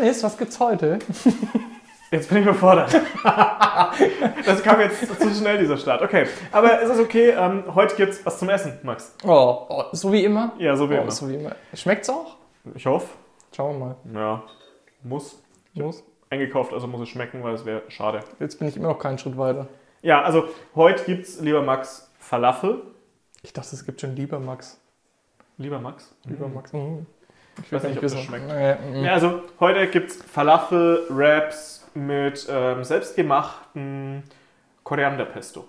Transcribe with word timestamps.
Dennis, 0.00 0.22
was 0.22 0.38
gibt's 0.38 0.58
heute? 0.58 0.98
Jetzt 2.10 2.30
bin 2.30 2.38
ich 2.38 2.44
überfordert. 2.44 2.90
das 4.46 4.62
kam 4.62 4.80
jetzt 4.80 5.06
zu 5.20 5.30
schnell, 5.30 5.58
dieser 5.58 5.76
Start. 5.76 6.00
Okay, 6.00 6.26
aber 6.52 6.80
es 6.80 6.88
ist 6.88 7.00
okay. 7.00 7.34
Ähm, 7.36 7.64
heute 7.74 7.96
gibt's 7.96 8.24
was 8.24 8.38
zum 8.38 8.48
Essen, 8.48 8.78
Max. 8.82 9.14
Oh, 9.24 9.66
oh 9.68 9.84
so 9.92 10.10
wie 10.10 10.24
immer? 10.24 10.54
Ja, 10.58 10.74
so 10.74 10.88
wie 10.88 10.94
oh, 10.94 11.02
immer. 11.02 11.10
So 11.10 11.28
wie 11.28 11.34
immer. 11.34 11.54
Schmeckt's 11.74 12.08
auch? 12.08 12.36
Ich 12.74 12.86
hoffe. 12.86 13.08
Schauen 13.54 13.78
wir 13.78 13.86
mal. 13.86 13.96
Ja, 14.14 14.42
muss. 15.02 15.38
Los. 15.74 16.02
Eingekauft, 16.30 16.72
also 16.72 16.86
muss 16.86 17.02
es 17.02 17.10
schmecken, 17.10 17.44
weil 17.44 17.52
es 17.54 17.66
wäre 17.66 17.82
schade. 17.88 18.20
Jetzt 18.38 18.58
bin 18.58 18.68
ich 18.68 18.76
immer 18.78 18.88
noch 18.88 18.98
keinen 18.98 19.18
Schritt 19.18 19.36
weiter. 19.36 19.68
Ja, 20.00 20.22
also 20.22 20.48
heute 20.74 21.04
gibt's, 21.04 21.40
lieber 21.40 21.60
Max, 21.60 22.10
Falafel. 22.18 22.80
Ich 23.42 23.52
dachte, 23.52 23.76
es 23.76 23.84
gibt 23.84 24.00
schon 24.00 24.16
lieber 24.16 24.40
Max. 24.40 24.80
Lieber 25.58 25.78
Max? 25.78 26.14
Lieber 26.24 26.48
Max. 26.48 26.72
Mhm. 26.72 27.06
Ich 27.62 27.72
weiß 27.72 27.82
nicht, 27.84 27.96
ob 27.96 28.02
das 28.02 28.20
schmeckt. 28.20 28.50
Ja, 28.50 29.12
also 29.12 29.42
heute 29.58 29.88
gibt's 29.88 30.16
Falafel, 30.22 31.06
Wraps 31.08 31.88
mit 31.94 32.46
ähm, 32.48 32.84
selbstgemachten 32.84 34.22
Korianderpesto. 34.84 35.66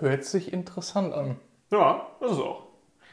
Hört 0.00 0.24
sich 0.24 0.52
interessant 0.52 1.14
an. 1.14 1.36
Ja, 1.70 2.06
das 2.20 2.32
ist 2.32 2.38
auch. 2.38 2.66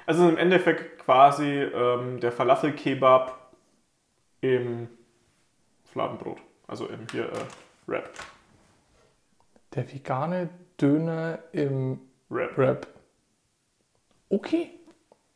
Also 0.05 0.27
im 0.27 0.37
Endeffekt 0.37 0.99
quasi 0.99 1.45
ähm, 1.45 2.19
der 2.19 2.31
Falafel-Kebab 2.31 3.53
im 4.41 4.89
Fladenbrot. 5.85 6.39
Also 6.67 6.87
im 6.87 7.07
hier 7.11 7.25
äh, 7.25 7.45
Wrap. 7.87 8.09
Der 9.75 9.91
vegane 9.91 10.49
Döner 10.79 11.39
im 11.51 11.99
Wrap. 12.29 12.57
Wrap. 12.57 12.87
Okay. 14.29 14.71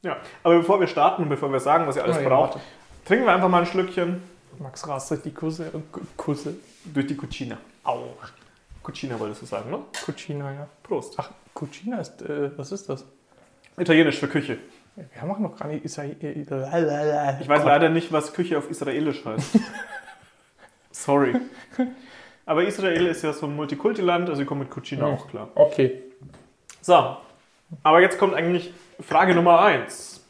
Ja, 0.05 0.18
aber 0.44 0.60
bevor 0.60 0.79
wir 0.79 0.88
starten 0.88 1.24
und 1.24 1.29
bevor 1.29 1.52
wir 1.52 1.60
sagen, 1.60 1.88
was 1.88 1.96
ihr 1.96 2.04
alles 2.04 2.18
Oh 2.18 2.21
ja, 2.21 2.29
braucht, 2.29 2.54
warte. 2.55 2.66
trinken 3.05 3.26
wir 3.26 3.34
einfach 3.34 3.49
mal 3.49 3.62
ein 3.62 3.66
Schlückchen 3.66 4.21
Max 4.60 4.88
rast 4.88 5.12
durch 5.12 5.21
die 5.24 5.34
Kusse. 5.34 5.71
Kusse. 6.16 6.55
durch 6.85 7.07
die 7.07 7.18
Cucina. 7.18 7.57
Au. 7.84 8.10
Cucina 8.84 9.20
wolltest 9.20 9.41
du 9.41 9.46
sagen, 9.48 9.70
ne? 9.71 9.79
Cucina, 10.05 10.54
ja. 10.54 10.68
Prost. 10.84 11.16
Ach, 11.18 11.32
Cucina 11.54 11.99
ist, 11.99 12.21
äh, 12.21 12.57
was 12.57 12.71
ist 12.71 12.88
das? 12.88 13.04
Italienisch 13.77 14.18
für 14.20 14.27
Küche. 14.27 14.60
Wir 14.96 15.27
machen 15.27 15.44
noch 15.44 15.57
gar 15.57 15.68
nicht 15.68 15.84
Israel. 15.84 16.16
Ich 16.22 17.48
weiß 17.49 17.66
leider 17.66 17.90
nicht, 17.90 18.13
was 18.13 18.32
Küche 18.32 18.57
auf 18.57 18.70
Israelisch 18.70 19.26
heißt. 19.26 19.60
Sorry. 20.91 21.35
Aber 22.46 22.63
Israel 22.63 23.07
ist 23.07 23.24
ja 23.24 23.34
so 23.34 23.48
ein 23.48 23.55
Multikulti-Land, 23.55 24.29
also 24.29 24.41
ich 24.41 24.48
komme 24.48 24.62
mit 24.62 24.70
Cucina 24.70 25.05
auch 25.07 25.27
klar. 25.27 25.49
Okay. 25.55 26.04
So, 26.82 27.18
aber 27.84 28.02
jetzt 28.02 28.18
kommt 28.18 28.34
eigentlich 28.34 28.74
Frage 28.99 29.35
Nummer 29.35 29.60
eins. 29.62 30.24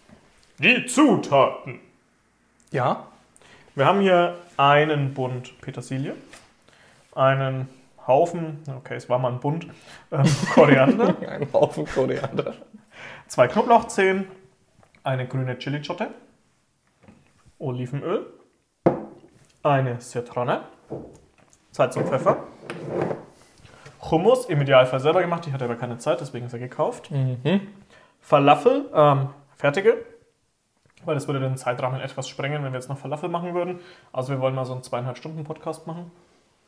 Die 0.59 0.86
Zutaten. 0.86 1.80
Ja? 2.72 3.08
Wir 3.75 3.86
haben 3.86 4.00
hier 4.02 4.38
einen 4.58 5.14
Bund 5.14 5.59
Petersilie, 5.61 6.16
einen 7.14 7.67
Haufen, 8.08 8.59
okay, 8.77 8.95
es 8.95 9.09
war 9.09 9.19
mal 9.19 9.31
ein 9.33 9.39
Bund, 9.39 9.67
ähm, 10.11 10.23
Koriander, 10.53 11.16
Ein 11.27 11.52
Haufen 11.52 11.86
Koriander. 11.86 12.53
zwei 13.27 13.47
Knoblauchzehen, 13.47 14.27
eine 15.03 15.27
grüne 15.27 15.58
Chilischote, 15.58 16.08
Olivenöl, 17.59 18.27
eine 19.64 19.99
Zitrone, 19.99 20.61
Salz 21.72 21.97
und 21.97 22.08
Pfeffer, 22.08 22.44
Hummus, 24.11 24.45
im 24.45 24.61
Idealfall 24.61 25.00
selber 25.00 25.22
gemacht, 25.22 25.45
ich 25.48 25.53
hatte 25.53 25.66
aber 25.66 25.75
keine 25.75 25.98
Zeit, 25.98 26.22
deswegen 26.22 26.45
ist 26.45 26.53
er 26.53 26.59
gekauft. 26.59 27.11
Mhm. 27.11 27.61
Falafel, 28.20 28.86
ähm, 28.94 29.30
fertige, 29.56 29.98
weil 31.06 31.16
das 31.16 31.28
würde 31.28 31.39
den 31.39 31.58
Zeitrahmen 31.58 32.02
etwas 32.02 32.28
sprengen, 32.28 32.64
wenn 32.64 32.72
wir 32.72 32.80
jetzt 32.80 32.89
noch 32.89 32.98
Falafel 32.98 33.30
machen 33.30 33.53
würden. 33.53 33.80
Also 34.11 34.32
wir 34.33 34.39
wollen 34.39 34.55
mal 34.55 34.65
so 34.65 34.73
einen 34.73 34.83
zweieinhalb 34.83 35.17
Stunden 35.17 35.44
Podcast 35.44 35.86
machen. 35.88 36.11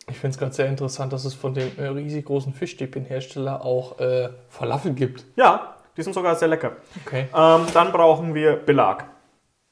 Ich 0.09 0.19
finde 0.19 0.35
es 0.35 0.37
ganz 0.39 0.55
sehr 0.55 0.67
interessant, 0.67 1.11
dass 1.11 1.25
es 1.25 1.33
von 1.33 1.53
dem 1.53 1.71
äh, 1.77 1.87
riesig 1.87 2.25
großen 2.25 2.53
Fischstäbchenhersteller 2.53 3.65
auch 3.65 3.99
äh, 3.99 4.29
Falafel 4.49 4.93
gibt. 4.93 5.25
Ja, 5.35 5.75
die 5.97 6.03
sind 6.03 6.13
sogar 6.13 6.35
sehr 6.35 6.47
lecker. 6.47 6.77
Okay. 7.05 7.27
Ähm, 7.35 7.61
dann 7.73 7.91
brauchen 7.91 8.33
wir 8.33 8.55
Belag. 8.55 9.05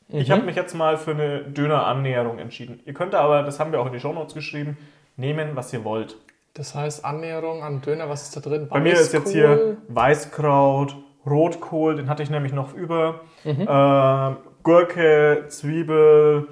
Ich 0.09 0.28
Mhm. 0.30 0.34
habe 0.34 0.42
mich 0.44 0.56
jetzt 0.56 0.74
mal 0.75 0.98
für 0.98 1.12
eine 1.12 1.44
Döner-Annäherung 1.44 2.38
entschieden. 2.40 2.80
Ihr 2.86 2.94
könnt 2.94 3.16
aber, 3.16 3.44
das 3.44 3.59
haben 3.59 3.72
wir 3.72 3.80
auch 3.80 3.86
in 3.88 3.94
die 3.94 4.00
Shownotes 4.00 4.34
geschrieben, 4.34 4.78
nehmen, 5.18 5.56
was 5.56 5.72
ihr 5.72 5.84
wollt. 5.84 6.18
Das 6.56 6.74
heißt 6.74 7.04
Annäherung 7.04 7.64
an 7.64 7.82
Döner, 7.82 8.10
was 8.10 8.24
ist 8.24 8.36
da 8.38 8.40
drin? 8.40 8.68
Bei 8.70 8.80
mir 8.80 8.94
ist 8.94 9.12
jetzt 9.14 9.32
hier 9.32 9.78
Weißkraut, 9.90 10.96
Rotkohl, 11.26 11.96
den 11.98 12.10
hatte 12.10 12.24
ich 12.24 12.30
nämlich 12.30 12.54
noch 12.54 12.74
über, 12.74 13.20
Mhm. 13.44 13.68
äh, 13.68 14.36
Gurke, 14.64 15.46
Zwiebel 15.50 16.48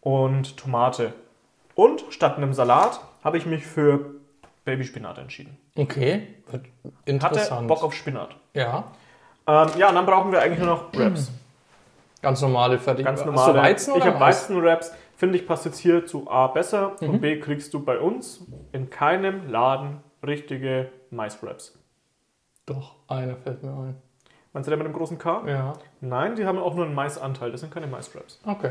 und 0.00 0.56
Tomate. 0.56 1.12
Und 1.74 2.04
statt 2.10 2.36
einem 2.36 2.52
Salat 2.54 3.00
habe 3.24 3.36
ich 3.36 3.46
mich 3.46 3.66
für 3.66 4.14
Babyspinat 4.64 5.18
entschieden. 5.18 5.56
Okay, 5.76 6.22
wird 6.50 6.62
Hatte 6.64 6.92
interessant. 7.06 7.68
Bock 7.68 7.82
auf 7.82 7.92
Spinat. 7.94 8.36
ja, 8.54 8.84
Ähm, 9.46 9.68
ja, 9.78 9.88
und 9.88 9.94
dann 9.96 10.06
brauchen 10.06 10.30
wir 10.30 10.40
eigentlich 10.42 10.58
nur 10.58 10.68
noch 10.68 10.92
Wraps. 10.92 11.32
ganz 12.22 12.40
normale 12.42 12.78
fertig. 12.78 13.04
Ganz 13.06 13.20
Hast 13.20 13.26
normale. 13.26 13.52
du 13.54 13.58
Weizen 13.60 13.90
ich 13.92 13.96
oder 13.96 14.06
habe 14.12 14.18
Mais? 14.20 14.42
Weizen-Wraps. 14.50 14.92
Finde 15.18 15.36
ich, 15.36 15.46
passt 15.48 15.64
jetzt 15.64 15.78
hier 15.78 16.06
zu 16.06 16.30
A 16.30 16.46
besser 16.46 16.94
Mhm. 17.00 17.08
und 17.10 17.20
B 17.20 17.40
kriegst 17.40 17.74
du 17.74 17.84
bei 17.84 17.98
uns 17.98 18.46
in 18.72 18.88
keinem 18.88 19.50
Laden 19.50 19.98
richtige 20.24 20.90
Mais-Wraps. 21.10 21.76
Doch, 22.66 22.94
einer 23.08 23.34
fällt 23.36 23.62
mir 23.64 23.70
ein. 23.70 23.96
Meinst 24.52 24.66
du 24.66 24.70
der 24.70 24.78
mit 24.78 24.86
dem 24.86 24.92
großen 24.94 25.18
K? 25.18 25.42
Ja, 25.48 25.72
Nein, 26.00 26.36
die 26.36 26.46
haben 26.46 26.58
auch 26.58 26.74
nur 26.74 26.84
einen 26.86 26.94
Maisanteil. 26.94 27.50
Das 27.50 27.60
sind 27.62 27.74
keine 27.74 27.86
Mais-Wraps. 27.88 28.40
okay. 28.46 28.70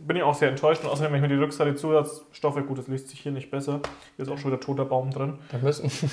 Bin 0.00 0.16
ich 0.16 0.22
auch 0.22 0.34
sehr 0.34 0.50
enttäuscht. 0.50 0.84
Und 0.84 0.90
außerdem, 0.90 1.12
wenn 1.12 1.24
ich 1.24 1.28
mir 1.28 1.34
die 1.36 1.42
Rückseite 1.42 1.74
Zusatzstoffe, 1.74 2.64
gut, 2.68 2.78
das 2.78 2.86
liest 2.86 3.08
sich 3.08 3.18
hier 3.18 3.32
nicht 3.32 3.50
besser. 3.50 3.80
Hier 4.14 4.24
ist 4.24 4.30
auch 4.30 4.38
schon 4.38 4.52
wieder 4.52 4.60
toter 4.60 4.84
Baum 4.84 5.10
drin. 5.10 5.40
Da 5.50 5.58
müssen. 5.58 5.90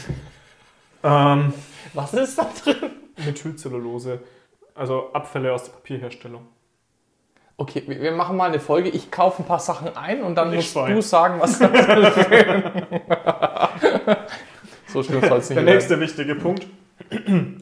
Ähm, 1.03 1.53
Was 1.93 2.15
ist 2.15 2.37
da 2.39 2.49
drin? 2.63 2.89
Methylcellulose. 3.23 4.21
Also 4.73 5.13
Abfälle 5.13 5.53
aus 5.53 5.65
der 5.65 5.73
Papierherstellung. 5.73 6.47
Okay, 7.57 7.83
wir 7.87 8.11
machen 8.11 8.35
mal 8.35 8.49
eine 8.49 8.59
Folge. 8.59 8.89
Ich 8.89 9.11
kaufe 9.11 9.41
ein 9.41 9.45
paar 9.45 9.59
Sachen 9.59 9.95
ein 9.95 10.23
und 10.23 10.35
dann 10.35 10.49
ich 10.49 10.55
musst 10.57 10.73
zwei. 10.73 10.91
du 10.93 11.01
sagen, 11.01 11.39
was 11.39 11.57
da 11.59 11.67
drin 11.69 12.63
So 14.87 15.03
schlimm 15.03 15.21
soll 15.21 15.37
es 15.39 15.49
nicht 15.49 15.57
Der 15.57 15.65
werden. 15.65 15.75
nächste 15.75 15.99
wichtige 15.99 16.35
Punkt. 16.35 16.67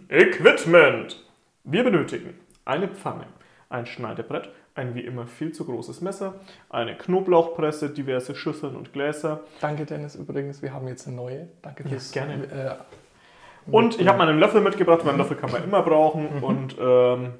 Equipment. 0.10 1.24
Wir 1.64 1.84
benötigen 1.84 2.34
eine 2.66 2.88
Pfanne, 2.88 3.26
ein 3.70 3.86
Schneidebrett, 3.86 4.50
ein 4.76 4.96
wie 4.96 5.02
immer 5.02 5.26
viel 5.28 5.52
zu 5.52 5.66
großes 5.66 6.02
Messer, 6.02 6.36
eine 6.70 6.96
Knoblauchpresse, 6.98 7.90
diverse 7.90 8.36
Schüsseln 8.36 8.76
und 8.76 8.94
Gläser. 8.94 9.42
Danke, 9.62 9.86
Dennis, 9.86 10.16
übrigens. 10.16 10.62
Wir 10.62 10.74
haben 10.74 10.88
jetzt 10.88 11.08
eine 11.08 11.16
neue. 11.16 11.48
Danke 11.62 11.84
fürs. 11.88 12.12
gerne. 12.12 12.34
Äh, 12.46 13.72
Und 13.72 14.00
ich 14.00 14.08
habe 14.08 14.18
mal 14.18 14.28
einen 14.28 14.40
Löffel 14.40 14.62
mitgebracht, 14.62 15.02
weil 15.04 15.10
einen 15.10 15.20
Löffel 15.20 15.38
kann 15.38 15.52
man 15.52 15.64
immer 15.64 15.82
brauchen. 15.84 16.28
Und 16.42 16.76
ähm, 16.80 17.34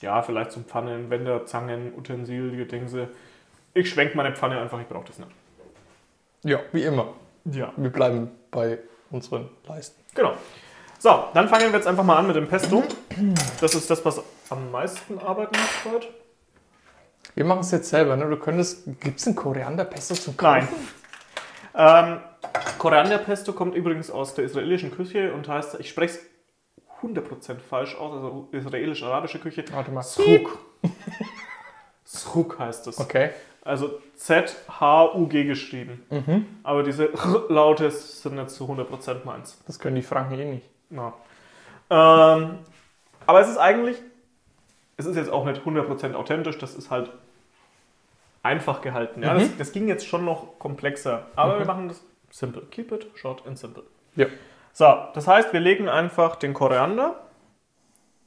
ja, 0.00 0.22
vielleicht 0.22 0.52
zum 0.52 0.64
Pfannen, 0.64 1.10
Wender, 1.10 1.46
Zangen, 1.46 1.92
Utensilien, 1.96 2.68
Dingse. 2.68 3.08
Ich 3.74 3.90
schwenke 3.90 4.16
meine 4.16 4.34
Pfanne 4.34 4.58
einfach, 4.60 4.80
ich 4.80 4.86
brauche 4.88 5.06
das 5.06 5.18
nicht. 5.18 5.30
ja, 6.44 6.60
wie 6.72 6.82
immer. 6.82 7.08
Ja, 7.44 7.72
Wir 7.76 7.90
bleiben 7.90 8.30
bei 8.50 8.78
unseren 9.10 9.48
Leisten. 9.68 10.02
genau. 10.14 10.34
So, 10.98 11.24
dann 11.34 11.46
fangen 11.48 11.66
wir 11.70 11.78
jetzt 11.78 11.86
einfach 11.86 12.02
mal 12.02 12.16
an 12.16 12.26
mit 12.26 12.34
dem 12.36 12.48
Pesto. 12.48 12.82
Das 13.60 13.74
ist 13.74 13.88
das, 13.90 14.02
was 14.04 14.20
am 14.48 14.70
meisten 14.70 15.18
Arbeit 15.18 15.52
macht 15.52 15.84
heute. 15.92 16.06
Wir 17.34 17.44
machen 17.44 17.60
es 17.60 17.70
jetzt 17.70 17.90
selber. 17.90 18.16
Ne? 18.16 18.28
Du 18.28 18.36
könntest. 18.38 18.84
Gibt 19.00 19.20
es 19.20 19.26
ein 19.26 19.34
Korianderpesto 19.36 20.14
zum 20.14 20.34
Nein. 20.40 20.66
Kaufen? 20.66 20.88
Ähm, 21.74 22.20
Korianderpesto 22.78 23.52
kommt 23.52 23.74
übrigens 23.74 24.10
aus 24.10 24.34
der 24.34 24.46
israelischen 24.46 24.90
Küche 24.90 25.32
und 25.34 25.46
heißt, 25.46 25.78
ich 25.80 25.90
spreche 25.90 26.14
es 26.14 26.20
100% 27.02 27.58
falsch 27.58 27.94
aus, 27.96 28.12
also 28.12 28.48
israelisch-arabische 28.52 29.38
Küche. 29.38 29.64
Warte 29.72 29.90
mal. 29.90 30.02
Sruk. 30.02 30.58
Sruk 32.04 32.58
heißt 32.58 32.86
es. 32.86 32.98
Okay. 32.98 33.30
Also 33.62 33.98
Z-H-U-G 34.14 35.44
geschrieben. 35.44 36.04
Mhm. 36.10 36.46
Aber 36.62 36.82
diese 36.84 37.10
Laute 37.48 37.90
sind 37.90 38.36
nicht 38.36 38.50
zu 38.50 38.64
100% 38.64 39.24
meins. 39.24 39.60
Das 39.66 39.78
können 39.78 39.96
die 39.96 40.02
Franken 40.02 40.38
eh 40.38 40.44
nicht. 40.44 40.66
Ja. 40.90 41.12
Ähm, 41.90 42.58
aber 43.26 43.40
es 43.40 43.48
ist 43.48 43.58
eigentlich, 43.58 43.96
es 44.96 45.06
ist 45.06 45.16
jetzt 45.16 45.30
auch 45.30 45.44
nicht 45.44 45.62
100% 45.62 46.14
authentisch, 46.14 46.58
das 46.58 46.74
ist 46.76 46.90
halt 46.90 47.10
einfach 48.44 48.80
gehalten. 48.82 49.22
Ja? 49.24 49.34
Mhm. 49.34 49.40
Das, 49.40 49.56
das 49.58 49.72
ging 49.72 49.88
jetzt 49.88 50.06
schon 50.06 50.24
noch 50.24 50.58
komplexer, 50.60 51.26
aber 51.34 51.54
Mhm. 51.54 51.58
wir 51.58 51.66
machen 51.66 51.88
das 51.88 52.00
simple. 52.30 52.62
Keep 52.70 52.92
it 52.92 53.06
short 53.16 53.44
and 53.46 53.58
simple. 53.58 53.82
Ja. 54.14 54.26
So, 54.78 54.94
das 55.14 55.26
heißt, 55.26 55.54
wir 55.54 55.60
legen 55.60 55.88
einfach 55.88 56.36
den 56.36 56.52
Koriander 56.52 57.14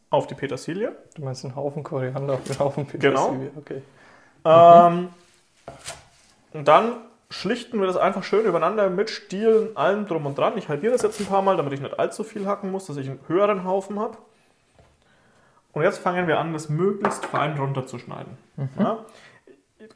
auf 0.10 0.26
die 0.26 0.34
Petersilie. 0.34 0.96
Du 1.14 1.24
meinst 1.24 1.46
einen 1.46 1.56
Haufen 1.56 1.84
Koriander 1.84 2.34
auf 2.34 2.50
einen 2.50 2.58
Haufen 2.58 2.88
Genau. 2.94 3.28
Petersilie. 3.28 3.52
Okay. 3.56 3.82
Ähm, 4.46 5.10
und 6.54 6.68
dann 6.68 6.94
schlichten 7.30 7.80
wir 7.80 7.86
das 7.86 7.98
einfach 7.98 8.24
schön 8.24 8.48
übereinander 8.48 8.90
mit 8.90 9.12
Stielen, 9.12 9.78
allem 9.78 10.08
drum 10.08 10.26
und 10.26 10.40
dran. 10.40 10.58
Ich 10.58 10.70
halbiere 10.70 10.94
das 10.94 11.04
jetzt 11.04 11.20
ein 11.20 11.28
paar 11.28 11.44
Mal, 11.44 11.56
damit 11.56 11.74
ich 11.74 11.82
nicht 11.82 12.00
allzu 12.00 12.24
viel 12.24 12.48
hacken 12.48 12.72
muss, 12.72 12.88
dass 12.88 12.98
ich 12.98 13.08
einen 13.08 13.20
höheren 13.28 13.64
Haufen 13.64 14.00
habe. 14.00 14.18
Und 15.74 15.84
jetzt 15.84 16.00
fangen 16.00 16.28
wir 16.28 16.40
an, 16.40 16.52
das 16.54 16.68
möglichst 16.68 17.28
fein 17.28 17.60
runterzuschneiden. 17.60 18.40
Ja? 18.80 19.06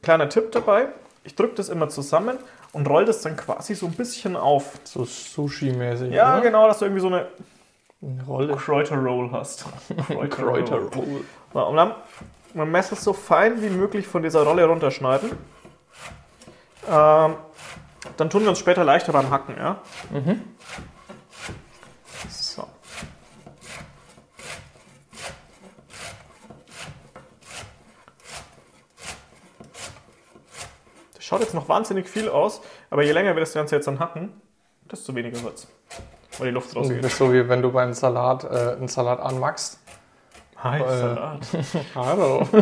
Kleiner 0.03 0.29
Tipp 0.29 0.51
dabei: 0.51 0.89
ich 1.23 1.33
drücke 1.33 1.55
das 1.55 1.69
immer 1.69 1.89
zusammen 1.89 2.37
und 2.73 2.87
roll 2.89 3.05
das 3.05 3.21
dann 3.21 3.37
quasi 3.37 3.75
so 3.75 3.85
ein 3.85 3.93
bisschen 3.93 4.35
auf. 4.35 4.79
So 4.83 5.03
Sushi-mäßig. 5.03 6.11
Ja, 6.11 6.33
oder? 6.33 6.41
genau, 6.41 6.67
dass 6.67 6.79
du 6.79 6.85
irgendwie 6.85 7.01
so 7.01 7.07
eine 7.07 7.27
Rolle. 8.27 8.55
Kräuter-Roll 8.55 9.31
hast. 9.31 9.65
Kräuterroll. 10.29 10.89
So, 11.53 11.65
und 11.65 11.75
dann 11.77 11.95
mein 12.53 12.71
Messer 12.71 12.95
so 12.95 13.13
fein 13.13 13.61
wie 13.61 13.69
möglich 13.69 14.07
von 14.07 14.21
dieser 14.23 14.43
Rolle 14.43 14.65
runterschneiden. 14.65 15.31
Ähm, 16.89 17.35
dann 18.17 18.29
tun 18.29 18.41
wir 18.41 18.49
uns 18.49 18.59
später 18.59 18.83
leichter 18.83 19.13
beim 19.13 19.29
Hacken, 19.29 19.55
ja? 19.57 19.77
So. 22.29 22.67
Das 31.13 31.21
schaut 31.33 31.41
jetzt 31.41 31.53
noch 31.55 31.67
wahnsinnig 31.67 32.07
viel 32.07 32.29
aus, 32.29 32.61
aber 32.91 33.03
je 33.03 33.11
länger 33.11 33.35
wir 33.35 33.39
das 33.39 33.53
Ganze 33.53 33.75
jetzt 33.75 33.87
dann 33.87 33.99
hacken, 33.99 34.31
desto 34.91 35.15
weniger 35.15 35.41
wird's. 35.43 35.67
Weil 36.37 36.47
die 36.47 36.53
Luft 36.53 36.69
Das 36.69 36.75
rausgeht. 36.75 37.03
ist 37.03 37.17
so 37.17 37.31
wie 37.33 37.47
wenn 37.49 37.61
du 37.61 37.71
beim 37.71 37.93
Salat 37.93 38.43
äh, 38.43 38.75
einen 38.77 38.87
Salat 38.87 39.19
anmachst. 39.19 39.79
Hi, 40.63 40.79
Äh, 40.81 40.97
Salat. 40.97 41.39
Hallo. 41.95 42.47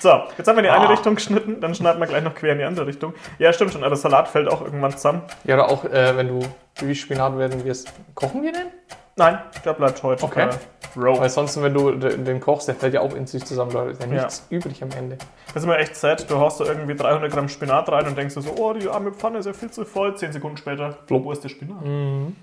So, 0.00 0.10
jetzt 0.36 0.46
haben 0.46 0.56
wir 0.56 0.58
in 0.58 0.64
die 0.64 0.70
eine 0.70 0.84
Ah. 0.86 0.90
Richtung 0.90 1.14
geschnitten, 1.14 1.62
dann 1.62 1.74
schneiden 1.74 1.98
wir 1.98 2.06
gleich 2.06 2.22
noch 2.22 2.34
quer 2.34 2.52
in 2.52 2.58
die 2.58 2.64
andere 2.64 2.86
Richtung. 2.86 3.14
Ja, 3.38 3.54
stimmt 3.54 3.72
schon, 3.72 3.82
aber 3.84 3.96
Salat 3.96 4.28
fällt 4.28 4.48
auch 4.50 4.60
irgendwann 4.60 4.90
zusammen. 4.92 5.22
Ja, 5.44 5.54
oder 5.54 5.70
auch, 5.70 5.84
äh, 5.86 6.14
wenn 6.14 6.28
du 6.28 6.46
Babyspinat 6.78 7.38
werden 7.38 7.64
wirst. 7.64 7.90
Kochen 8.14 8.42
wir 8.42 8.52
den? 8.52 8.66
Nein, 9.16 9.38
der 9.64 9.72
bleibt 9.74 10.02
heute. 10.02 10.24
Okay. 10.24 10.48
Äh, 10.48 10.98
row. 11.00 11.18
Weil 11.20 11.30
sonst, 11.30 11.60
wenn 11.62 11.72
du 11.72 11.92
de- 11.92 12.16
den 12.16 12.40
kochst, 12.40 12.66
der 12.68 12.74
fällt 12.74 12.94
ja 12.94 13.00
auch 13.00 13.14
in 13.14 13.26
sich 13.26 13.44
zusammen, 13.44 13.70
Leute. 13.72 13.90
Ist 13.92 14.02
ja 14.02 14.08
Ja. 14.08 14.14
nichts 14.22 14.46
übrig 14.50 14.82
am 14.82 14.90
Ende. 14.90 15.18
Das 15.48 15.56
ist 15.56 15.64
immer 15.64 15.78
echt 15.78 15.94
sad. 15.96 16.28
Du 16.28 16.38
haust 16.38 16.60
da 16.60 16.64
irgendwie 16.64 16.94
300 16.96 17.30
Gramm 17.32 17.48
Spinat 17.48 17.88
rein 17.90 18.06
und 18.08 18.18
denkst 18.18 18.34
dir 18.34 18.42
so, 18.42 18.52
oh, 18.56 18.72
die 18.72 18.88
arme 18.88 19.12
Pfanne 19.12 19.38
ist 19.38 19.46
ja 19.46 19.52
viel 19.52 19.70
zu 19.70 19.84
voll. 19.84 20.16
Zehn 20.16 20.32
Sekunden 20.32 20.56
später, 20.56 20.98
wo 21.08 21.30
ist 21.30 21.44
der 21.44 21.48
Spinat? 21.48 21.84
Mhm. 21.84 22.34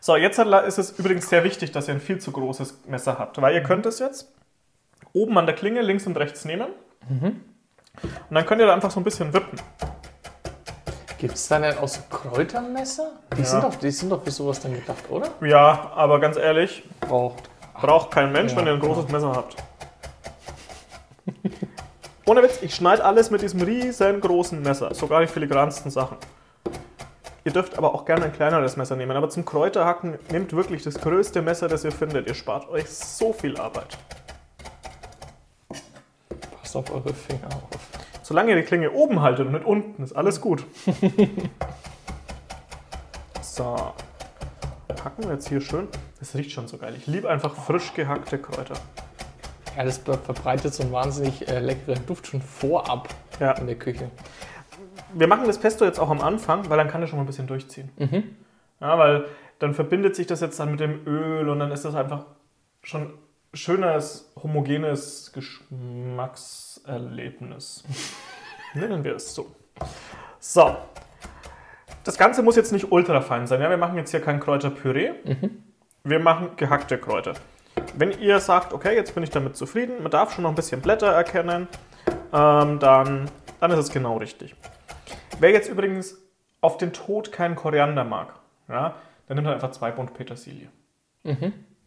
So, 0.00 0.16
jetzt 0.16 0.38
ist 0.38 0.78
es 0.78 0.98
übrigens 0.98 1.28
sehr 1.28 1.44
wichtig, 1.44 1.72
dass 1.72 1.88
ihr 1.88 1.94
ein 1.94 2.00
viel 2.00 2.18
zu 2.18 2.32
großes 2.32 2.80
Messer 2.86 3.18
habt, 3.18 3.40
weil 3.40 3.54
ihr 3.54 3.62
könnt 3.62 3.84
es 3.86 3.98
jetzt 3.98 4.30
oben 5.12 5.36
an 5.38 5.46
der 5.46 5.54
Klinge 5.54 5.80
links 5.82 6.06
und 6.06 6.16
rechts 6.18 6.44
nehmen. 6.44 6.68
Mhm. 7.08 7.40
Und 8.02 8.34
dann 8.34 8.46
könnt 8.46 8.60
ihr 8.60 8.66
da 8.66 8.74
einfach 8.74 8.90
so 8.90 9.00
ein 9.00 9.04
bisschen 9.04 9.32
wippen. 9.34 9.58
Gibt 11.20 11.34
es 11.34 11.48
da 11.48 11.58
nicht 11.58 11.78
auch 11.78 11.86
so 11.86 12.00
Kräutermesser? 12.08 13.10
Die, 13.36 13.40
Ja. 13.40 13.46
sind 13.46 13.62
doch, 13.64 13.74
die 13.74 13.90
sind 13.90 14.08
doch 14.10 14.22
für 14.24 14.30
sowas 14.30 14.58
dann 14.60 14.72
gedacht, 14.72 15.04
oder? 15.10 15.28
Ja, 15.42 15.92
aber 15.94 16.18
ganz 16.18 16.38
ehrlich, 16.38 16.82
Braucht. 17.00 17.50
braucht 17.74 18.10
kein 18.10 18.32
Mensch, 18.32 18.52
Ja, 18.52 18.58
wenn 18.58 18.66
ihr 18.66 18.72
ein 18.72 18.80
großes 18.80 19.10
Messer 19.10 19.32
habt. 19.34 19.54
Ohne 22.24 22.42
Witz, 22.42 22.62
ich 22.62 22.74
schneide 22.74 23.04
alles 23.04 23.30
mit 23.30 23.42
diesem 23.42 23.60
riesengroßen 23.60 24.62
Messer, 24.62 24.94
sogar 24.94 25.20
die 25.20 25.26
filigransten 25.26 25.90
Sachen. 25.90 26.16
Ihr 27.44 27.52
dürft 27.52 27.76
aber 27.76 27.94
auch 27.94 28.04
gerne 28.06 28.24
ein 28.26 28.32
kleineres 28.32 28.76
Messer 28.78 28.96
nehmen, 28.96 29.14
aber 29.16 29.28
zum 29.28 29.44
Kräuterhacken 29.44 30.18
nehmt 30.30 30.54
wirklich 30.54 30.82
das 30.84 30.94
größte 30.94 31.42
Messer, 31.42 31.68
das 31.68 31.84
ihr 31.84 31.92
findet. 31.92 32.28
Ihr 32.28 32.34
spart 32.34 32.68
euch 32.70 32.88
so 32.88 33.32
viel 33.34 33.58
Arbeit. 33.58 33.98
Passt 36.60 36.76
auf 36.76 36.90
eure 36.90 37.12
Finger 37.12 37.48
auf. 37.48 37.89
Solange 38.30 38.50
ihr 38.50 38.56
die 38.58 38.62
Klinge 38.62 38.92
oben 38.92 39.22
haltet 39.22 39.46
und 39.48 39.54
nicht 39.54 39.64
unten, 39.64 40.04
ist 40.04 40.12
alles 40.12 40.40
gut. 40.40 40.64
So. 43.42 43.64
Hacken 45.04 45.24
wir 45.24 45.32
jetzt 45.32 45.48
hier 45.48 45.60
schön. 45.60 45.88
Das 46.20 46.34
riecht 46.36 46.52
schon 46.52 46.68
so 46.68 46.78
geil. 46.78 46.94
Ich 46.96 47.08
liebe 47.08 47.28
einfach 47.28 47.54
frisch 47.56 47.92
gehackte 47.92 48.38
Kräuter. 48.38 48.74
Ja, 49.76 49.82
das 49.84 49.98
ver- 49.98 50.16
verbreitet 50.18 50.72
so 50.72 50.84
einen 50.84 50.92
wahnsinnig 50.92 51.48
äh, 51.48 51.58
leckeren 51.58 52.06
Duft 52.06 52.28
schon 52.28 52.40
vorab 52.40 53.08
Ja. 53.40 53.50
in 53.52 53.66
der 53.66 53.76
Küche. 53.76 54.10
Wir 55.12 55.26
machen 55.26 55.46
das 55.48 55.58
Pesto 55.58 55.84
jetzt 55.84 55.98
auch 55.98 56.10
am 56.10 56.20
Anfang, 56.20 56.70
weil 56.70 56.78
dann 56.78 56.88
kann 56.88 57.00
er 57.02 57.08
schon 57.08 57.18
mal 57.18 57.24
ein 57.24 57.26
bisschen 57.26 57.48
durchziehen. 57.48 57.90
Mhm. 57.98 58.36
Ja, 58.80 58.96
weil 58.96 59.24
dann 59.58 59.74
verbindet 59.74 60.14
sich 60.14 60.28
das 60.28 60.40
jetzt 60.40 60.58
dann 60.60 60.70
mit 60.70 60.78
dem 60.80 61.04
Öl 61.04 61.48
und 61.48 61.58
dann 61.58 61.72
ist 61.72 61.84
das 61.84 61.96
einfach 61.96 62.26
schon 62.84 63.12
schönes, 63.52 64.32
homogenes 64.42 65.32
Geschmackserlebnis. 65.32 67.84
Nennen 68.74 69.04
wir 69.04 69.16
es 69.16 69.34
so. 69.34 69.54
So. 70.38 70.76
Das 72.04 72.16
Ganze 72.16 72.42
muss 72.42 72.56
jetzt 72.56 72.72
nicht 72.72 72.90
ultra 72.92 73.20
fein 73.20 73.46
sein. 73.46 73.60
Ja, 73.60 73.68
wir 73.68 73.76
machen 73.76 73.96
jetzt 73.96 74.10
hier 74.10 74.20
kein 74.20 74.40
Kräuterpüree. 74.40 75.10
Wir 76.02 76.18
machen 76.18 76.52
gehackte 76.56 76.96
Kräuter. 76.96 77.34
Wenn 77.94 78.18
ihr 78.20 78.40
sagt, 78.40 78.72
okay, 78.72 78.94
jetzt 78.94 79.14
bin 79.14 79.22
ich 79.22 79.28
damit 79.30 79.56
zufrieden, 79.56 80.02
man 80.02 80.10
darf 80.10 80.32
schon 80.32 80.44
noch 80.44 80.50
ein 80.50 80.56
bisschen 80.56 80.80
Blätter 80.80 81.08
erkennen, 81.08 81.68
ähm, 82.32 82.78
dann, 82.78 83.30
dann 83.60 83.70
ist 83.72 83.78
es 83.78 83.90
genau 83.90 84.16
richtig. 84.16 84.54
Wer 85.40 85.50
jetzt 85.50 85.68
übrigens 85.68 86.16
auf 86.60 86.78
den 86.78 86.92
Tod 86.92 87.32
keinen 87.32 87.56
Koriander 87.56 88.04
mag, 88.04 88.34
ja, 88.68 88.94
dann 89.26 89.36
nimmt 89.36 89.48
er 89.48 89.54
einfach 89.54 89.72
zwei 89.72 89.90
Bund 89.90 90.14
Petersilie. 90.14 90.68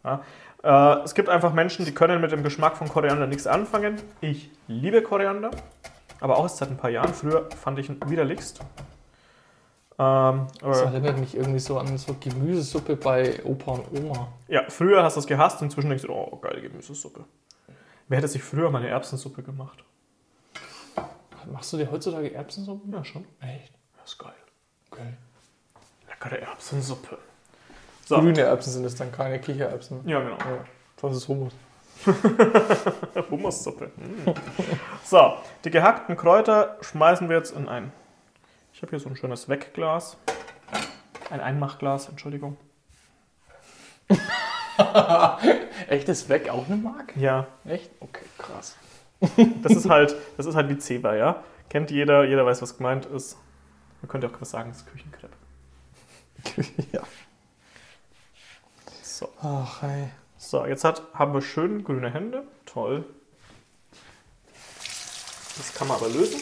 Ja, 0.04 0.22
äh, 0.64 1.04
es 1.04 1.14
gibt 1.14 1.30
einfach 1.30 1.54
Menschen, 1.54 1.86
die 1.86 1.94
können 1.94 2.22
mit 2.22 2.32
dem 2.32 2.44
Geschmack 2.44 2.78
von 2.78 2.90
Koriander 2.90 3.28
nichts 3.28 3.48
anfangen. 3.48 4.02
Ich 4.22 4.50
liebe 4.68 5.02
Koriander, 5.02 5.52
aber 6.20 6.38
auch 6.38 6.44
erst 6.44 6.58
seit 6.58 6.70
ein 6.70 6.78
paar 6.78 6.90
Jahren. 6.90 7.14
Früher 7.14 7.50
fand 7.52 7.80
ich 7.80 7.90
ihn 7.90 8.00
widerlichst. 8.08 8.60
Ähm, 10.00 10.48
Das 10.60 10.82
aber, 10.82 10.92
erinnert 10.92 11.20
mich 11.20 11.36
irgendwie 11.36 11.60
so 11.60 11.78
an 11.78 11.98
so 11.98 12.16
Gemüsesuppe 12.20 12.96
bei 12.96 13.44
Opa 13.46 13.74
und 13.74 14.00
Oma. 14.00 14.28
ja, 14.48 14.64
früher 14.70 15.04
hast 15.04 15.16
du 15.16 15.20
es 15.20 15.28
gehasst 15.28 15.62
und 15.62 15.68
inzwischen 15.68 15.90
denkst 15.90 16.06
du, 16.06 16.12
oh, 16.12 16.38
geile 16.42 16.62
Gemüsesuppe. 16.62 17.26
Wer 18.08 18.18
hätte 18.18 18.28
sich 18.28 18.42
früher 18.44 18.70
mal 18.72 18.80
eine 18.80 18.90
Erbsensuppe 18.90 19.44
gemacht? 19.44 19.84
Machst 21.52 21.74
du 21.74 21.78
dir 21.78 21.92
heutzutage 21.92 22.34
Erbsensuppe? 22.34 22.90
Ja, 22.92 23.04
schon. 23.04 23.26
Echt? 23.42 23.74
Das 23.98 24.12
ist 24.14 24.18
geil. 24.18 24.34
Okay. 24.90 25.14
Leckere 26.08 26.42
Erbsensuppe. 26.42 27.18
So. 28.06 28.20
Grüne 28.20 28.42
Erbsen 28.42 28.74
sind 28.74 28.86
es 28.86 28.96
dann, 28.96 29.12
keine 29.12 29.40
Kichererbsen. 29.40 30.08
Ja, 30.08 30.20
genau. 30.20 30.38
Ja, 30.38 30.66
sonst 31.00 31.18
ist 31.18 31.28
Hummus. 31.28 31.54
Hummussuppe. 33.30 33.92
Mm. 33.96 34.32
So, 35.06 35.38
die 35.64 35.70
gehackten 35.70 36.18
Kräuter 36.18 36.78
schmeißen 36.82 37.30
wir 37.30 37.38
jetzt 37.38 37.56
in 37.56 37.70
ein. 37.70 37.94
Ich 38.74 38.82
habe 38.82 38.90
hier 38.90 39.00
so 39.00 39.08
ein 39.10 39.16
schönes 39.16 39.48
Wegglas. 39.48 40.18
Ein 41.30 41.40
Einmachglas, 41.40 42.10
Entschuldigung. 42.10 42.58
Echt, 45.88 46.10
ist 46.10 46.28
weg 46.30 46.50
auch 46.50 46.66
eine 46.66 46.76
Mark? 46.76 47.16
Ja, 47.16 47.48
Echt? 47.66 47.92
Okay, 48.00 48.26
krass. 48.38 48.76
das 49.62 49.72
ist 49.74 49.90
halt, 49.90 50.16
das 50.36 50.46
ist 50.46 50.56
halt 50.56 50.70
wie 50.70 50.78
Zebra, 50.78 51.16
ja. 51.16 51.44
Kennt 51.70 51.90
jeder, 51.92 52.26
jeder 52.26 52.46
weiß, 52.46 52.62
was 52.62 52.78
gemeint 52.78 53.06
ist. 53.06 53.38
Man 54.02 54.10
könnte 54.10 54.28
auch 54.28 54.34
was 54.40 54.50
sagen, 54.50 54.70
das 54.70 54.80
ist 54.80 54.88
Küchenkrepp. 54.88 55.32
ja. 56.92 57.02
So. 59.24 59.30
Ach, 59.42 59.82
hey. 59.82 60.10
so, 60.38 60.66
jetzt 60.66 60.84
hat, 60.84 61.02
haben 61.14 61.34
wir 61.34 61.42
schön 61.42 61.84
grüne 61.86 62.10
Hände. 62.14 62.44
Toll. 62.66 63.06
Das 65.56 65.74
kann 65.74 65.88
man 65.88 65.98
aber 65.98 66.10
lösen. 66.10 66.42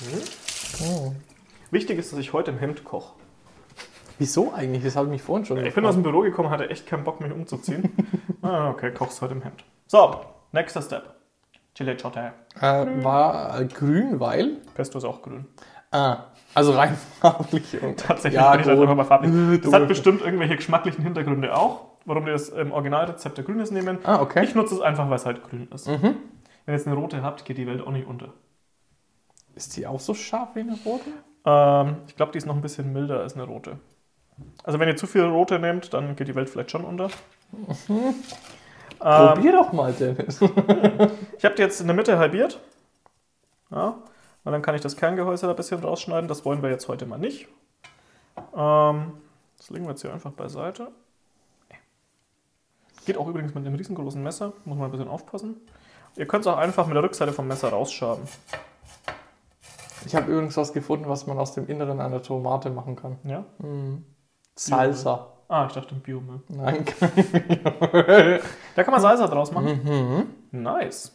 Hm. 0.00 0.22
Oh. 0.86 1.12
Wichtig 1.72 1.98
ist, 1.98 2.12
dass 2.12 2.20
ich 2.20 2.32
heute 2.32 2.52
im 2.52 2.58
Hemd 2.58 2.84
koche. 2.84 3.14
Wieso 4.18 4.52
eigentlich? 4.52 4.84
Das 4.84 4.94
habe 4.94 5.06
ich 5.06 5.12
mich 5.12 5.22
vorhin 5.22 5.44
schon 5.44 5.64
Ich 5.64 5.74
bin 5.74 5.84
aus 5.84 5.94
dem 5.94 6.04
Büro 6.04 6.20
gekommen, 6.20 6.50
hatte 6.50 6.70
echt 6.70 6.86
keinen 6.86 7.02
Bock, 7.02 7.20
mich 7.20 7.32
umzuziehen. 7.32 7.96
ah, 8.42 8.70
okay, 8.70 8.92
kochst 8.92 9.20
heute 9.22 9.34
im 9.34 9.42
Hemd. 9.42 9.64
So, 9.88 10.20
nächster 10.52 10.82
Step. 10.82 11.16
Chile 11.74 11.96
Chotte. 11.96 12.32
äh, 12.60 12.86
War 13.02 13.60
äh, 13.60 13.64
grün, 13.64 14.20
weil? 14.20 14.58
Pesto 14.74 14.98
ist 14.98 15.04
auch 15.04 15.22
grün. 15.22 15.48
Ah, 15.90 16.26
also 16.54 16.72
rein 16.72 16.96
farblich. 17.20 17.76
Tatsächlich 17.96 18.40
ja, 18.40 18.50
bin 18.52 18.60
ich 18.60 18.66
da 18.66 18.74
gut. 18.74 18.82
einfach 18.82 18.96
mal 18.96 19.04
farblich. 19.04 19.60
Das 19.62 19.72
hat 19.72 19.88
bestimmt 19.88 20.22
irgendwelche 20.22 20.56
geschmacklichen 20.56 21.02
Hintergründe 21.04 21.56
auch, 21.56 21.86
warum 22.04 22.24
die 22.24 22.32
das 22.32 22.48
im 22.48 22.72
Originalrezept 22.72 23.38
der 23.38 23.44
Grünes 23.44 23.70
nehmen. 23.70 23.98
Ah, 24.04 24.20
okay. 24.20 24.44
Ich 24.44 24.54
nutze 24.54 24.74
es 24.74 24.80
einfach, 24.80 25.08
weil 25.08 25.16
es 25.16 25.26
halt 25.26 25.42
grün 25.42 25.68
ist. 25.72 25.88
Mhm. 25.88 26.02
Wenn 26.64 26.74
ihr 26.74 26.78
jetzt 26.78 26.86
eine 26.86 26.96
rote 26.96 27.22
habt, 27.22 27.44
geht 27.44 27.58
die 27.58 27.66
Welt 27.66 27.84
auch 27.86 27.90
nicht 27.90 28.06
unter. 28.06 28.32
Ist 29.54 29.76
die 29.76 29.86
auch 29.86 30.00
so 30.00 30.14
scharf 30.14 30.50
wie 30.54 30.60
eine 30.60 30.78
rote? 30.84 31.10
Ähm, 31.44 31.96
ich 32.06 32.16
glaube, 32.16 32.32
die 32.32 32.38
ist 32.38 32.46
noch 32.46 32.54
ein 32.54 32.62
bisschen 32.62 32.92
milder 32.92 33.20
als 33.20 33.34
eine 33.34 33.44
rote. 33.44 33.78
Also 34.64 34.78
wenn 34.78 34.88
ihr 34.88 34.96
zu 34.96 35.06
viel 35.06 35.22
rote 35.22 35.58
nehmt, 35.58 35.92
dann 35.92 36.16
geht 36.16 36.28
die 36.28 36.34
Welt 36.34 36.48
vielleicht 36.48 36.70
schon 36.70 36.84
unter. 36.84 37.08
Ähm, 39.04 39.34
Probier 39.34 39.52
doch 39.52 39.72
mal, 39.72 39.92
Dennis. 39.92 40.40
Ich 41.38 41.44
habe 41.44 41.56
die 41.56 41.62
jetzt 41.62 41.80
in 41.80 41.88
der 41.88 41.96
Mitte 41.96 42.18
halbiert. 42.18 42.60
Ja, 43.70 43.96
und 44.44 44.52
dann 44.52 44.62
kann 44.62 44.74
ich 44.74 44.80
das 44.80 44.96
Kerngehäuse 44.96 45.46
da 45.46 45.52
ein 45.52 45.56
bisschen 45.56 45.80
rausschneiden. 45.80 46.28
Das 46.28 46.44
wollen 46.44 46.62
wir 46.62 46.70
jetzt 46.70 46.88
heute 46.88 47.06
mal 47.06 47.18
nicht. 47.18 47.48
Ähm, 48.56 49.12
das 49.56 49.70
legen 49.70 49.84
wir 49.84 49.90
jetzt 49.90 50.02
hier 50.02 50.12
einfach 50.12 50.32
beiseite. 50.32 50.88
Geht 53.04 53.16
auch 53.16 53.26
übrigens 53.28 53.54
mit 53.54 53.66
einem 53.66 53.74
riesengroßen 53.76 54.22
Messer. 54.22 54.52
Muss 54.64 54.78
man 54.78 54.88
ein 54.88 54.90
bisschen 54.92 55.08
aufpassen. 55.08 55.56
Ihr 56.16 56.26
könnt 56.26 56.42
es 56.42 56.46
auch 56.46 56.58
einfach 56.58 56.86
mit 56.86 56.94
der 56.94 57.02
Rückseite 57.02 57.32
vom 57.32 57.48
Messer 57.48 57.70
rausschaben. 57.70 58.24
Ich 60.04 60.14
habe 60.14 60.30
übrigens 60.30 60.56
was 60.56 60.72
gefunden, 60.72 61.08
was 61.08 61.26
man 61.26 61.38
aus 61.38 61.54
dem 61.54 61.68
Inneren 61.68 62.00
einer 62.00 62.22
Tomate 62.22 62.70
machen 62.70 62.96
kann. 62.96 63.18
Ja? 63.24 63.44
Salsa. 64.54 65.28
Ah, 65.48 65.66
ich 65.66 65.72
dachte 65.72 65.94
Biomüll. 65.94 66.40
Nein. 66.48 66.84
Da 68.74 68.84
kann 68.84 68.92
man 68.92 69.00
Salsa 69.00 69.26
draus 69.26 69.52
machen. 69.52 69.80
mhm. 69.84 70.62
Nice. 70.62 71.12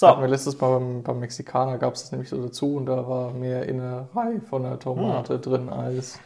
So. 0.00 0.08
Hatten 0.08 0.22
wir 0.22 0.28
letztes 0.28 0.58
Mal 0.58 0.78
beim, 0.78 1.02
beim 1.02 1.20
Mexikaner 1.20 1.76
gab 1.76 1.92
es 1.92 2.00
das 2.00 2.12
nämlich 2.12 2.30
so 2.30 2.40
dazu 2.42 2.76
und 2.76 2.86
da 2.86 3.06
war 3.06 3.34
mehr 3.34 3.68
Innerei 3.68 4.40
von 4.48 4.62
der 4.62 4.78
Tomate 4.78 5.38
drin 5.38 5.68
als. 5.68 6.18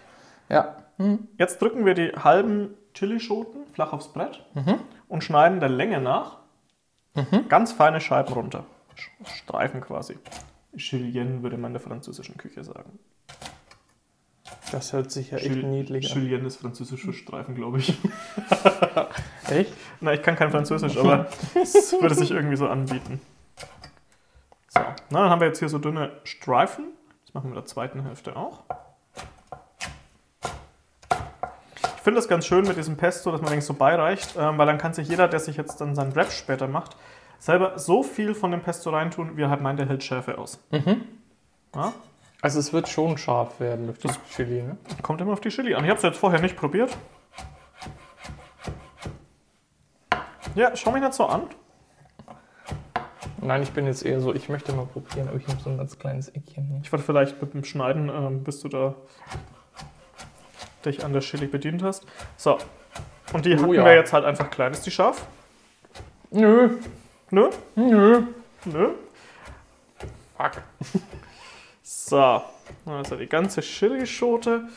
Ja. 0.48 0.76
Hm. 0.98 1.26
Jetzt 1.38 1.60
drücken 1.60 1.84
wir 1.84 1.94
die 1.94 2.12
halben 2.12 2.74
Chilischoten 2.94 3.66
flach 3.72 3.92
aufs 3.92 4.12
Brett 4.12 4.46
und 5.08 5.24
schneiden 5.24 5.58
der 5.58 5.70
Länge 5.70 6.00
nach 6.00 6.36
ganz 7.48 7.72
feine 7.72 8.00
Scheiben 8.00 8.32
runter. 8.32 8.62
Streifen 9.24 9.80
quasi. 9.80 10.18
Julienne 10.76 11.42
würde 11.42 11.56
man 11.56 11.70
in 11.70 11.74
der 11.74 11.82
französischen 11.82 12.36
Küche 12.36 12.62
sagen. 12.62 13.00
Das 14.70 14.92
hört 14.92 15.10
sich 15.10 15.32
ja 15.32 15.38
echt 15.38 15.64
niedlich 15.64 16.14
an. 16.14 16.22
Julienne 16.22 16.46
ist 16.46 16.58
französisch 16.58 17.04
für 17.04 17.12
Streifen, 17.12 17.56
glaube 17.56 17.78
ich. 17.78 17.98
Echt? 19.50 19.72
Na, 20.00 20.12
ich 20.12 20.22
kann 20.22 20.36
kein 20.36 20.52
Französisch, 20.52 20.96
aber 20.98 21.26
es 21.60 21.92
würde 22.00 22.14
sich 22.14 22.30
irgendwie 22.30 22.56
so 22.56 22.68
anbieten. 22.68 23.20
So, 24.76 24.80
na, 25.10 25.20
dann 25.20 25.30
haben 25.30 25.40
wir 25.40 25.46
jetzt 25.46 25.60
hier 25.60 25.68
so 25.68 25.78
dünne 25.78 26.12
Streifen. 26.24 26.88
Das 27.24 27.34
machen 27.34 27.44
wir 27.44 27.50
in 27.50 27.54
der 27.54 27.66
zweiten 27.66 28.02
Hälfte 28.02 28.36
auch. 28.36 28.64
Ich 31.96 32.02
finde 32.02 32.18
das 32.18 32.28
ganz 32.28 32.46
schön 32.46 32.66
mit 32.66 32.76
diesem 32.76 32.96
Pesto, 32.96 33.30
dass 33.30 33.40
man 33.40 33.52
eigentlich 33.52 33.64
so 33.64 33.72
beireicht, 33.74 34.34
ähm, 34.38 34.58
weil 34.58 34.66
dann 34.66 34.76
kann 34.76 34.92
sich 34.92 35.08
jeder, 35.08 35.26
der 35.26 35.40
sich 35.40 35.56
jetzt 35.56 35.80
dann 35.80 35.94
seinen 35.94 36.14
Wrap 36.14 36.30
später 36.32 36.68
macht, 36.68 36.96
selber 37.38 37.78
so 37.78 38.02
viel 38.02 38.34
von 38.34 38.50
dem 38.50 38.60
Pesto 38.60 38.90
reintun, 38.90 39.36
wie 39.38 39.42
er 39.42 39.50
halt 39.50 39.62
meint, 39.62 39.78
der 39.78 39.86
hält 39.88 40.02
Schärfe 40.04 40.36
aus. 40.36 40.62
Ja? 41.74 41.92
Also 42.42 42.58
es 42.58 42.74
wird 42.74 42.88
schon 42.88 43.16
scharf 43.16 43.58
werden 43.58 43.86
durch 43.86 44.00
das 44.00 44.20
Chili, 44.28 44.62
ne? 44.62 44.76
Kommt 45.00 45.22
immer 45.22 45.32
auf 45.32 45.40
die 45.40 45.48
Chili 45.48 45.74
an. 45.74 45.82
Ich 45.82 45.88
habe 45.88 45.96
es 45.96 46.02
jetzt 46.02 46.18
vorher 46.18 46.40
nicht 46.42 46.56
probiert. 46.56 46.94
Ja, 50.54 50.76
schau 50.76 50.92
mich 50.92 51.00
nicht 51.00 51.14
so 51.14 51.24
an. 51.24 51.44
Nein, 53.44 53.62
ich 53.62 53.72
bin 53.72 53.86
jetzt 53.86 54.04
eher 54.04 54.20
so, 54.20 54.34
ich 54.34 54.48
möchte 54.48 54.72
mal 54.72 54.86
probieren, 54.86 55.28
aber 55.28 55.36
ich 55.36 55.46
habe 55.46 55.60
so 55.62 55.68
ein 55.68 55.76
ganz 55.76 55.98
kleines 55.98 56.28
Eckchen. 56.30 56.80
Ich 56.82 56.90
warte 56.90 57.04
vielleicht 57.04 57.40
mit 57.42 57.52
dem 57.52 57.62
Schneiden, 57.62 58.08
ähm, 58.08 58.42
bis 58.42 58.60
du 58.60 58.68
da 58.68 58.94
dich 60.84 61.04
an 61.04 61.12
der 61.12 61.20
Chili 61.20 61.46
bedient 61.46 61.82
hast. 61.82 62.06
So. 62.38 62.56
Und 63.34 63.44
die 63.44 63.54
Oh 63.54 63.58
hacken 63.62 63.74
ja. 63.74 63.84
wir 63.84 63.94
jetzt 63.94 64.12
halt 64.14 64.24
einfach 64.24 64.48
klein. 64.50 64.72
Ist 64.72 64.86
die 64.86 64.90
scharf? 64.90 65.26
Nö, 66.30 66.78
Nö? 67.30 67.50
nö. 67.74 68.22
Nö? 68.64 68.90
Fuck. 70.36 70.62
So. 71.82 72.42
Also 72.86 73.16
die 73.16 73.26
ganze 73.26 73.60
Chilischote 73.60 74.68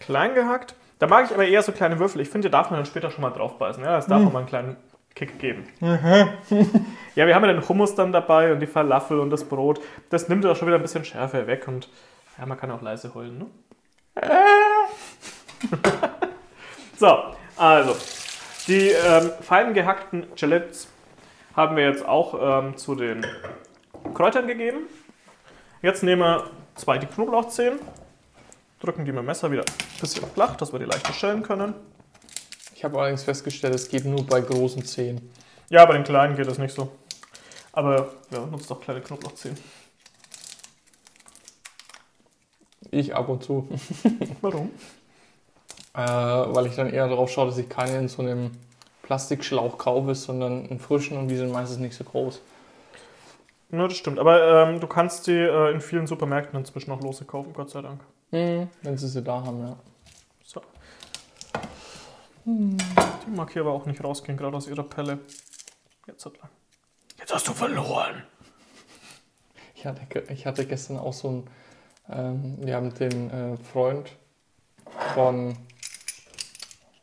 klein 0.00 0.34
gehackt. 0.34 0.74
Da 0.98 1.06
mag 1.06 1.26
ich 1.26 1.32
aber 1.32 1.46
eher 1.46 1.62
so 1.62 1.72
kleine 1.72 1.98
Würfel. 1.98 2.20
Ich 2.20 2.28
finde, 2.28 2.48
die 2.48 2.52
darf 2.52 2.70
man 2.70 2.78
dann 2.78 2.86
später 2.86 3.10
schon 3.10 3.22
mal 3.22 3.30
draufbeißen. 3.30 3.82
Ja, 3.82 3.92
das 3.96 4.06
darf 4.06 4.22
man 4.22 4.32
mal 4.32 4.38
einen 4.40 4.48
kleinen 4.48 4.76
Kick 5.14 5.38
geben. 5.38 5.68
ja, 5.80 7.26
wir 7.26 7.34
haben 7.34 7.44
ja 7.44 7.52
den 7.52 7.68
Hummus 7.68 7.94
dann 7.94 8.12
dabei 8.12 8.52
und 8.52 8.60
die 8.60 8.66
Falafel 8.66 9.18
und 9.18 9.30
das 9.30 9.44
Brot. 9.44 9.80
Das 10.08 10.28
nimmt 10.28 10.46
auch 10.46 10.56
schon 10.56 10.68
wieder 10.68 10.76
ein 10.76 10.82
bisschen 10.82 11.04
Schärfe 11.04 11.46
weg 11.46 11.66
und 11.68 11.88
ja, 12.38 12.46
man 12.46 12.58
kann 12.58 12.70
auch 12.70 12.82
leise 12.82 13.14
heulen, 13.14 13.38
ne? 13.38 13.46
so, 16.96 17.18
also. 17.56 17.96
Die 18.66 18.90
ähm, 18.90 19.30
fein 19.40 19.74
gehackten 19.74 20.26
Gelettes 20.36 20.88
haben 21.56 21.76
wir 21.76 21.84
jetzt 21.84 22.06
auch 22.06 22.62
ähm, 22.62 22.76
zu 22.76 22.94
den 22.94 23.26
Kräutern 24.14 24.46
gegeben. 24.46 24.86
Jetzt 25.82 26.02
nehmen 26.02 26.22
wir 26.22 26.44
zwei 26.76 26.98
die 26.98 27.06
Knoblauchzehen, 27.06 27.78
drücken 28.80 29.04
die 29.04 29.12
mit 29.12 29.20
dem 29.20 29.26
Messer 29.26 29.50
wieder 29.50 29.62
ein 29.62 30.00
bisschen 30.00 30.26
flach, 30.30 30.56
dass 30.56 30.72
wir 30.72 30.78
die 30.78 30.84
leichter 30.84 31.12
schälen 31.12 31.42
können. 31.42 31.74
Ich 32.80 32.84
habe 32.84 32.98
allerdings 32.98 33.24
festgestellt, 33.24 33.74
es 33.74 33.90
geht 33.90 34.06
nur 34.06 34.24
bei 34.24 34.40
großen 34.40 34.82
Zehen. 34.86 35.30
Ja, 35.68 35.84
bei 35.84 35.92
den 35.92 36.02
kleinen 36.02 36.34
geht 36.34 36.46
das 36.46 36.56
nicht 36.56 36.74
so. 36.74 36.88
Aber 37.72 38.14
ja, 38.30 38.46
nutzt 38.46 38.70
doch 38.70 38.80
kleine 38.80 39.02
Knoblauchzehen. 39.02 39.54
Ich 42.90 43.14
ab 43.14 43.28
und 43.28 43.44
zu. 43.44 43.68
Warum? 44.40 44.70
Äh, 45.92 45.98
weil 45.98 46.68
ich 46.68 46.74
dann 46.74 46.88
eher 46.88 47.06
darauf 47.06 47.30
schaue, 47.30 47.48
dass 47.48 47.58
ich 47.58 47.68
keine 47.68 47.98
in 47.98 48.08
so 48.08 48.22
einem 48.22 48.52
Plastikschlauch 49.02 49.76
kaufe, 49.76 50.14
sondern 50.14 50.66
einen 50.70 50.80
frischen 50.80 51.18
und 51.18 51.28
die 51.28 51.36
sind 51.36 51.52
meistens 51.52 51.80
nicht 51.80 51.94
so 51.94 52.04
groß. 52.04 52.40
Ja, 53.72 53.88
das 53.88 53.98
stimmt. 53.98 54.18
Aber 54.18 54.68
ähm, 54.70 54.80
du 54.80 54.86
kannst 54.86 55.26
die 55.26 55.32
äh, 55.32 55.70
in 55.70 55.82
vielen 55.82 56.06
Supermärkten 56.06 56.58
inzwischen 56.58 56.92
auch 56.92 57.02
lose 57.02 57.26
kaufen, 57.26 57.52
Gott 57.52 57.68
sei 57.68 57.82
Dank. 57.82 58.00
Hm, 58.30 58.68
wenn 58.80 58.96
sie 58.96 59.06
sie 59.06 59.22
da 59.22 59.44
haben, 59.44 59.60
ja. 59.60 59.76
Die 62.44 63.30
mag 63.34 63.52
hier 63.52 63.62
aber 63.62 63.72
auch 63.72 63.86
nicht 63.86 64.02
rausgehen, 64.02 64.36
gerade 64.38 64.56
aus 64.56 64.68
ihrer 64.68 64.82
Pelle. 64.82 65.18
Jetzt 66.06 66.24
hat 66.24 66.38
lang. 66.38 66.50
Jetzt 67.18 67.34
hast 67.34 67.48
du 67.48 67.52
verloren. 67.52 68.22
Ich 69.74 69.86
hatte, 69.86 70.02
ich 70.32 70.46
hatte 70.46 70.66
gestern 70.66 70.98
auch 70.98 71.12
so 71.12 71.28
ein, 71.28 71.50
ähm, 72.10 72.58
wir 72.60 72.76
haben 72.76 72.92
den 72.94 73.30
äh, 73.30 73.56
Freund 73.56 74.12
von, 75.14 75.56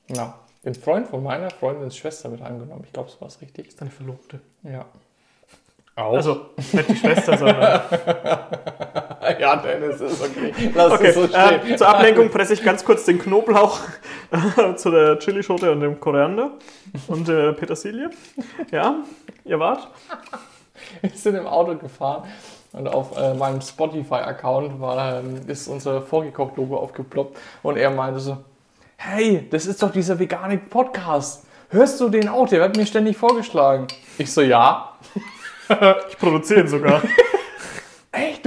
na, 0.08 0.39
den 0.63 0.75
Freund 0.75 1.08
von 1.08 1.24
meiner 1.24 1.50
Freundins 1.50 1.96
Schwester 1.96 2.29
mit 2.29 2.41
angenommen. 2.41 2.84
Ich 2.86 2.94
glaube, 2.94 3.10
so 3.10 3.22
war 3.22 3.27
es 3.27 3.41
richtig. 3.41 3.67
Ist 3.67 3.79
deine 3.79 3.91
Verlobte. 3.91 4.41
Ja. 4.63 4.86
Auch? 5.96 6.13
Also, 6.13 6.51
nicht 6.74 6.89
die 6.89 6.96
Schwester, 6.96 7.38
sondern. 7.38 7.82
ja, 9.39 9.55
Dennis, 9.57 10.01
ist 10.01 10.22
okay. 10.22 10.53
Lass 10.74 10.93
Okay, 10.93 11.07
es 11.07 11.15
so 11.15 11.27
stehen. 11.27 11.72
äh, 11.72 11.75
zur 11.75 11.88
Ablenkung 11.89 12.29
presse 12.29 12.53
ich 12.53 12.63
ganz 12.63 12.84
kurz 12.84 13.05
den 13.05 13.19
Knoblauch 13.19 13.79
äh, 14.31 14.75
zu 14.75 14.91
der 14.91 15.19
Chilischote 15.19 15.72
und 15.72 15.81
dem 15.81 16.00
Koriander 16.00 16.51
und 17.07 17.27
der 17.27 17.53
Petersilie. 17.53 18.10
Ja, 18.72 18.96
ihr 19.46 19.60
wart? 19.60 19.88
Wir 21.01 21.10
sind 21.12 21.36
im 21.36 21.48
Auto 21.48 21.75
gefahren 21.75 22.24
und 22.74 22.88
auf 22.88 23.17
äh, 23.17 23.34
meinem 23.34 23.62
Spotify-Account 23.62 24.74
ähm, 24.81 25.41
ist 25.48 25.67
unser 25.67 26.01
Vorgekocht-Logo 26.01 26.77
aufgeploppt 26.77 27.38
und 27.63 27.77
er 27.77 27.89
meinte 27.89 28.19
so, 28.19 28.38
hey, 28.98 29.48
das 29.50 29.65
ist 29.65 29.81
doch 29.81 29.91
dieser 29.91 30.17
vegane 30.19 30.57
Podcast. 30.57 31.46
Hörst 31.69 32.00
du 32.00 32.10
den 32.10 32.29
auch? 32.29 32.48
Der 32.48 32.62
wird 32.62 32.77
mir 32.77 32.86
ständig 32.86 33.17
vorgeschlagen. 33.17 33.88
Ich 34.17 34.31
so, 34.31 34.41
ja. 34.41 34.93
Ich 36.10 36.17
produziere 36.17 36.62
ihn 36.62 36.67
sogar. 36.67 37.01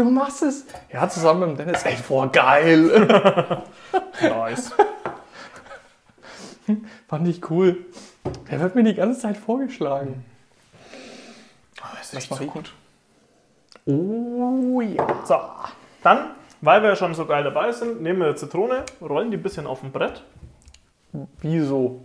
Du 0.01 0.11
machst 0.11 0.43
es? 0.43 0.65
Ja, 0.91 1.07
zusammen 1.11 1.41
mit 1.41 1.51
dem 1.51 1.67
Dennis. 1.67 1.83
Ey, 1.85 1.95
voll 1.95 2.31
geil. 2.31 3.63
nice. 4.23 4.73
Fand 7.07 7.29
ich 7.29 7.51
cool. 7.51 7.85
Der 8.51 8.61
wird 8.61 8.75
mir 8.77 8.83
die 8.83 8.95
ganze 8.95 9.21
Zeit 9.21 9.37
vorgeschlagen. 9.37 10.25
Das 11.99 12.15
Was 12.17 12.31
mach 12.31 12.41
ich? 12.41 12.51
gut. 12.51 12.73
Oh 13.85 14.81
ja. 14.81 15.07
So, 15.27 15.39
dann, 16.03 16.31
weil 16.63 16.83
wir 16.83 16.97
schon 16.97 17.13
so 17.13 17.27
geil 17.27 17.45
dabei 17.45 17.71
sind, 17.73 18.01
nehmen 18.01 18.21
wir 18.21 18.35
Zitrone, 18.37 18.85
rollen 19.03 19.31
die 19.31 19.37
ein 19.37 19.43
bisschen 19.43 19.67
auf 19.67 19.81
dem 19.81 19.93
Brett, 19.93 20.25
Wieso? 21.43 22.01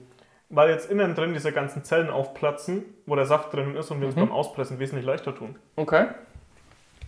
weil 0.50 0.70
jetzt 0.70 0.92
innen 0.92 1.16
drin 1.16 1.34
diese 1.34 1.54
ganzen 1.54 1.86
Zellen 1.86 2.10
aufplatzen, 2.10 2.84
wo 3.06 3.16
der 3.16 3.26
Saft 3.26 3.54
drin 3.54 3.74
ist 3.78 3.90
und 3.90 4.02
wir 4.02 4.08
uns 4.08 4.16
beim 4.16 4.34
Auspressen 4.34 4.80
wesentlich 4.80 5.06
leichter 5.06 5.34
tun. 5.34 5.56
Okay. 5.78 6.08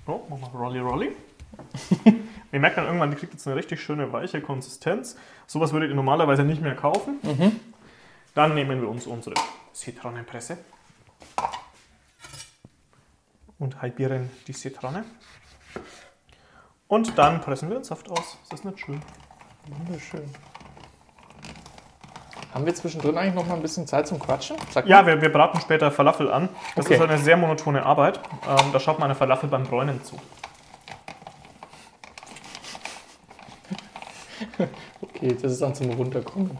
So, 0.07 0.25
machen 0.29 0.53
wir 0.53 0.59
Rolli 0.61 0.79
Rolli. 0.79 1.15
Ihr 2.53 2.59
merkt 2.61 2.77
dann 2.77 2.85
irgendwann, 2.85 3.11
die 3.11 3.17
kriegt 3.17 3.33
jetzt 3.33 3.45
eine 3.45 3.57
richtig 3.57 3.81
schöne 3.81 4.13
weiche 4.13 4.39
Konsistenz. 4.39 5.17
Sowas 5.47 5.73
würdet 5.73 5.89
ihr 5.89 5.95
normalerweise 5.97 6.45
nicht 6.45 6.61
mehr 6.61 6.75
kaufen. 6.75 7.19
Dann 8.33 8.55
nehmen 8.55 8.79
wir 8.79 8.87
uns 8.87 9.05
unsere 9.05 9.35
Zitronenpresse 9.73 10.59
und 13.59 13.81
halbieren 13.81 14.29
die 14.47 14.53
Zitrone. 14.53 15.03
Und 16.87 17.17
dann 17.17 17.41
pressen 17.41 17.67
wir 17.67 17.75
den 17.75 17.83
Saft 17.83 18.09
aus. 18.09 18.37
Ist 18.43 18.53
das 18.53 18.63
nicht 18.63 18.79
schön? 18.79 19.01
Wunderschön. 19.65 20.23
Haben 22.53 22.65
wir 22.65 22.73
zwischendrin 22.73 23.17
eigentlich 23.17 23.35
noch 23.35 23.45
mal 23.45 23.55
ein 23.55 23.61
bisschen 23.61 23.85
Zeit 23.87 24.07
zum 24.07 24.19
Quatschen? 24.19 24.55
Sag 24.71 24.87
Ja, 24.87 25.05
wir, 25.05 25.21
wir 25.21 25.31
braten 25.31 25.59
später 25.61 25.91
Falafel 25.91 26.31
an. 26.31 26.49
Das 26.75 26.85
Okay. 26.85 26.95
ist 26.95 27.01
eine 27.01 27.17
sehr 27.17 27.37
monotone 27.37 27.85
Arbeit. 27.85 28.19
Ähm, 28.47 28.71
da 28.73 28.79
schaut 28.79 28.99
man 28.99 29.05
eine 29.09 29.15
Falafel 29.15 29.49
beim 29.49 29.63
Bräunen 29.63 30.03
zu. 30.03 30.15
Okay, 35.01 35.35
das 35.41 35.51
ist 35.53 35.61
dann 35.61 35.73
zum 35.75 35.89
Runterkommen. 35.91 36.51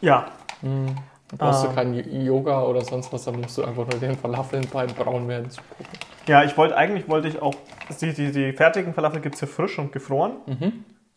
Ja, 0.00 0.26
Da 0.62 1.36
brauchst 1.36 1.64
Ähm. 1.64 1.70
du 1.70 1.74
kein 1.76 1.94
Yoga 2.24 2.62
oder 2.62 2.82
sonst 2.82 3.12
was, 3.12 3.24
dann 3.24 3.40
musst 3.40 3.56
du 3.58 3.62
einfach 3.64 3.86
nur 3.86 4.00
den 4.00 4.16
Falafeln 4.16 4.66
beim 4.72 4.88
Braun 4.88 5.28
werden 5.28 5.50
zugucken. 5.50 5.86
Ja, 6.26 6.42
ich 6.42 6.56
wollte 6.56 6.76
eigentlich 6.76 7.08
wollte 7.08 7.28
ich 7.28 7.40
auch. 7.40 7.54
Die, 8.00 8.12
die, 8.12 8.32
die 8.32 8.52
fertigen 8.52 8.94
Falafel 8.94 9.20
gibt 9.20 9.34
es 9.34 9.40
hier 9.40 9.48
frisch 9.48 9.78
und 9.78 9.92
gefroren. 9.92 10.32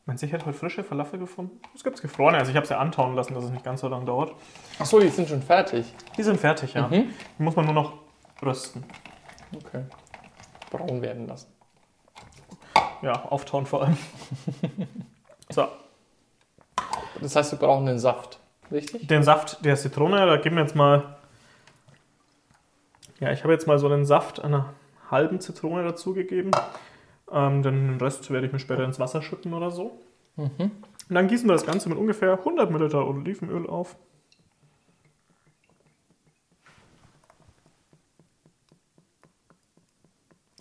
Meinst 0.05 0.23
du, 0.23 0.27
ich 0.27 0.33
hätte 0.33 0.45
heute 0.45 0.57
frische 0.57 0.83
Falafel 0.83 1.19
gefunden? 1.19 1.59
Es 1.75 1.83
gibt 1.83 2.01
gefrorene. 2.01 2.37
Also 2.37 2.49
ich 2.49 2.55
habe 2.55 2.63
es 2.63 2.69
ja 2.69 2.79
antauen 2.79 3.15
lassen, 3.15 3.33
dass 3.35 3.43
es 3.43 3.51
nicht 3.51 3.63
ganz 3.63 3.81
so 3.81 3.87
lange 3.87 4.05
dauert. 4.05 4.33
Achso, 4.79 4.99
die 4.99 5.09
sind 5.09 5.29
schon 5.29 5.41
fertig. 5.41 5.85
Die 6.17 6.23
sind 6.23 6.39
fertig, 6.39 6.73
ja. 6.73 6.87
Die 6.89 7.07
muss 7.37 7.55
man 7.55 7.65
nur 7.65 7.73
noch 7.75 7.93
rösten. 8.41 8.83
Okay. 9.55 9.83
Braun 10.71 11.01
werden 11.01 11.27
lassen. 11.27 11.51
Ja, 13.01 13.13
auftauen 13.25 13.65
vor 13.65 13.83
allem. 13.83 13.97
so, 15.49 15.67
Das 17.19 17.35
heißt, 17.35 17.51
wir 17.51 17.59
brauchen 17.59 17.85
den 17.85 17.99
Saft. 17.99 18.39
Richtig? 18.71 19.07
den 19.07 19.21
Saft 19.21 19.63
der 19.65 19.75
Zitrone, 19.75 20.25
da 20.25 20.37
geben 20.37 20.55
wir 20.55 20.63
jetzt 20.63 20.75
mal. 20.75 21.17
Ja, 23.19 23.31
ich 23.31 23.43
habe 23.43 23.53
jetzt 23.53 23.67
mal 23.67 23.77
so 23.77 23.87
einen 23.87 24.05
Saft 24.05 24.41
einer 24.41 24.73
halben 25.09 25.41
Zitrone 25.41 25.83
dazugegeben. 25.83 26.51
Ähm, 27.31 27.63
den 27.63 27.97
Rest 27.99 28.29
werde 28.31 28.47
ich 28.47 28.53
mir 28.53 28.59
später 28.59 28.83
ins 28.83 28.99
Wasser 28.99 29.21
schütten 29.21 29.53
oder 29.53 29.71
so. 29.71 29.99
Und 31.09 31.15
dann 31.15 31.27
gießen 31.27 31.47
wir 31.47 31.53
das 31.53 31.65
Ganze 31.65 31.89
mit 31.89 31.97
ungefähr 31.97 32.33
100 32.33 32.71
Milliliter 32.71 33.07
Olivenöl 33.07 33.67
auf. 33.67 33.95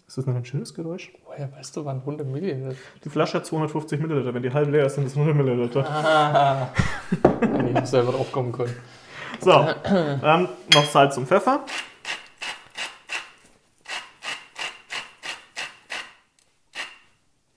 Ist 0.06 0.18
das 0.18 0.26
noch 0.26 0.34
ein 0.34 0.44
schönes 0.44 0.74
Geräusch? 0.74 1.12
Woher 1.24 1.52
weißt 1.52 1.76
du, 1.76 1.84
wann 1.84 2.00
100 2.00 2.26
Milliliter? 2.26 2.74
Die 3.04 3.08
Flasche 3.08 3.34
hat 3.38 3.46
250 3.46 4.00
Milliliter. 4.00 4.34
Wenn 4.34 4.42
die 4.42 4.52
halb 4.52 4.68
leer 4.68 4.86
ist, 4.86 4.96
sind 4.96 5.06
es 5.06 5.16
100 5.16 5.36
Milliliter. 5.36 5.88
Ah. 5.88 6.68
Ich 7.80 7.86
selber 7.86 8.10
drauf 8.10 8.32
kommen 8.32 8.50
können. 8.50 8.74
So, 9.38 9.52
dann 9.52 10.48
noch 10.74 10.84
Salz 10.84 11.16
und 11.16 11.28
Pfeffer. 11.28 11.64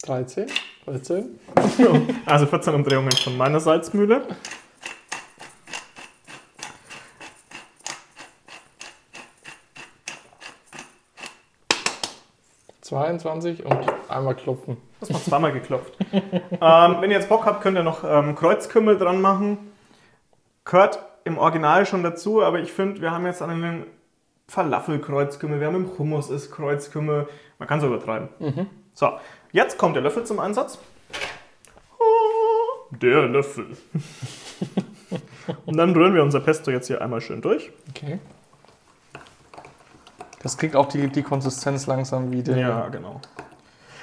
Dreizehn? 0.03 0.48
13? 0.86 1.39
Also 2.25 2.45
14 2.45 2.75
Umdrehungen 2.75 3.12
von 3.13 3.38
meiner 3.38 3.62
Salzmühle. 3.62 4.27
Und 13.65 13.79
einmal 14.10 14.36
klopfen. 14.36 14.75
Das 15.00 15.10
mal 15.10 15.22
zweimal 15.22 15.53
geklopft. 15.53 15.93
ähm, 16.12 16.98
wenn 17.00 17.10
ihr 17.10 17.17
jetzt 17.17 17.29
Bock 17.29 17.45
habt, 17.45 17.62
könnt 17.62 17.77
ihr 17.77 17.83
noch 17.83 18.03
ähm, 18.03 18.36
Kreuzkümmel 18.36 18.98
dran 18.98 19.22
machen. 19.22 19.57
Gehört 20.65 21.00
im 21.24 21.38
Original 21.38 21.86
schon 21.86 22.03
dazu, 22.03 22.43
aber 22.43 22.60
ich 22.60 22.74
finde, 22.74 23.01
wir 23.01 23.12
haben 23.12 23.25
jetzt 23.25 23.41
einen 23.41 23.86
Falafel-Kreuzkümmel, 24.50 25.62
wir 25.62 25.67
haben 25.67 25.75
im 25.75 25.98
Hummus 25.98 26.29
ist 26.29 26.51
Kreuzkümmel. 26.51 27.27
Man 27.57 27.67
kann 27.69 27.79
es 27.79 27.86
übertreiben. 27.86 28.27
So, 28.94 29.12
jetzt 29.52 29.78
kommt 29.78 29.96
der 29.96 30.04
Löffel 30.04 30.24
zum 30.24 30.40
Einsatz. 30.40 30.80
Oh, 32.00 32.96
Der 32.96 33.28
Löffel. 33.28 33.78
Und 35.66 35.78
dann 35.78 35.94
rühren 35.94 36.14
wir 36.16 36.24
unser 36.24 36.40
Pesto 36.40 36.72
jetzt 36.72 36.88
hier 36.88 37.02
einmal 37.02 37.22
schön 37.22 37.42
durch. 37.42 37.72
Okay. 37.90 38.20
Das 40.42 40.58
kriegt 40.58 40.76
auch 40.76 40.88
die, 40.88 41.08
die 41.08 41.24
Konsistenz 41.24 41.88
langsam 41.88 42.32
wieder. 42.32 42.58
Ja, 42.58 42.90
genau. 42.90 43.22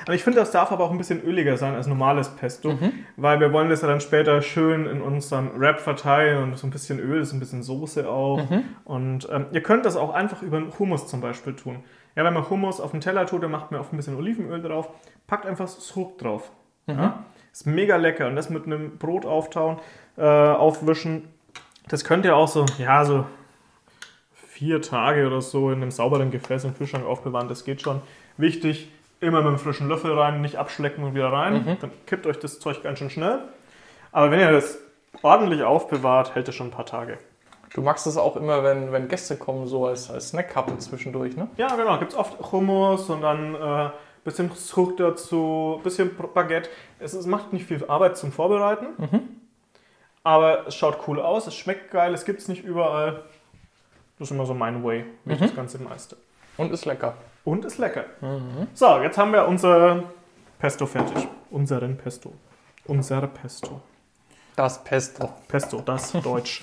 Und 0.09 0.15
ich 0.15 0.25
finde, 0.25 0.41
das 0.41 0.51
darf 0.51 0.73
aber 0.73 0.85
auch 0.85 0.91
ein 0.91 0.99
bisschen 0.99 1.23
öliger 1.23 1.57
sein 1.59 1.75
als 1.75 1.87
normales 1.87 2.31
Pesto, 2.31 2.79
weil 3.17 3.39
wir 3.39 3.53
wollen 3.53 3.69
das 3.69 3.83
ja 3.83 3.89
dann 3.89 4.01
später 4.01 4.41
schön 4.41 4.87
in 4.87 5.03
unserem 5.03 5.61
Wrap 5.61 5.79
verteilen 5.79 6.43
und 6.43 6.59
so 6.59 6.67
ein 6.67 6.71
bisschen 6.71 6.99
Öl, 6.99 7.25
so 7.25 7.37
ein 7.37 7.39
bisschen 7.39 7.63
Soße 7.63 8.09
auch. 8.09 8.41
Und 8.85 9.29
ähm, 9.31 9.47
ihr 9.53 9.63
könnt 9.63 9.85
das 9.85 9.97
auch 9.97 10.13
einfach 10.15 10.41
über 10.43 10.63
Hummus 10.79 11.07
zum 11.07 11.21
Beispiel 11.21 11.55
tun. 11.55 11.85
Ja, 12.17 12.25
wenn 12.25 12.35
man 12.35 12.49
Hummus 12.49 12.81
auf 12.81 12.91
den 12.91 13.01
Teller 13.01 13.27
tut, 13.27 13.43
dann 13.43 13.51
macht 13.51 13.71
man 13.71 13.81
oft 13.81 13.93
ein 13.93 13.97
bisschen 13.97 14.17
Olivenöl 14.17 14.63
drauf, 14.63 14.89
packt 15.27 15.47
einfach 15.47 15.69
Sruk 15.69 16.19
drauf. 16.19 16.51
Ja? 16.87 17.25
Ist 17.53 17.67
mega 17.67 17.97
lecker 17.97 18.27
und 18.27 18.37
das 18.37 18.51
mit 18.51 18.67
einem 18.67 18.99
Brot 18.99 19.27
auftauen, 19.27 19.79
äh, 20.17 20.23
aufwischen. 20.23 21.29
Das 21.89 22.05
könnt 22.05 22.25
ihr 22.25 22.37
auch 22.37 22.49
so, 22.49 22.67
ja, 22.79 23.05
so 23.05 23.27
vier 24.35 24.83
Tage 24.83 25.27
oder 25.27 25.41
so 25.41 25.71
in 25.71 25.83
einem 25.83 25.91
sauberen 25.91 26.31
Gefäß 26.31 26.65
im 26.65 26.77
Kühlschrank 26.77 27.07
aufbewahren. 27.07 27.49
Das 27.49 27.65
geht 27.65 27.83
schon. 27.83 28.03
Wichtig, 28.37 28.91
immer 29.21 29.39
mit 29.39 29.49
einem 29.49 29.59
frischen 29.59 29.89
Löffel 29.89 30.13
rein, 30.19 30.41
nicht 30.41 30.57
abschlecken 30.57 31.05
und 31.05 31.15
wieder 31.15 31.33
rein. 31.33 31.79
Dann 31.81 31.91
kippt 32.07 32.27
euch 32.27 32.39
das 32.39 32.61
Zeug 32.61 32.83
ganz 32.83 32.99
schön 32.99 33.11
schnell. 33.11 33.41
Aber 34.13 34.31
wenn 34.31 34.41
ihr 34.41 34.53
das 34.53 34.79
ordentlich 35.23 35.63
aufbewahrt, 35.63 36.35
hält 36.35 36.49
es 36.49 36.55
schon 36.55 36.69
ein 36.69 36.73
paar 36.73 36.87
Tage. 36.87 37.19
Du 37.75 37.83
magst 37.83 38.07
es 38.07 38.17
auch 38.17 38.37
immer, 38.37 38.65
wenn, 38.65 38.91
wenn 38.93 39.09
Gäste 39.09 39.37
kommen, 39.37 39.67
so 39.67 39.87
als, 39.87 40.11
als 40.11 40.31
Snackkappe 40.31 40.77
zwischendurch, 40.79 41.37
ne? 41.37 41.49
Ja, 41.57 41.75
genau. 41.77 41.99
Gibt 41.99 42.13
es 42.13 42.19
oft 42.19 42.53
Hummus 42.53 43.09
und 43.11 43.21
dann 43.23 43.55
äh, 43.55 43.91
bisschen 44.25 44.53
Zug 44.55 44.97
dazu, 44.97 45.81
bisschen 45.83 46.11
Baguette. 46.35 46.69
Es, 46.99 47.13
es 47.15 47.27
macht 47.27 47.53
nicht 47.53 47.67
viel 47.67 47.85
Arbeit 47.87 48.17
zum 48.17 48.33
Vorbereiten. 48.33 48.87
Aber 50.23 50.67
es 50.67 50.75
schaut 50.75 50.99
cool 51.07 51.21
aus, 51.21 51.47
es 51.47 51.55
schmeckt 51.55 51.91
geil, 51.91 52.13
es 52.13 52.25
gibt 52.25 52.41
es 52.41 52.49
nicht 52.49 52.65
überall. 52.65 53.23
Das 54.19 54.29
ist 54.29 54.33
immer 54.33 54.45
so 54.45 54.53
mein 54.53 54.85
Way, 54.85 55.07
wie 55.25 55.33
ich 55.35 55.41
das 55.41 55.55
Ganze 55.55 55.79
meiste. 55.79 56.17
Und 56.59 56.73
ist 56.73 56.85
lecker. 56.85 57.15
Und 57.45 57.65
ist 57.65 57.79
lecker. 57.79 58.05
So, 58.75 58.99
jetzt 58.99 59.17
haben 59.17 59.33
wir 59.33 59.49
unser 59.49 60.03
Pesto 60.59 60.85
fertig. 60.85 61.27
Unseren 61.51 61.97
Pesto. 61.97 62.35
Unser 62.87 63.27
Pesto. 63.29 63.81
Das 64.61 64.85
Pesto. 64.85 65.33
Pesto, 65.49 65.81
das 65.81 66.13
Deutsch. 66.23 66.63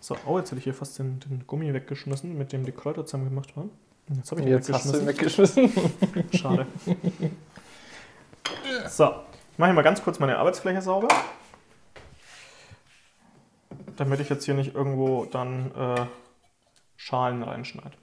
so, 0.00 0.16
oh, 0.24 0.38
jetzt 0.38 0.50
hätte 0.50 0.56
ich 0.58 0.64
hier 0.64 0.72
fast 0.72 0.98
den, 0.98 1.20
den 1.20 1.46
Gummi 1.46 1.74
weggeschmissen, 1.74 2.38
mit 2.38 2.50
dem 2.50 2.64
die 2.64 2.72
Kräuter 2.72 3.04
zusammen 3.04 3.28
gemacht 3.28 3.54
waren. 3.58 3.70
Jetzt 4.08 4.30
habe 4.30 4.40
ich 4.40 4.46
ihn 4.46 4.52
Jetzt 4.54 4.72
hast 4.72 4.90
du 4.94 4.98
ihn 5.00 5.06
weggeschmissen. 5.06 5.64
weggeschmissen. 5.64 6.32
Schade. 6.32 6.66
So, 8.88 9.04
ich 9.52 9.58
mache 9.58 9.68
hier 9.68 9.74
mal 9.74 9.82
ganz 9.82 10.02
kurz 10.02 10.18
meine 10.18 10.38
Arbeitsfläche 10.38 10.80
sauber. 10.80 11.08
Damit 13.96 14.20
ich 14.20 14.30
jetzt 14.30 14.46
hier 14.46 14.54
nicht 14.54 14.74
irgendwo 14.74 15.26
dann 15.26 15.72
äh, 15.76 16.06
Schalen 16.96 17.42
reinschneide. 17.42 17.98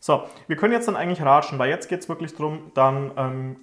So, 0.00 0.28
wir 0.48 0.56
können 0.56 0.74
jetzt 0.74 0.86
dann 0.86 0.96
eigentlich 0.96 1.22
ratschen, 1.22 1.58
weil 1.58 1.70
jetzt 1.70 1.88
geht 1.88 2.00
es 2.00 2.10
wirklich 2.10 2.34
darum, 2.34 2.72
dann 2.74 3.12
ähm, 3.16 3.56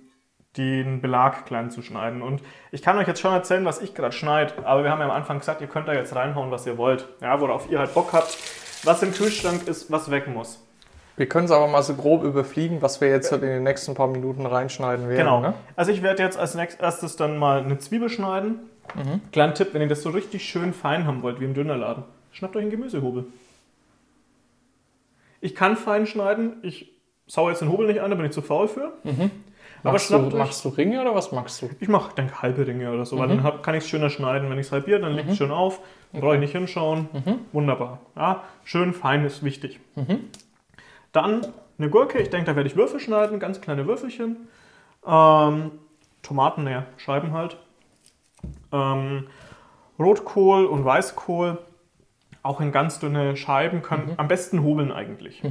den 0.58 1.02
Belag 1.02 1.46
klein 1.46 1.70
zu 1.70 1.82
schneiden. 1.82 2.22
Und 2.22 2.41
ich 2.72 2.82
kann 2.82 2.98
euch 2.98 3.08
jetzt 3.08 3.22
schon 3.22 3.34
erzählen, 3.34 3.65
was 3.65 3.82
ich 3.82 3.93
gerade 3.93 4.13
schneide, 4.13 4.54
aber 4.65 4.84
wir 4.84 4.91
haben 4.91 5.00
ja 5.00 5.06
am 5.06 5.12
Anfang 5.12 5.39
gesagt, 5.39 5.62
ihr 5.62 5.67
könnt 5.67 5.88
da 5.88 5.93
jetzt 5.93 6.15
reinhauen, 6.15 6.52
was 6.52 6.65
ihr 6.65 6.78
wollt. 6.78 7.08
Ja, 7.22 7.39
worauf 7.39 7.70
ihr 7.70 7.80
halt 7.80 7.93
Bock 7.93 8.13
habt. 8.13 8.38
Was 8.84 9.02
im 9.04 9.12
Kühlschrank 9.12 9.67
ist, 9.67 9.91
was 9.91 10.12
weg 10.12 10.28
muss. 10.28 10.63
Wir 11.15 11.28
können 11.28 11.46
es 11.46 11.52
aber 11.52 11.67
mal 11.67 11.82
so 11.82 11.96
grob 11.96 12.24
überfliegen, 12.24 12.84
was 12.84 13.02
wir 13.02 13.10
jetzt 13.10 13.32
halt 13.32 13.41
in 13.41 13.50
den 13.50 13.63
nächsten 13.63 13.96
paar 13.96 14.08
Minuten 14.08 14.46
reinschneiden 14.46 15.10
werden. 15.10 15.17
Genau. 15.17 15.39
Ne? 15.39 15.56
Also 15.76 15.91
ich 15.91 16.04
werde 16.04 16.22
jetzt 16.22 16.38
als 16.38 16.54
nächstes 16.54 16.80
erstes 16.80 17.15
dann 17.15 17.38
mal 17.38 17.63
eine 17.63 17.80
Zwiebel 17.80 18.10
schneiden. 18.10 18.60
Kleinen 19.32 19.56
Tipp, 19.56 19.74
wenn 19.74 19.82
ihr 19.82 19.88
das 19.88 20.04
so 20.04 20.12
richtig 20.12 20.48
schön 20.48 20.74
fein 20.74 21.08
haben 21.08 21.24
wollt, 21.24 21.39
wie 21.39 21.46
im 21.46 21.54
Dönerladen, 21.54 22.04
schnappt 22.32 22.56
euch 22.56 22.62
einen 22.62 22.72
Gemüsehobel. 22.72 23.26
Ich 25.41 25.56
kann 25.56 25.76
fein 25.76 26.08
schneiden, 26.08 26.58
ich 26.62 26.93
saue 27.26 27.52
jetzt 27.52 27.62
den 27.62 27.70
Hobel 27.70 27.88
nicht 27.88 28.00
an, 28.00 28.12
da 28.12 28.15
bin 28.15 28.26
ich 28.26 28.32
zu 28.32 28.41
faul 28.41 28.67
für. 28.67 28.93
Aber 29.84 29.94
Machst, 29.94 30.10
du, 30.10 30.18
machst 30.18 30.66
du 30.66 30.70
Ringe 30.70 31.02
oder 31.02 31.13
was 31.13 31.32
magst 31.32 31.62
du? 31.62 31.70
ich 31.80 31.88
mache, 31.88 32.13
denke 32.16 32.42
halbe 32.42 32.66
Ringe 32.66 32.92
oder 32.92 33.06
so, 33.06 33.18
weil 33.20 33.28
dann 33.28 33.44
hab, 33.44 33.63
kann 33.63 33.76
ich 33.76 33.84
es 33.84 33.90
schöner 33.90 34.10
schneiden. 34.10 34.50
Wenn 34.50 34.58
ich 34.58 34.68
es 34.68 34.72
halbiere, 34.72 35.00
dann 35.00 35.13
liegt 35.13 35.30
es 35.30 35.38
schön 35.38 35.52
auf, 35.52 35.80
dann 36.12 36.22
brauche 36.22 36.34
ich 36.36 36.40
nicht 36.40 36.52
hinschauen. 36.52 37.08
Wunderbar. 37.52 38.00
Ja, 38.16 38.44
schön 38.63 38.94
fein 38.94 39.24
ist 39.24 39.44
wichtig. 39.44 39.80
Dann 41.12 41.48
eine 41.78 41.90
Gurke, 41.90 42.20
ich 42.20 42.30
denke, 42.30 42.48
da 42.48 42.56
werde 42.56 42.68
ich 42.70 42.76
Würfel 42.76 43.00
schneiden, 43.00 43.40
ganz 43.40 43.62
kleine 43.62 43.86
Würfelchen. 43.88 44.48
Ähm, 45.06 45.72
Tomaten, 46.24 46.63
naja, 46.63 46.86
Scheiben 46.98 47.34
halt. 47.34 47.58
Ähm, 48.72 49.28
Rotkohl 50.00 50.66
und 50.66 50.84
Weißkohl, 50.86 51.60
auch 52.44 52.62
in 52.62 52.72
ganz 52.72 53.00
dünne 53.00 53.38
Scheiben, 53.38 53.82
können 53.84 54.13
am 54.18 54.28
besten 54.28 54.63
hobeln 54.63 54.92
eigentlich. 54.92 55.42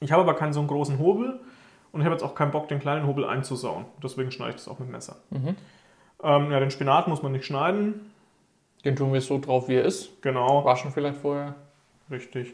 Ich 0.00 0.12
habe 0.12 0.22
aber 0.22 0.34
keinen 0.34 0.52
so 0.52 0.60
einen 0.60 0.68
großen 0.68 0.98
Hobel 0.98 1.40
und 1.94 2.00
ich 2.00 2.04
habe 2.04 2.14
jetzt 2.14 2.24
auch 2.24 2.34
keinen 2.34 2.50
Bock, 2.50 2.66
den 2.66 2.80
kleinen 2.80 3.06
Hobel 3.06 3.24
einzusauen. 3.24 3.84
Deswegen 4.02 4.32
schneide 4.32 4.50
ich 4.50 4.56
das 4.56 4.68
auch 4.68 4.80
mit 4.80 4.90
Messer. 4.90 5.16
Ähm, 6.24 6.50
ja, 6.50 6.58
den 6.58 6.72
Spinat 6.72 7.06
muss 7.06 7.22
man 7.22 7.30
nicht 7.30 7.44
schneiden. 7.46 8.12
Den 8.84 8.96
tun 8.96 9.12
wir 9.12 9.20
so 9.20 9.38
drauf, 9.38 9.68
wie 9.68 9.76
er 9.76 9.84
ist. 9.84 10.20
Genau, 10.20 10.64
Waschen 10.64 10.90
vielleicht 10.90 11.18
vorher. 11.18 11.54
richtig. 12.10 12.52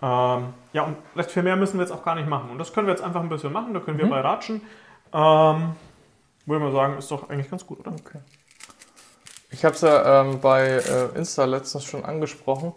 Ähm, 0.00 0.54
ja, 0.72 0.84
und 0.84 0.96
recht 1.16 1.30
viel 1.32 1.42
mehr 1.42 1.56
müssen 1.56 1.78
wir 1.78 1.84
jetzt 1.84 1.92
auch 1.92 2.04
gar 2.04 2.14
nicht 2.14 2.28
machen. 2.28 2.50
Und 2.50 2.58
das 2.58 2.72
können 2.72 2.86
wir 2.86 2.94
jetzt 2.94 3.02
einfach 3.02 3.20
ein 3.20 3.28
bisschen 3.28 3.52
machen, 3.52 3.74
da 3.74 3.80
können 3.80 3.98
wir 3.98 4.08
bei 4.08 4.20
ratschen. 4.20 4.62
Ähm, 5.12 5.72
würde 6.46 6.64
man 6.64 6.72
sagen, 6.72 6.98
ist 6.98 7.10
doch 7.10 7.28
eigentlich 7.28 7.50
ganz 7.50 7.66
gut, 7.66 7.80
oder? 7.80 7.90
Okay. 7.92 8.20
Ich 9.50 9.64
habe 9.64 9.74
es 9.74 9.80
ja 9.80 10.20
ähm, 10.20 10.40
bei 10.40 10.66
äh, 10.68 11.16
Insta 11.16 11.44
letztens 11.46 11.84
schon 11.84 12.04
angesprochen. 12.04 12.72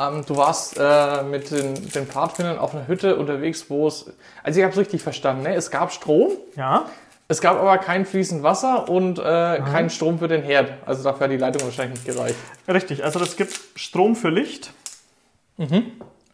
Ähm, 0.00 0.24
du 0.26 0.36
warst 0.36 0.78
äh, 0.78 1.22
mit 1.22 1.50
den, 1.50 1.74
den 1.90 2.06
Pfadfindern 2.06 2.58
auf 2.58 2.74
einer 2.74 2.86
Hütte 2.88 3.16
unterwegs, 3.16 3.66
wo 3.68 3.86
es. 3.86 4.10
Also, 4.42 4.58
ich 4.58 4.64
habe 4.64 4.72
es 4.72 4.78
richtig 4.78 5.02
verstanden, 5.02 5.42
ne? 5.42 5.54
Es 5.54 5.70
gab 5.70 5.92
Strom, 5.92 6.30
Ja, 6.56 6.86
es 7.28 7.40
gab 7.40 7.58
aber 7.58 7.78
kein 7.78 8.04
fließend 8.06 8.42
Wasser 8.42 8.88
und 8.88 9.18
äh, 9.18 9.22
keinen 9.22 9.90
Strom 9.90 10.18
für 10.18 10.28
den 10.28 10.42
Herd. 10.42 10.72
Also, 10.86 11.02
dafür 11.02 11.24
hat 11.24 11.30
die 11.30 11.36
Leitung 11.36 11.62
wahrscheinlich 11.64 12.04
nicht 12.04 12.16
gereicht. 12.16 12.36
richtig. 12.68 13.04
Also 13.04 13.18
das 13.18 13.36
gibt 13.36 13.58
Strom 13.76 14.16
für 14.16 14.30
Licht. 14.30 14.72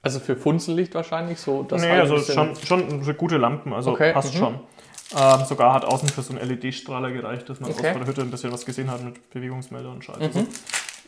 Also, 0.02 0.20
für 0.20 0.36
Funzellicht 0.36 0.94
wahrscheinlich 0.94 1.38
so. 1.40 1.64
Das 1.64 1.82
nee, 1.82 1.90
also 1.90 2.18
schon, 2.18 2.56
schon 2.56 3.16
gute 3.16 3.36
Lampen, 3.36 3.72
also 3.72 3.90
Okay, 3.92 4.12
passt 4.12 4.34
mhm. 4.34 4.38
schon. 4.38 4.60
Ähm, 5.16 5.44
sogar 5.46 5.72
hat 5.72 5.84
außen 5.84 6.08
für 6.08 6.22
so 6.22 6.34
einen 6.36 6.46
LED-Strahler 6.48 7.10
gereicht, 7.10 7.48
dass 7.48 7.60
man 7.60 7.70
Okay. 7.70 7.90
aus 7.90 7.96
der 7.96 8.06
Hütte 8.06 8.20
ein 8.20 8.30
bisschen 8.30 8.52
was 8.52 8.66
gesehen 8.66 8.90
hat 8.90 9.02
mit 9.02 9.30
Bewegungsmelder 9.30 9.90
und 9.90 10.04
Scheiße. 10.04 10.20
Mhm. 10.38 10.46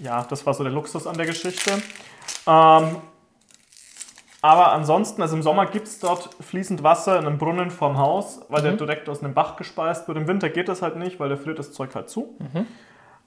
Ja, 0.00 0.24
das 0.24 0.44
war 0.46 0.54
so 0.54 0.62
der 0.64 0.72
Luxus 0.72 1.06
an 1.06 1.16
der 1.16 1.26
Geschichte. 1.26 1.70
Ähm, 2.46 2.96
aber 4.42 4.72
ansonsten, 4.72 5.20
also 5.20 5.36
im 5.36 5.42
Sommer 5.42 5.66
gibt 5.66 5.86
es 5.86 5.98
dort 5.98 6.30
fließend 6.42 6.82
Wasser 6.82 7.18
in 7.18 7.26
einem 7.26 7.36
Brunnen 7.36 7.70
vorm 7.70 7.98
Haus, 7.98 8.40
weil 8.48 8.60
Mhm. 8.62 8.64
der 8.64 8.72
direkt 8.76 9.08
aus 9.10 9.22
einem 9.22 9.34
Bach 9.34 9.56
gespeist 9.56 10.08
wird. 10.08 10.16
Im 10.16 10.26
Winter 10.26 10.48
geht 10.48 10.68
das 10.68 10.80
halt 10.80 10.96
nicht, 10.96 11.20
weil 11.20 11.28
der 11.28 11.36
friert 11.38 11.58
das 11.58 11.72
Zeug 11.72 11.94
halt 11.94 12.08
zu. 12.08 12.34
Mhm. 12.38 12.66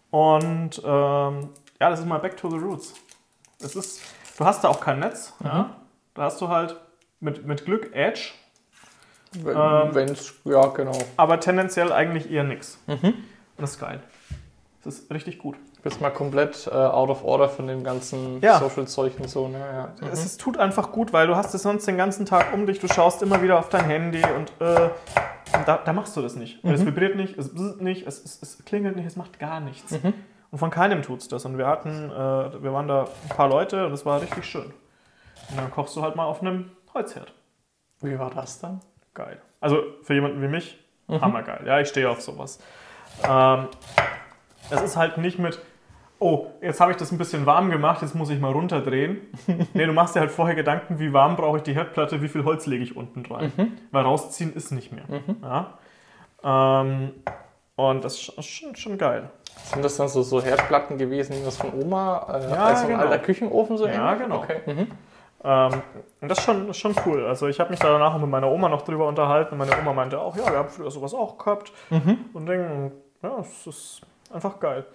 Und 0.09 0.81
ähm, 0.83 1.49
ja, 1.79 1.89
das 1.89 1.99
ist 1.99 2.05
mal 2.07 2.17
back 2.19 2.37
to 2.37 2.49
the 2.49 2.57
roots. 2.57 2.93
Es 3.61 3.75
ist, 3.75 4.01
du 4.37 4.45
hast 4.45 4.63
da 4.63 4.69
auch 4.69 4.79
kein 4.79 4.99
Netz. 4.99 5.33
Mhm. 5.39 5.45
Ja? 5.45 5.75
Da 6.15 6.23
hast 6.23 6.41
du 6.41 6.47
halt 6.49 6.77
mit, 7.19 7.45
mit 7.45 7.65
Glück 7.65 7.93
Edge. 7.95 8.31
Wenn 9.35 10.09
es, 10.09 10.31
ja, 10.43 10.67
genau. 10.67 10.95
aber 11.17 11.39
tendenziell 11.39 11.91
eigentlich 11.91 12.29
eher 12.29 12.43
nix. 12.43 12.77
Und 12.85 13.15
das 13.57 13.71
ist 13.71 13.79
geil. 13.79 13.99
Das 14.83 14.99
ist 14.99 15.11
richtig 15.11 15.39
gut. 15.39 15.55
Bist 15.83 15.99
mal 15.99 16.11
komplett 16.11 16.65
äh, 16.67 16.73
out 16.73 17.09
of 17.09 17.23
order 17.25 17.49
von 17.49 17.67
dem 17.67 17.83
ganzen 17.83 18.41
Ja. 18.41 18.57
Social-Zeug 18.57 19.19
und 19.19 19.29
so, 19.29 19.49
ne? 19.49 19.59
Ja. 20.01 20.07
Es 20.11 20.23
ist, 20.25 20.39
tut 20.39 20.57
einfach 20.57 20.91
gut, 20.93 21.11
weil 21.11 21.27
du 21.27 21.35
hast 21.35 21.53
es 21.53 21.61
sonst 21.63 21.85
den 21.85 21.97
ganzen 21.97 22.25
Tag 22.25 22.53
um 22.53 22.65
dich, 22.65 22.79
du 22.79 22.87
schaust 22.87 23.21
immer 23.21 23.41
wieder 23.41 23.59
auf 23.59 23.67
dein 23.69 23.83
Handy 23.85 24.21
und, 24.23 24.51
äh, 24.65 24.89
und 25.57 25.67
da, 25.67 25.77
da 25.83 25.91
machst 25.93 26.15
du 26.15 26.21
das 26.21 26.35
nicht. 26.35 26.63
Es 26.63 26.85
vibriert 26.85 27.17
nicht, 27.17 27.37
es 27.37 27.51
nicht, 27.53 28.07
es, 28.07 28.23
es, 28.23 28.41
es 28.41 28.65
klingelt 28.65 28.95
nicht, 28.95 29.05
es 29.05 29.17
macht 29.17 29.39
gar 29.39 29.59
nichts. 29.59 29.93
Und 30.51 30.57
von 30.57 30.69
keinem 30.69 31.01
tut's 31.01 31.27
das. 31.27 31.43
Und 31.45 31.57
wir 31.57 31.67
hatten, 31.67 32.09
äh, 32.11 32.63
wir 32.63 32.71
waren 32.73 32.87
da 32.87 33.07
ein 33.23 33.35
paar 33.35 33.49
Leute 33.49 33.85
und 33.85 33.91
es 33.91 34.05
war 34.05 34.21
richtig 34.21 34.45
schön. 34.45 34.73
Und 35.49 35.57
dann 35.57 35.69
kochst 35.69 35.95
du 35.97 36.01
halt 36.01 36.15
mal 36.15 36.25
auf 36.25 36.41
einem 36.41 36.71
Holzherd. 36.93 37.33
Wie 38.01 38.17
war 38.17 38.29
das 38.29 38.59
dann? 38.59 38.79
Geil. 39.13 39.41
Also 39.59 39.79
für 40.01 40.13
jemanden 40.13 40.41
wie 40.41 40.47
mich, 40.47 40.79
hammergeil. 41.09 41.67
Ja, 41.67 41.79
ich 41.79 41.89
stehe 41.89 42.09
auf 42.09 42.21
sowas. 42.21 42.59
Ähm, 43.27 43.67
es 44.69 44.81
ist 44.81 44.95
halt 44.95 45.17
nicht 45.17 45.39
mit, 45.39 45.59
oh, 46.23 46.47
jetzt 46.61 46.79
habe 46.79 46.91
ich 46.91 46.97
das 46.97 47.11
ein 47.11 47.17
bisschen 47.17 47.45
warm 47.45 47.69
gemacht, 47.69 48.01
jetzt 48.01 48.15
muss 48.15 48.29
ich 48.29 48.39
mal 48.39 48.51
runterdrehen. 48.51 49.21
nee, 49.73 49.85
du 49.85 49.93
machst 49.93 50.15
dir 50.15 50.21
halt 50.21 50.31
vorher 50.31 50.55
Gedanken, 50.55 50.99
wie 50.99 51.11
warm 51.11 51.35
brauche 51.35 51.57
ich 51.57 51.63
die 51.63 51.73
Herdplatte, 51.75 52.21
wie 52.21 52.27
viel 52.29 52.45
Holz 52.45 52.65
lege 52.65 52.83
ich 52.83 52.95
unten 52.95 53.25
rein. 53.25 53.51
Weil 53.91 54.03
rausziehen 54.03 54.53
ist 54.53 54.71
nicht 54.71 54.91
mehr. 54.91 55.03
Ja? 55.41 56.81
Ähm, 56.81 57.11
und 57.75 58.03
das 58.03 58.13
ist 58.29 58.45
schon, 58.45 58.75
schon 58.75 58.97
geil. 58.97 59.29
Sind 59.65 59.83
das 59.83 59.97
dann 59.97 60.07
so, 60.07 60.23
so 60.23 60.41
Herdplatten 60.41 60.97
gewesen, 60.97 61.35
wie 61.39 61.43
das 61.43 61.57
von 61.57 61.73
Oma, 61.73 62.25
äh, 62.29 62.49
Ja, 62.51 62.65
als 62.65 62.81
so 62.81 62.87
ein 62.87 62.93
genau. 62.93 63.03
alter 63.03 63.19
Küchenofen 63.19 63.77
so 63.77 63.87
Ja, 63.87 64.13
ähnlich? 64.13 64.27
genau. 64.27 64.37
Okay. 64.39 64.59
Mhm. 64.65 64.87
Ähm, 65.45 65.71
und 66.21 66.29
das 66.29 66.37
ist 66.39 66.45
schon, 66.45 66.73
schon 66.73 66.95
cool. 67.05 67.25
Also 67.25 67.47
ich 67.47 67.59
habe 67.59 67.69
mich 67.69 67.79
da 67.79 67.89
danach 67.89 68.17
mit 68.17 68.29
meiner 68.29 68.49
Oma 68.49 68.69
noch 68.69 68.83
drüber 68.83 69.07
unterhalten. 69.07 69.53
Und 69.53 69.57
meine 69.59 69.77
Oma 69.79 69.93
meinte 69.93 70.19
auch, 70.19 70.35
ja, 70.37 70.49
wir 70.49 70.57
haben 70.57 70.69
früher 70.69 70.89
sowas 70.89 71.13
auch 71.13 71.37
gehabt. 71.37 71.71
Und 72.33 72.45
Ding, 72.47 72.91
ja, 73.21 73.39
es 73.39 73.67
ist 73.67 74.01
einfach 74.33 74.59
geil. 74.59 74.85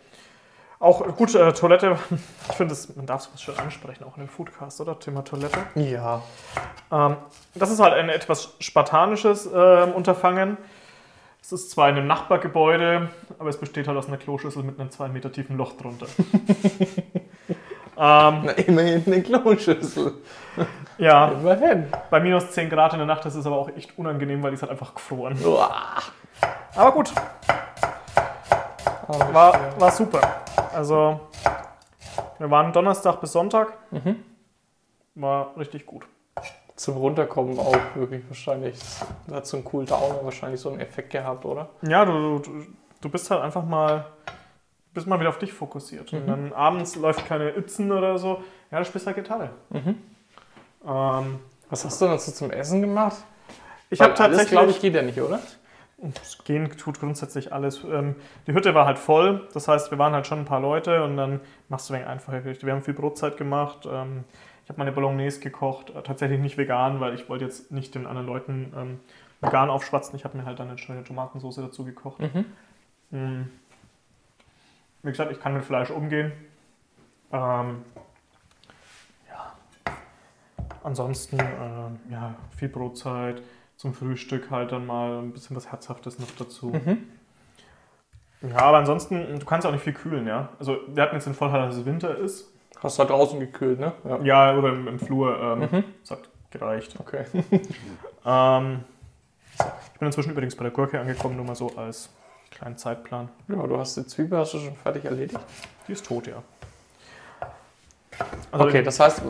Auch 0.80 1.04
gut, 1.16 1.34
äh, 1.34 1.52
Toilette, 1.52 1.98
ich 2.50 2.54
finde, 2.56 2.74
man 2.94 3.06
darf 3.06 3.22
sowas 3.22 3.42
schon 3.42 3.58
ansprechen, 3.58 4.04
auch 4.04 4.16
in 4.16 4.24
dem 4.24 4.28
Foodcast, 4.28 4.80
oder? 4.80 4.98
Thema 4.98 5.24
Toilette. 5.24 5.58
Ja. 5.74 6.22
Ähm, 6.92 7.16
das 7.54 7.70
ist 7.70 7.80
halt 7.80 7.94
ein 7.94 8.08
etwas 8.08 8.54
spartanisches 8.60 9.48
ähm, 9.52 9.92
Unterfangen. 9.92 10.56
Es 11.42 11.52
ist 11.52 11.70
zwar 11.70 11.88
in 11.88 11.96
einem 11.96 12.06
Nachbargebäude, 12.06 13.10
aber 13.38 13.48
es 13.48 13.58
besteht 13.58 13.88
halt 13.88 13.96
aus 13.96 14.06
einer 14.06 14.18
Kloschüssel 14.18 14.62
mit 14.62 14.78
einem 14.78 14.90
zwei 14.90 15.08
Meter 15.08 15.32
tiefen 15.32 15.56
Loch 15.56 15.72
drunter. 15.76 16.06
ähm, 16.98 17.54
Na, 17.96 18.52
immerhin 18.52 19.02
eine 19.06 19.22
Kloschüssel. 19.22 20.14
ja, 20.98 21.28
Immerhin. 21.28 21.86
bei 22.10 22.20
minus 22.20 22.50
10 22.52 22.70
Grad 22.70 22.92
in 22.92 22.98
der 22.98 23.06
Nacht 23.06 23.24
ist 23.26 23.34
es 23.34 23.46
aber 23.46 23.56
auch 23.56 23.68
echt 23.76 23.98
unangenehm, 23.98 24.42
weil 24.42 24.50
die 24.50 24.56
ist 24.56 24.62
halt 24.62 24.70
einfach 24.70 24.94
gefroren. 24.94 25.36
Uah. 25.44 26.02
Aber 26.76 26.92
gut, 26.92 27.12
war, 29.08 29.80
war 29.80 29.90
super. 29.90 30.20
Also, 30.74 31.20
wir 32.38 32.50
waren 32.50 32.72
Donnerstag 32.72 33.20
bis 33.20 33.32
Sonntag. 33.32 33.72
War 35.14 35.56
richtig 35.56 35.86
gut. 35.86 36.04
Zum 36.76 36.96
Runterkommen 36.96 37.58
auch 37.58 37.76
wirklich 37.96 38.22
wahrscheinlich. 38.28 38.78
Da 39.26 39.36
hat 39.36 39.46
so 39.46 39.56
ein 39.56 39.64
Cool 39.72 39.84
Downer 39.84 40.20
wahrscheinlich 40.22 40.60
so 40.60 40.70
einen 40.70 40.80
Effekt 40.80 41.10
gehabt, 41.10 41.44
oder? 41.44 41.68
Ja, 41.82 42.04
du, 42.04 42.38
du, 42.38 42.66
du 43.00 43.08
bist 43.08 43.28
halt 43.32 43.42
einfach 43.42 43.64
mal, 43.64 44.04
bist 44.94 45.06
mal 45.08 45.18
wieder 45.18 45.30
auf 45.30 45.38
dich 45.38 45.52
fokussiert. 45.52 46.12
Und 46.12 46.28
dann 46.28 46.52
abends 46.52 46.94
läuft 46.94 47.26
keine 47.26 47.50
Itzen 47.50 47.90
oder 47.90 48.16
so. 48.18 48.42
Ja, 48.70 48.78
du 48.78 48.84
spielst 48.84 49.08
halt 49.08 49.16
Gitarre. 49.16 49.50
Ähm, 50.86 51.40
Was 51.68 51.84
hast 51.84 52.00
du 52.00 52.06
denn 52.06 52.18
so 52.18 52.30
zum 52.30 52.50
Essen 52.52 52.80
gemacht? 52.80 53.16
ich 53.90 54.00
habe 54.00 54.14
tatsächlich. 54.14 54.50
glaube 54.50 54.70
ich, 54.70 54.80
geht 54.80 54.94
ja 54.94 55.02
nicht, 55.02 55.20
oder? 55.20 55.40
Es 56.00 56.38
Gehen 56.44 56.70
tut 56.76 57.00
grundsätzlich 57.00 57.52
alles. 57.52 57.82
Ähm, 57.84 58.14
die 58.46 58.52
Hütte 58.52 58.74
war 58.74 58.86
halt 58.86 58.98
voll, 58.98 59.48
das 59.52 59.66
heißt, 59.66 59.90
wir 59.90 59.98
waren 59.98 60.12
halt 60.12 60.26
schon 60.26 60.38
ein 60.38 60.44
paar 60.44 60.60
Leute 60.60 61.02
und 61.02 61.16
dann 61.16 61.40
machst 61.68 61.88
du 61.88 61.94
ein 61.94 61.98
wenig 61.98 62.08
einfache 62.08 62.40
Gerichte. 62.40 62.66
Wir 62.66 62.72
haben 62.72 62.82
viel 62.82 62.94
Brotzeit 62.94 63.36
gemacht. 63.36 63.88
Ähm, 63.90 64.24
ich 64.62 64.70
habe 64.70 64.78
meine 64.78 64.92
Bolognese 64.92 65.40
gekocht, 65.40 65.90
äh, 65.90 66.02
tatsächlich 66.02 66.38
nicht 66.38 66.56
vegan, 66.56 67.00
weil 67.00 67.14
ich 67.14 67.28
wollte 67.28 67.46
jetzt 67.46 67.72
nicht 67.72 67.94
den 67.94 68.06
anderen 68.06 68.26
Leuten 68.28 68.72
ähm, 68.76 69.00
vegan 69.40 69.70
aufschwatzen. 69.70 70.14
Ich 70.14 70.24
habe 70.24 70.36
mir 70.36 70.44
halt 70.44 70.60
dann 70.60 70.68
eine 70.68 70.78
schöne 70.78 71.02
Tomatensauce 71.02 71.56
dazu 71.56 71.84
gekocht. 71.84 72.20
Mm. 73.10 73.42
Wie 75.02 75.10
gesagt, 75.10 75.32
ich 75.32 75.40
kann 75.40 75.54
mit 75.54 75.64
Fleisch 75.64 75.90
umgehen. 75.90 76.32
Ähm, 77.32 77.82
ja. 79.28 79.54
Ansonsten 80.84 81.38
ähm, 81.40 81.98
ja, 82.10 82.34
viel 82.56 82.68
Brotzeit. 82.68 83.42
Zum 83.78 83.94
Frühstück 83.94 84.50
halt 84.50 84.72
dann 84.72 84.86
mal 84.86 85.20
ein 85.20 85.32
bisschen 85.32 85.56
was 85.56 85.70
Herzhaftes 85.70 86.18
noch 86.18 86.30
dazu. 86.36 86.72
Ja, 88.42 88.56
aber 88.58 88.78
ansonsten, 88.78 89.38
du 89.38 89.46
kannst 89.46 89.66
auch 89.66 89.72
nicht 89.72 89.84
viel 89.84 89.92
kühlen, 89.92 90.26
ja. 90.26 90.48
Also 90.58 90.78
wir 90.88 91.02
hatten 91.02 91.14
jetzt 91.14 91.26
den 91.26 91.34
Fall, 91.34 91.50
dass 91.52 91.76
es 91.76 91.86
Winter 91.86 92.16
ist. 92.18 92.52
Hast 92.82 92.98
du 92.98 93.00
halt 93.00 93.10
draußen 93.10 93.38
gekühlt, 93.40 93.80
ne? 93.80 93.92
Ja. 94.04 94.18
Ja, 94.22 94.56
oder 94.56 94.70
im, 94.70 94.88
im 94.88 94.98
Flur. 94.98 95.38
Ähm, 95.40 95.84
Das 96.02 96.10
hat 96.10 96.28
gereicht. 96.50 96.96
Okay. 96.98 97.24
Ähm, 98.26 98.84
ich 99.54 99.98
bin 99.98 100.06
inzwischen 100.06 100.32
übrigens 100.32 100.54
bei 100.54 100.64
der 100.64 100.72
Gurke 100.72 101.00
angekommen, 101.00 101.36
nur 101.36 101.44
mal 101.46 101.54
so 101.54 101.74
als 101.76 102.10
kleinen 102.50 102.76
Zeitplan. 102.76 103.30
Ja, 103.48 103.66
du 103.66 103.78
hast 103.78 103.96
die 103.96 104.04
Zwiebel 104.06 104.38
hast 104.38 104.52
du 104.54 104.58
schon 104.58 104.76
fertig 104.76 105.04
erledigt. 105.04 105.38
Die 105.86 105.92
ist 105.92 106.04
tot, 106.04 106.26
ja. 106.26 106.42
Also, 108.50 108.66
Okay, 108.66 108.82
das 108.82 108.98
heißt, 108.98 109.22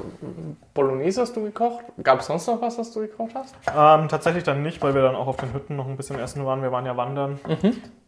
Bolognese 0.75 1.23
hast 1.23 1.37
du 1.37 1.43
gekocht? 1.43 1.85
Gab 2.03 2.21
es 2.21 2.27
sonst 2.27 2.47
noch 2.47 2.61
was, 2.61 2.79
was 2.79 2.93
du 2.93 3.01
gekocht 3.01 3.35
hast? 3.35 3.55
Ähm, 3.67 4.09
tatsächlich 4.09 4.45
dann 4.45 4.63
nicht, 4.63 4.81
weil 4.83 4.95
wir 4.95 5.03
dann 5.03 5.17
auch 5.17 5.27
auf 5.27 5.37
den 5.37 5.53
Hütten 5.53 5.77
noch 5.77 5.87
ein 5.87 5.97
bisschen 5.97 6.19
essen 6.19 6.45
waren. 6.47 6.63
Wir 6.63 6.73
waren 6.73 6.87
ja 6.87 6.97
wandern. 6.97 7.39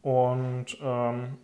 Und 0.02 0.78
ähm, 0.82 1.38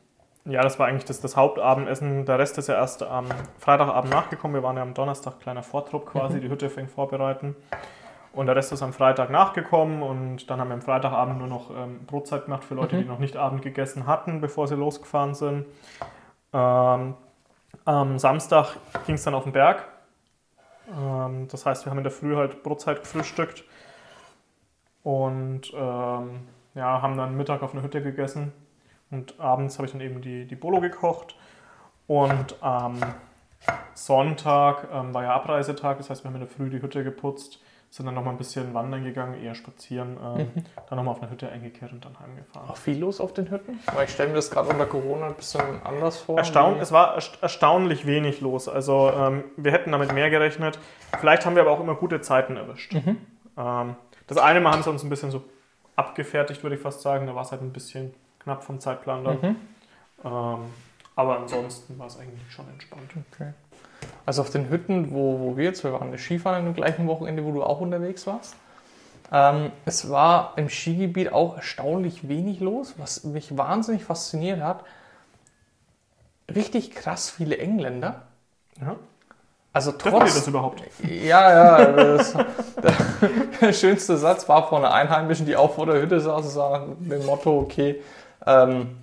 ja, 0.44 0.62
das 0.62 0.78
war 0.78 0.86
eigentlich 0.86 1.04
das, 1.04 1.20
das 1.20 1.36
Hauptabendessen. 1.36 2.24
Der 2.24 2.38
Rest 2.38 2.56
ist 2.58 2.68
ja 2.68 2.76
erst 2.76 3.02
am 3.02 3.26
Freitagabend 3.58 4.12
nachgekommen. 4.12 4.54
Wir 4.54 4.62
waren 4.62 4.76
ja 4.76 4.82
am 4.82 4.94
Donnerstag 4.94 5.40
kleiner 5.40 5.62
Vortrupp 5.64 6.06
quasi, 6.06 6.40
die 6.40 6.48
Hütte 6.48 6.70
fing 6.70 6.88
vorbereiten. 6.88 7.56
Und 8.32 8.46
der 8.46 8.54
Rest 8.54 8.70
ist 8.70 8.82
am 8.82 8.92
Freitag 8.92 9.30
nachgekommen 9.30 10.02
und 10.02 10.50
dann 10.50 10.60
haben 10.60 10.68
wir 10.68 10.74
am 10.74 10.82
Freitagabend 10.82 11.38
nur 11.38 11.48
noch 11.48 11.70
ähm, 11.70 12.04
Brotzeit 12.06 12.44
gemacht 12.44 12.64
für 12.64 12.74
Leute, 12.74 12.98
die 12.98 13.04
noch 13.04 13.18
nicht 13.18 13.36
Abend 13.36 13.62
gegessen 13.62 14.06
hatten, 14.06 14.42
bevor 14.42 14.68
sie 14.68 14.74
losgefahren 14.74 15.34
sind. 15.34 15.64
Ähm, 16.52 17.14
am 17.86 18.18
Samstag 18.18 18.76
ging 19.06 19.14
es 19.14 19.22
dann 19.22 19.34
auf 19.34 19.44
den 19.44 19.52
Berg. 19.52 19.84
Ähm, 20.90 21.48
das 21.48 21.64
heißt, 21.64 21.86
wir 21.86 21.90
haben 21.90 21.98
in 21.98 22.04
der 22.04 22.12
Früh 22.12 22.36
halt 22.36 22.62
Brotzeit 22.62 23.00
gefrühstückt 23.00 23.64
und 25.02 25.72
ähm, 25.72 26.48
ja, 26.74 27.00
haben 27.00 27.16
dann 27.16 27.36
Mittag 27.36 27.62
auf 27.62 27.72
einer 27.72 27.82
Hütte 27.82 28.02
gegessen. 28.02 28.52
Und 29.10 29.38
abends 29.38 29.78
habe 29.78 29.86
ich 29.86 29.92
dann 29.92 30.00
eben 30.00 30.20
die, 30.20 30.46
die 30.46 30.56
Bolo 30.56 30.80
gekocht. 30.80 31.36
Und 32.08 32.60
am 32.60 32.98
Sonntag 33.94 34.88
ähm, 34.92 35.14
war 35.14 35.22
ja 35.22 35.34
Abreisetag, 35.34 35.98
das 35.98 36.10
heißt, 36.10 36.24
wir 36.24 36.28
haben 36.28 36.36
in 36.36 36.40
der 36.40 36.50
Früh 36.50 36.70
die 36.70 36.82
Hütte 36.82 37.04
geputzt, 37.04 37.60
sind 37.90 38.04
dann 38.06 38.14
nochmal 38.14 38.34
ein 38.34 38.38
bisschen 38.38 38.74
wandern 38.74 39.04
gegangen, 39.04 39.42
eher 39.42 39.54
spazieren, 39.54 40.18
ähm, 40.22 40.50
dann 40.88 40.96
nochmal 40.96 41.14
auf 41.14 41.22
eine 41.22 41.30
Hütte 41.30 41.48
eingekehrt 41.50 41.92
und 41.92 42.04
dann 42.04 42.18
heimgefahren. 42.20 42.68
Auch 42.68 42.76
viel 42.76 42.98
los 42.98 43.20
auf 43.20 43.32
den 43.32 43.50
Hütten? 43.50 43.78
Weil 43.94 44.04
ich 44.04 44.10
stelle 44.10 44.28
mir 44.30 44.34
das 44.34 44.50
gerade 44.50 44.68
unter 44.68 44.84
Corona 44.86 45.28
ein 45.28 45.34
bisschen 45.34 45.62
anders 45.82 46.18
vor. 46.18 46.36
Erstaun 46.36 46.76
es 46.78 46.92
war 46.92 47.14
erst- 47.14 47.42
erstaunlich 47.42 48.06
wenig 48.06 48.40
los. 48.42 48.68
Also 48.68 49.10
ähm, 49.16 49.44
wir 49.56 49.72
hätten 49.72 49.92
damit 49.92 50.12
mehr 50.12 50.28
gerechnet. 50.30 50.78
Vielleicht 51.18 51.46
haben 51.46 51.54
wir 51.56 51.62
aber 51.62 51.70
auch 51.70 51.80
immer 51.80 51.94
gute 51.94 52.20
Zeiten 52.20 52.56
erwischt. 52.56 52.94
Ähm, 53.56 53.96
das 54.26 54.36
eine 54.38 54.60
Mal 54.60 54.72
haben 54.72 54.82
sie 54.82 54.90
uns 54.90 55.02
ein 55.02 55.08
bisschen 55.08 55.30
so 55.30 55.42
abgefertigt, 55.94 56.62
würde 56.62 56.76
ich 56.76 56.82
fast 56.82 57.00
sagen. 57.00 57.26
Da 57.26 57.34
war 57.34 57.42
es 57.42 57.52
halt 57.52 57.62
ein 57.62 57.72
bisschen 57.72 58.12
knapp 58.40 58.62
vom 58.62 58.78
Zeitplan 58.80 59.24
dann. 59.24 59.56
Ähm, 60.24 60.58
aber 61.14 61.38
ansonsten 61.38 61.98
war 61.98 62.08
es 62.08 62.18
eigentlich 62.18 62.40
schon 62.52 62.68
entspannt. 62.68 63.10
Okay. 63.32 63.52
Also 64.26 64.42
auf 64.42 64.50
den 64.50 64.68
Hütten, 64.68 65.12
wo, 65.12 65.38
wo 65.40 65.56
wir 65.56 65.64
jetzt, 65.64 65.84
wir 65.84 65.92
waren 65.92 66.16
Skifahren 66.18 66.64
dem 66.64 66.74
gleichen 66.74 67.06
Wochenende, 67.06 67.44
wo 67.44 67.52
du 67.52 67.62
auch 67.62 67.80
unterwegs 67.80 68.26
warst. 68.26 68.56
Ähm, 69.32 69.70
es 69.84 70.10
war 70.10 70.52
im 70.56 70.68
Skigebiet 70.68 71.32
auch 71.32 71.56
erstaunlich 71.56 72.28
wenig 72.28 72.60
los, 72.60 72.94
was 72.98 73.24
mich 73.24 73.56
wahnsinnig 73.56 74.04
fasziniert 74.04 74.60
hat. 74.60 74.84
Richtig 76.52 76.92
krass 76.92 77.30
viele 77.30 77.58
Engländer. 77.58 78.22
Ja. 78.80 78.96
Also 79.72 79.92
trotz, 79.92 80.34
das 80.34 80.48
überhaupt? 80.48 80.82
Ja, 81.02 81.50
ja, 81.50 81.92
das, 81.92 82.34
der 83.62 83.72
schönste 83.74 84.16
Satz 84.16 84.48
war 84.48 84.68
von 84.68 84.84
einer 84.84 84.94
Einheimischen, 84.94 85.44
die 85.44 85.54
auch 85.54 85.74
vor 85.74 85.86
der 85.86 86.00
Hütte 86.00 86.18
saß 86.18 86.46
und 86.46 86.50
sagte 86.50 86.96
mit 86.98 87.20
dem 87.20 87.26
Motto, 87.26 87.58
okay, 87.58 88.02
ähm, 88.46 88.96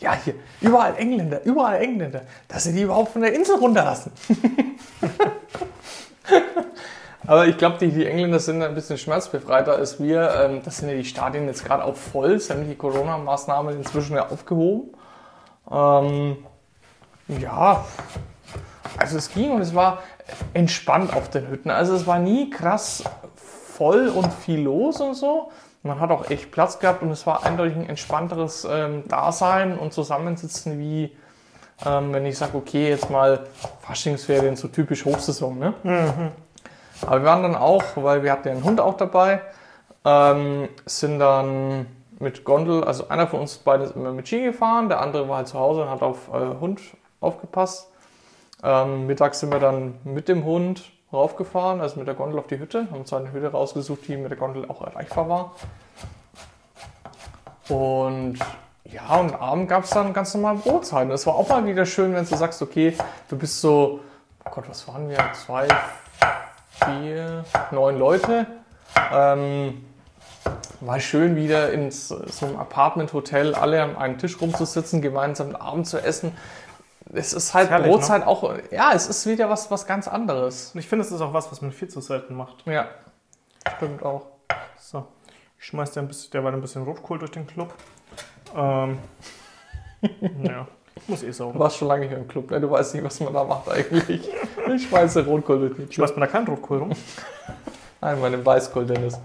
ja, 0.00 0.14
hier, 0.14 0.34
überall 0.60 0.96
Engländer, 0.96 1.42
überall 1.44 1.80
Engländer, 1.80 2.22
dass 2.48 2.64
sie 2.64 2.72
die 2.72 2.82
überhaupt 2.82 3.12
von 3.12 3.22
der 3.22 3.34
Insel 3.34 3.56
runterlassen. 3.56 4.12
Aber 7.26 7.46
ich 7.46 7.56
glaube, 7.58 7.76
die, 7.78 7.90
die 7.90 8.06
Engländer 8.06 8.40
sind 8.40 8.62
ein 8.62 8.74
bisschen 8.74 8.96
schmerzbefreiter 8.98 9.76
als 9.76 10.00
wir. 10.00 10.30
Ähm, 10.42 10.62
das 10.64 10.78
sind 10.78 10.88
ja 10.88 10.96
die 10.96 11.04
Stadien 11.04 11.46
jetzt 11.46 11.64
gerade 11.64 11.84
auch 11.84 11.94
voll, 11.94 12.40
sämtliche 12.40 12.76
Corona-Maßnahmen 12.76 13.76
inzwischen 13.76 14.16
ja 14.16 14.28
aufgehoben. 14.28 14.94
Ähm, 15.70 16.38
ja, 17.28 17.84
also 18.98 19.18
es 19.18 19.32
ging 19.32 19.52
und 19.52 19.60
es 19.60 19.74
war 19.74 20.02
entspannt 20.54 21.14
auf 21.14 21.28
den 21.30 21.48
Hütten. 21.48 21.70
Also 21.70 21.94
es 21.94 22.06
war 22.06 22.18
nie 22.18 22.50
krass 22.50 23.04
voll 23.76 24.08
und 24.08 24.32
viel 24.32 24.60
los 24.60 25.00
und 25.00 25.14
so. 25.14 25.52
Man 25.82 25.98
hat 25.98 26.10
auch 26.10 26.28
echt 26.28 26.50
Platz 26.50 26.78
gehabt 26.78 27.02
und 27.02 27.10
es 27.10 27.26
war 27.26 27.44
eindeutig 27.44 27.76
ein 27.76 27.88
entspannteres 27.88 28.66
ähm, 28.70 29.08
Dasein 29.08 29.78
und 29.78 29.94
Zusammensitzen 29.94 30.78
wie, 30.78 31.16
ähm, 31.86 32.12
wenn 32.12 32.26
ich 32.26 32.36
sage, 32.36 32.56
okay, 32.56 32.90
jetzt 32.90 33.08
mal 33.08 33.46
Faschingsferien, 33.80 34.56
so 34.56 34.68
typisch 34.68 35.06
Hochsaison. 35.06 35.58
Ne? 35.58 35.74
Aber 37.06 37.20
wir 37.20 37.24
waren 37.24 37.42
dann 37.42 37.54
auch, 37.54 37.82
weil 37.96 38.22
wir 38.22 38.32
hatten 38.32 38.48
ja 38.48 38.54
einen 38.54 38.64
Hund 38.64 38.78
auch 38.78 38.98
dabei, 38.98 39.40
ähm, 40.04 40.68
sind 40.84 41.18
dann 41.18 41.86
mit 42.18 42.44
Gondel, 42.44 42.84
also 42.84 43.08
einer 43.08 43.26
von 43.26 43.40
uns 43.40 43.56
beiden 43.56 43.86
ist 43.86 43.96
immer 43.96 44.12
mit 44.12 44.28
Ski 44.28 44.42
gefahren, 44.42 44.90
der 44.90 45.00
andere 45.00 45.28
war 45.30 45.38
halt 45.38 45.48
zu 45.48 45.58
Hause 45.58 45.82
und 45.82 45.90
hat 45.90 46.02
auf 46.02 46.28
äh, 46.28 46.60
Hund 46.60 46.80
aufgepasst. 47.20 47.90
Ähm, 48.62 49.06
mittags 49.06 49.40
sind 49.40 49.50
wir 49.50 49.60
dann 49.60 49.94
mit 50.04 50.28
dem 50.28 50.44
Hund 50.44 50.92
raufgefahren, 51.12 51.80
also 51.80 51.98
mit 51.98 52.06
der 52.06 52.14
Gondel 52.14 52.38
auf 52.38 52.46
die 52.46 52.58
Hütte, 52.58 52.86
haben 52.90 53.00
uns 53.00 53.12
eine 53.12 53.32
Hütte 53.32 53.50
rausgesucht, 53.50 54.06
die 54.06 54.16
mit 54.16 54.30
der 54.30 54.38
Gondel 54.38 54.68
auch 54.68 54.82
erreichbar 54.82 55.28
war. 55.28 55.52
Und 57.68 58.38
ja, 58.84 59.16
und 59.16 59.34
abend 59.34 59.68
gab 59.68 59.84
es 59.84 59.90
dann 59.90 60.12
ganz 60.12 60.34
normal 60.34 60.56
Brotzeiten. 60.56 61.10
Das 61.10 61.26
war 61.26 61.34
auch 61.34 61.48
mal 61.48 61.64
wieder 61.64 61.86
schön, 61.86 62.12
wenn 62.14 62.26
du 62.26 62.36
sagst, 62.36 62.60
okay, 62.60 62.96
du 63.28 63.38
bist 63.38 63.60
so, 63.60 64.00
oh 64.44 64.50
Gott, 64.50 64.64
was 64.68 64.86
waren 64.88 65.08
wir? 65.08 65.18
Zwei, 65.34 65.68
vier, 66.84 67.44
neun 67.70 67.98
Leute. 67.98 68.46
Ähm, 69.12 69.84
war 70.80 70.98
schön 70.98 71.36
wieder 71.36 71.72
in 71.72 71.90
so 71.90 72.16
einem 72.42 72.56
Apartment-Hotel 72.56 73.54
alle 73.54 73.82
an 73.82 73.96
einem 73.96 74.18
Tisch 74.18 74.40
rumzusitzen, 74.40 75.02
gemeinsam 75.02 75.54
Abend 75.54 75.86
zu 75.86 75.98
essen. 75.98 76.32
Es 77.12 77.32
ist 77.32 77.54
halt 77.54 77.70
Herrlich, 77.70 77.90
Brotzeit 77.90 78.24
auch, 78.24 78.54
ja, 78.70 78.92
es 78.94 79.08
ist 79.08 79.26
wieder 79.26 79.50
was, 79.50 79.70
was 79.70 79.86
ganz 79.86 80.06
anderes. 80.06 80.72
Und 80.74 80.80
ich 80.80 80.88
finde, 80.88 81.04
es 81.04 81.10
ist 81.10 81.20
auch 81.20 81.32
was, 81.32 81.50
was 81.50 81.60
man 81.60 81.72
viel 81.72 81.88
zu 81.88 82.00
selten 82.00 82.34
macht. 82.34 82.64
Ja, 82.66 82.88
stimmt 83.76 84.04
auch. 84.04 84.26
So, 84.78 85.06
ich 85.58 85.66
schmeiß 85.66 85.92
dir 85.92 86.00
ein 86.00 86.08
bisschen, 86.08 86.30
der 86.30 86.44
war 86.44 86.52
ein 86.52 86.60
bisschen 86.60 86.84
Rotkohl 86.84 87.18
durch 87.18 87.32
den 87.32 87.46
Club. 87.46 87.74
Ähm, 88.56 88.98
ja, 90.42 90.68
muss 91.08 91.22
eh 91.22 91.32
saugen. 91.32 91.54
Du 91.54 91.58
warst 91.58 91.78
schon 91.78 91.88
lange 91.88 92.06
hier 92.06 92.16
im 92.16 92.28
Club, 92.28 92.50
ne? 92.50 92.60
Du 92.60 92.70
weißt 92.70 92.94
nicht, 92.94 93.04
was 93.04 93.18
man 93.20 93.32
da 93.32 93.42
macht 93.42 93.68
eigentlich. 93.68 94.30
Ich 94.74 94.88
schmeiße 94.88 95.24
Rotkohl 95.26 95.58
durch 95.58 95.72
den 95.72 95.76
Club. 95.88 95.92
Schmeißt 95.92 96.16
man 96.16 96.20
da 96.20 96.26
keinen 96.28 96.46
Rotkohl 96.46 96.78
rum? 96.78 96.92
Nein, 98.00 98.20
meinem 98.20 98.46
Weißkohl, 98.46 98.86
Dennis. 98.86 99.18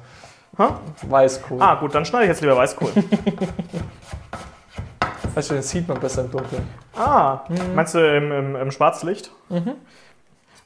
Ha? 0.57 0.79
Weißkohl. 1.03 1.61
Ah, 1.61 1.75
gut, 1.75 1.93
dann 1.93 2.05
schneide 2.05 2.25
ich 2.25 2.29
jetzt 2.29 2.41
lieber 2.41 2.57
Weißkohl. 2.57 2.91
Weißt 5.35 5.49
du, 5.49 5.53
den 5.55 5.63
sieht 5.63 5.87
man 5.87 5.99
besser 5.99 6.23
im 6.23 6.31
Dunkeln. 6.31 6.67
Ah, 6.95 7.41
meinst 7.75 7.93
du 7.93 7.99
im, 7.99 8.31
im, 8.31 8.55
im 8.55 8.71
Schwarzlicht? 8.71 9.31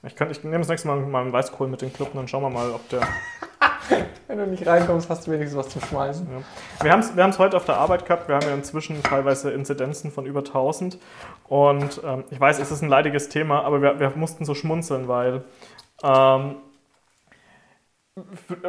Ich, 0.04 0.16
kann, 0.16 0.30
ich 0.30 0.44
nehme 0.44 0.60
das 0.60 0.68
nächste 0.68 0.88
Mal 0.88 0.98
mal 0.98 1.24
einen 1.24 1.34
Weißkohl 1.34 1.68
mit 1.68 1.82
den 1.82 1.92
Club 1.92 2.10
und 2.10 2.18
dann 2.18 2.28
schauen 2.28 2.44
wir 2.44 2.52
mal, 2.52 2.70
ob 2.70 2.88
der. 2.90 3.02
Wenn 4.28 4.38
du 4.38 4.46
nicht 4.46 4.68
reinkommst, 4.68 5.10
hast 5.10 5.26
du 5.26 5.32
wenigstens 5.32 5.58
was 5.58 5.70
zum 5.70 5.82
Schmeißen. 5.82 6.28
Ja. 6.32 6.84
Wir 6.84 6.92
haben 6.92 7.00
es 7.00 7.16
wir 7.16 7.24
haben's 7.24 7.40
heute 7.40 7.58
auf 7.58 7.66
der 7.66 7.78
Arbeit 7.78 8.06
gehabt. 8.06 8.28
Wir 8.28 8.36
haben 8.36 8.46
ja 8.48 8.54
inzwischen 8.54 9.02
teilweise 9.02 9.50
Inzidenzen 9.50 10.12
von 10.12 10.28
über 10.28 10.40
1000. 10.40 11.00
Und 11.48 12.02
ähm, 12.06 12.24
ich 12.30 12.40
weiß, 12.40 12.60
es 12.60 12.70
ist 12.70 12.84
ein 12.84 12.90
leidiges 12.90 13.30
Thema, 13.30 13.64
aber 13.64 13.82
wir, 13.82 14.00
wir 14.00 14.12
mussten 14.12 14.46
so 14.46 14.54
schmunzeln, 14.54 15.08
weil 15.08 15.44
ähm, 16.04 16.58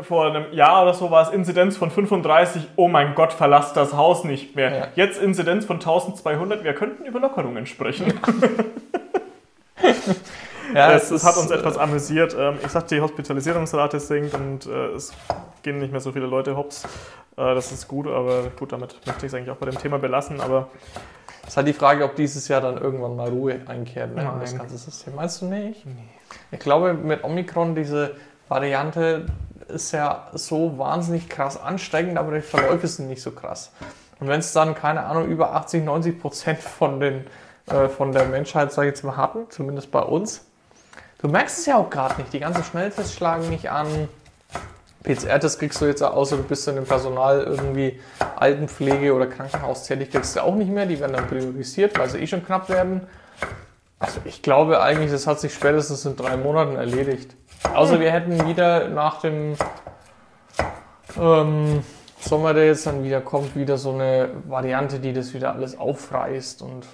vor 0.03 0.27
einem 0.27 0.53
Jahr 0.53 0.83
oder 0.83 0.95
so 0.95 1.11
war 1.11 1.23
es 1.27 1.31
Inzidenz 1.31 1.77
von 1.77 1.91
35. 1.91 2.69
Oh 2.77 2.89
mein 2.89 3.15
Gott, 3.15 3.33
verlasst 3.33 3.77
das 3.77 3.95
Haus 3.95 4.25
nicht 4.25 4.57
mehr. 4.57 4.77
Ja. 4.77 4.89
Jetzt 4.95 5.21
Inzidenz 5.21 5.65
von 5.65 5.77
1200. 5.77 6.65
Wir 6.65 6.75
könnten 6.75 7.05
über 7.05 7.21
Lockerungen 7.21 7.67
sprechen. 7.67 8.13
Ja, 10.75 10.93
es, 10.95 11.11
es 11.11 11.25
hat 11.25 11.37
uns 11.37 11.51
äh, 11.51 11.55
etwas 11.55 11.79
amüsiert. 11.79 12.37
Ähm, 12.39 12.59
ich 12.65 12.71
sagte, 12.71 12.95
die 12.95 13.01
Hospitalisierungsrate 13.01 13.99
sinkt 13.99 14.35
und 14.35 14.67
äh, 14.67 14.93
es 14.93 15.13
gehen 15.63 15.79
nicht 15.79 15.91
mehr 15.91 16.01
so 16.01 16.13
viele 16.13 16.27
Leute 16.27 16.57
hops. 16.57 16.85
Äh, 17.37 17.55
das 17.55 17.73
ist 17.73 17.89
gut, 17.89 18.07
aber 18.07 18.45
gut, 18.59 18.73
damit 18.73 18.95
möchte 19.07 19.27
ich 19.27 19.33
es 19.33 19.35
eigentlich 19.35 19.51
auch 19.51 19.57
bei 19.57 19.67
dem 19.67 19.79
Thema 19.79 19.99
belassen. 19.99 20.41
Aber 20.41 20.69
Es 21.43 21.51
ist 21.51 21.57
halt 21.57 21.67
die 21.67 21.73
Frage, 21.73 22.05
ob 22.05 22.15
dieses 22.15 22.47
Jahr 22.49 22.61
dann 22.61 22.79
irgendwann 22.79 23.17
mal 23.17 23.29
Ruhe 23.29 23.61
einkehrt 23.67 24.15
ne, 24.15 24.23
in 24.23 24.41
das 24.41 24.57
ganze 24.57 24.79
System. 24.79 25.17
Meinst 25.17 25.43
du 25.43 25.47
nicht? 25.47 25.85
Ich 26.53 26.61
glaube, 26.61 26.95
mit 26.95 27.25
Omikron, 27.25 27.75
diese 27.75 28.15
Variante 28.51 29.27
ist 29.69 29.93
ja 29.93 30.27
so 30.33 30.77
wahnsinnig 30.77 31.29
krass 31.29 31.59
ansteckend, 31.59 32.19
aber 32.19 32.35
die 32.35 32.41
Verläufe 32.41 32.89
sind 32.89 33.07
nicht 33.07 33.23
so 33.23 33.31
krass. 33.31 33.71
Und 34.19 34.27
wenn 34.27 34.41
es 34.41 34.53
dann, 34.53 34.75
keine 34.75 35.05
Ahnung, 35.05 35.29
über 35.29 35.55
80, 35.55 35.85
90 35.85 36.21
Prozent 36.21 36.59
von, 36.59 36.99
den, 36.99 37.25
äh, 37.71 37.89
von 37.89 38.11
der 38.11 38.25
Menschheit, 38.27 38.73
sag 38.73 38.83
ich 38.83 38.89
jetzt 38.89 39.05
mal, 39.05 39.17
hatten, 39.17 39.49
zumindest 39.51 39.93
bei 39.93 40.03
uns, 40.03 40.45
du 41.19 41.29
merkst 41.29 41.61
es 41.61 41.67
ja 41.67 41.77
auch 41.77 41.89
gerade 41.89 42.21
nicht. 42.21 42.33
Die 42.33 42.41
ganzen 42.41 42.65
Schnelltests 42.65 43.15
schlagen 43.15 43.49
nicht 43.51 43.71
an. 43.71 43.87
PCR-Test 45.05 45.61
kriegst 45.61 45.81
du 45.81 45.87
jetzt, 45.87 46.03
außer 46.03 46.37
du 46.37 46.43
bist 46.43 46.67
in 46.67 46.75
dem 46.75 46.85
Personal 46.85 47.43
irgendwie 47.43 48.01
Altenpflege 48.35 49.15
oder 49.15 49.29
Krankenhaus 49.29 49.85
tätig, 49.85 50.11
kriegst 50.11 50.35
du 50.35 50.43
auch 50.43 50.57
nicht 50.57 50.71
mehr. 50.71 50.87
Die 50.87 50.99
werden 50.99 51.13
dann 51.13 51.29
priorisiert, 51.29 51.97
weil 51.99 52.11
sie 52.11 52.19
eh 52.19 52.27
schon 52.27 52.45
knapp 52.45 52.69
werden. 52.69 53.03
Also 54.01 54.21
ich 54.25 54.43
glaube 54.43 54.83
eigentlich, 54.83 55.13
das 55.13 55.29
hat 55.29 55.39
sich 55.39 55.55
spätestens 55.55 56.05
in 56.05 56.17
drei 56.17 56.37
Monaten 56.37 56.75
erledigt. 56.75 57.37
Außer 57.75 58.01
wir 58.01 58.11
hätten 58.11 58.47
wieder 58.49 58.89
nach 58.89 59.21
dem 59.21 59.55
ähm, 61.19 61.83
Sommer, 62.19 62.55
der 62.55 62.67
jetzt 62.67 62.87
dann 62.87 63.05
wieder 63.05 63.21
kommt, 63.21 63.57
wieder 63.57 63.79
so 63.79 63.93
eine 63.93 64.31
Variante, 64.47 64.99
die 64.99 65.13
das 65.13 65.35
wieder 65.35 65.55
alles 65.55 65.79
aufreißt. 65.79 66.63
Und 66.63 66.87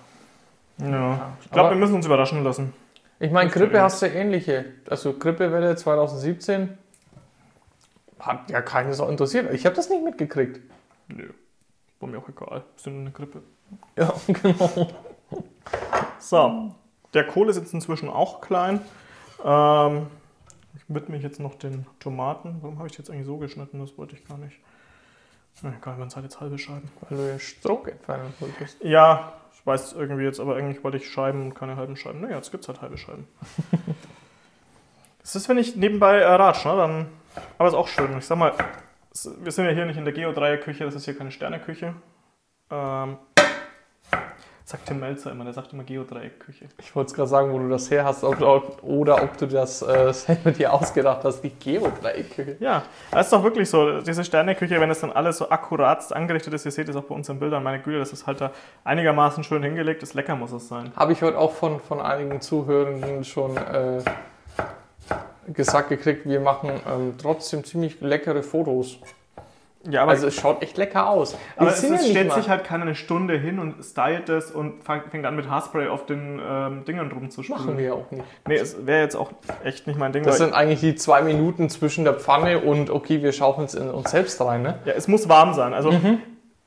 ja, 0.79 1.33
ich 1.43 1.51
glaube, 1.51 1.71
wir 1.71 1.77
müssen 1.77 1.95
uns 1.95 2.07
überraschen 2.07 2.45
lassen. 2.45 2.73
ich 3.19 3.31
meine, 3.31 3.51
Grippe 3.51 3.81
hast 3.81 4.03
du 4.03 4.07
ähnliche. 4.07 4.67
Also 4.89 5.15
Grippewelle 5.15 5.77
2017 5.77 6.77
hat 8.21 8.51
ja 8.51 8.61
keine 8.63 8.95
Sau 8.95 9.09
interessiert. 9.09 9.53
Ich 9.53 9.67
habe 9.67 9.77
das 9.77 9.89
nicht 9.89 10.05
mitgekriegt. 10.05 10.61
Nö, 11.09 11.31
war 12.01 12.09
mir 12.09 12.19
auch 12.19 12.29
egal. 12.29 12.65
Ist 12.77 12.87
ja 12.87 12.93
nur 12.93 13.03
eine 13.03 13.11
Grippe. 13.11 13.43
Ja, 13.97 14.13
genau. 14.27 14.89
So, 16.19 16.75
der 17.15 17.27
Kohl 17.27 17.49
ist 17.49 17.57
jetzt 17.57 17.73
inzwischen 17.73 18.09
auch 18.09 18.41
klein. 18.41 18.81
Ähm, 19.45 20.07
ich 20.77 20.83
widme 20.89 21.15
mich 21.17 21.23
jetzt 21.25 21.41
noch 21.41 21.55
den 21.55 21.87
Tomaten. 22.01 22.59
Warum 22.61 22.79
habe 22.79 22.87
ich 22.89 22.93
die 22.95 22.99
jetzt 22.99 23.11
eigentlich 23.11 23.27
so 23.27 23.39
geschnitten? 23.39 23.79
Das 23.81 23.97
wollte 23.99 24.15
ich 24.17 24.25
gar 24.27 24.39
nicht. 24.39 24.59
Na 25.63 25.73
egal, 25.77 25.97
man 25.97 26.09
es 26.09 26.17
halt 26.17 26.25
jetzt 26.25 26.41
halbe 26.41 26.59
Scheiben. 26.59 26.91
Weil 27.09 27.19
du 27.19 27.27
den 27.27 27.41
Strunk 27.41 27.89
entfernen 27.89 28.33
wolltest. 28.41 28.83
Ja, 28.83 29.33
ich 29.55 29.67
weiß 29.67 29.95
irgendwie 29.95 30.25
jetzt, 30.25 30.39
aber 30.39 30.57
eigentlich 30.57 30.85
wollte 30.85 30.99
ich 30.99 31.11
Scheiben 31.11 31.43
und 31.47 31.55
keine 31.55 31.77
halben 31.77 31.97
Scheiben. 31.97 32.21
Naja, 32.21 32.37
jetzt 32.37 32.51
gibt 32.51 32.65
es 32.65 32.69
halt 32.69 32.83
halbe 32.83 32.99
Scheiben. 32.99 33.27
Das 35.21 35.35
ist, 35.35 35.49
wenn 35.49 35.59
ich 35.59 35.75
nebenbei 35.75 36.19
äh, 36.19 36.25
ratsch, 36.35 36.65
ne? 36.65 36.77
Dann, 36.77 37.07
aber 37.59 37.69
ist 37.69 37.75
auch 37.75 37.89
schön. 37.89 38.17
Ich 38.19 38.25
sag 38.27 38.39
mal, 38.39 38.53
es- 39.13 39.29
wir 39.43 39.51
sind 39.51 39.65
ja 39.65 39.73
hier 39.73 39.85
nicht 39.85 39.97
in 39.97 40.05
der 40.05 40.15
Geodreier-Küche, 40.15 40.85
das 40.85 40.95
ist 40.95 41.05
hier 41.05 41.19
keine 41.19 41.33
Sterneküche. 41.33 41.95
Ähm, 42.71 43.17
sagt 44.67 44.87
Tim 44.87 44.99
Melzer 44.99 45.31
immer, 45.31 45.45
der 45.45 45.53
sagt 45.53 45.73
immer 45.73 45.85
Geodreieck-Küche. 45.85 46.67
Ich 46.81 46.95
wollte 46.97 47.15
gerade 47.15 47.29
sagen, 47.29 47.53
wo 47.53 47.59
du 47.59 47.69
das 47.69 47.89
her 47.89 48.05
hast 48.05 48.25
ob, 48.25 48.41
ob, 48.41 48.83
oder 48.83 49.23
ob 49.23 49.39
du 49.39 49.47
das 49.47 49.81
äh, 49.81 50.13
selber 50.13 50.51
dir 50.51 50.73
ausgedacht 50.73 51.23
hast, 51.23 51.41
die 51.41 51.51
Geodreieckküche. 51.51 52.57
Ja, 52.59 52.83
das 53.13 53.27
ist 53.27 53.33
doch 53.33 53.45
wirklich 53.45 53.71
so. 53.71 54.01
Diese 54.01 54.25
Sterneküche, 54.25 54.81
wenn 54.81 54.89
das 54.89 55.01
dann 55.01 55.13
alles 55.13 55.39
so 55.39 55.49
akkurat 55.51 56.13
angerichtet 56.13 56.53
ist, 56.53 56.65
ihr 56.65 56.73
seht 56.73 56.89
es 56.89 56.97
auch 56.97 57.05
bei 57.05 57.15
unseren 57.15 57.39
Bildern, 57.39 57.63
meine 57.63 57.81
Güte, 57.81 58.01
das 58.01 58.13
ist 58.13 58.27
halt 58.27 58.41
da 58.41 58.51
einigermaßen 58.83 59.45
schön 59.45 59.63
hingelegt, 59.63 60.03
ist 60.03 60.15
lecker 60.15 60.35
muss 60.35 60.51
es 60.51 60.67
sein. 60.67 60.91
Habe 60.97 61.13
ich 61.13 61.23
heute 61.23 61.39
auch 61.39 61.53
von, 61.53 61.79
von 61.79 62.01
einigen 62.01 62.41
Zuhörenden 62.41 63.23
schon 63.23 63.57
äh, 63.57 64.03
gesagt 65.53 65.91
gekriegt, 65.91 66.29
wir 66.29 66.41
machen 66.41 66.71
ähm, 66.91 67.15
trotzdem 67.19 67.63
ziemlich 67.63 68.01
leckere 68.01 68.43
Fotos. 68.43 68.99
Ja, 69.91 70.03
aber, 70.03 70.13
Also 70.13 70.27
es 70.27 70.35
schaut 70.35 70.63
echt 70.63 70.77
lecker 70.77 71.09
aus. 71.09 71.37
aber 71.57 71.67
Wir 71.67 71.73
es, 71.73 71.83
es 71.83 72.09
stellt 72.09 72.33
sich 72.33 72.49
halt 72.49 72.65
keiner 72.65 72.83
eine 72.83 72.95
Stunde 72.95 73.39
hin 73.39 73.59
und 73.59 73.83
stylt 73.85 74.29
es 74.29 74.51
und 74.51 74.83
fängt 74.85 75.25
an 75.25 75.37
mit 75.37 75.49
Haarspray 75.49 75.89
auf 75.89 76.07
den 76.07 76.41
ähm, 76.45 76.85
Dingern 76.85 77.07
Machen 77.09 77.19
rumzuspielen. 77.19 77.79
wir 77.79 77.85
ja 77.85 77.93
auch 77.95 78.11
nicht. 78.11 78.25
Nee, 78.49 78.57
es 78.57 78.87
wäre 78.87 79.03
jetzt 79.03 79.15
auch 79.17 79.31
echt 79.65 79.87
nicht 79.87 79.99
mein 79.99 80.13
Ding. 80.13 80.25
Das 80.25 80.39
sind 80.39 80.53
eigentlich 80.55 80.81
die 80.81 80.95
zwei 80.95 81.23
Minuten 81.23 81.69
zwischen 81.71 82.05
der 82.05 82.15
Pfanne 82.15 82.59
und 82.61 82.91
okay, 82.91 83.23
wir 83.23 83.33
schaufeln 83.33 83.67
es 83.67 83.75
in 83.75 83.89
uns 83.91 84.11
selbst 84.11 84.41
rein. 84.41 84.63
Ne? 84.63 84.79
ja, 84.85 84.93
es 84.95 85.09
muss 85.09 85.29
warm 85.29 85.55
sein. 85.55 85.73
Also 85.75 85.93
Mhm. 85.93 86.19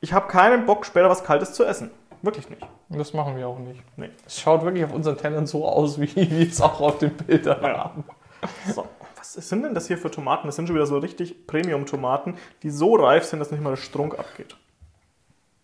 ich 0.02 0.14
habe 0.14 0.28
keinen 0.28 0.66
Bock, 0.66 0.86
später 0.86 1.10
was 1.10 1.24
Kaltes 1.24 1.54
zu 1.54 1.64
essen. 1.66 1.92
Wirklich 2.22 2.50
nicht. 2.50 2.62
Das 2.90 3.14
machen 3.14 3.38
wir 3.38 3.48
auch 3.48 3.60
nicht. 3.60 3.82
Nee. 3.96 4.10
Es 4.26 4.42
schaut 4.42 4.64
wirklich 4.64 4.84
auf 4.84 4.94
unseren 4.94 5.18
Tellern 5.18 5.48
so 5.48 5.66
aus, 5.68 6.00
wie 6.02 6.14
wir 6.16 6.48
es 6.48 6.62
auch 6.62 6.80
auf 6.82 6.98
den 6.98 7.12
Bildern 7.12 7.62
Ja. 7.64 7.78
haben. 7.86 8.04
So, 8.74 8.86
was 9.38 9.50
sind 9.50 9.64
denn 9.64 9.74
das 9.74 9.88
hier 9.88 9.98
für 9.98 10.10
Tomaten? 10.12 10.48
Das 10.48 10.56
sind 10.56 10.68
schon 10.68 10.76
wieder 10.76 10.86
so 10.86 10.98
richtig 10.98 11.48
Premium-Tomaten, 11.48 12.38
die 12.64 12.70
so 12.70 12.96
reif 12.96 13.26
sind, 13.26 13.40
dass 13.40 13.52
nicht 13.52 13.62
mal 13.64 13.72
der 13.72 13.78
Strunk 13.78 14.18
abgeht. 14.18 14.56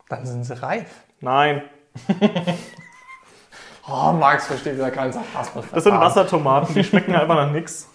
Dann 0.09 0.25
sind 0.25 0.43
sie 0.43 0.61
reif. 0.61 0.89
Nein, 1.21 1.63
Oh, 3.87 4.11
Max 4.13 4.47
versteht 4.47 4.73
wieder 4.75 4.89
keinen 4.89 5.13
Sarkasmus. 5.13 5.65
das 5.71 5.83
sind. 5.83 5.93
Wassertomaten, 5.93 6.73
die 6.73 6.83
schmecken 6.83 7.13
einfach 7.15 7.35
nach 7.35 7.51
nix. 7.51 7.87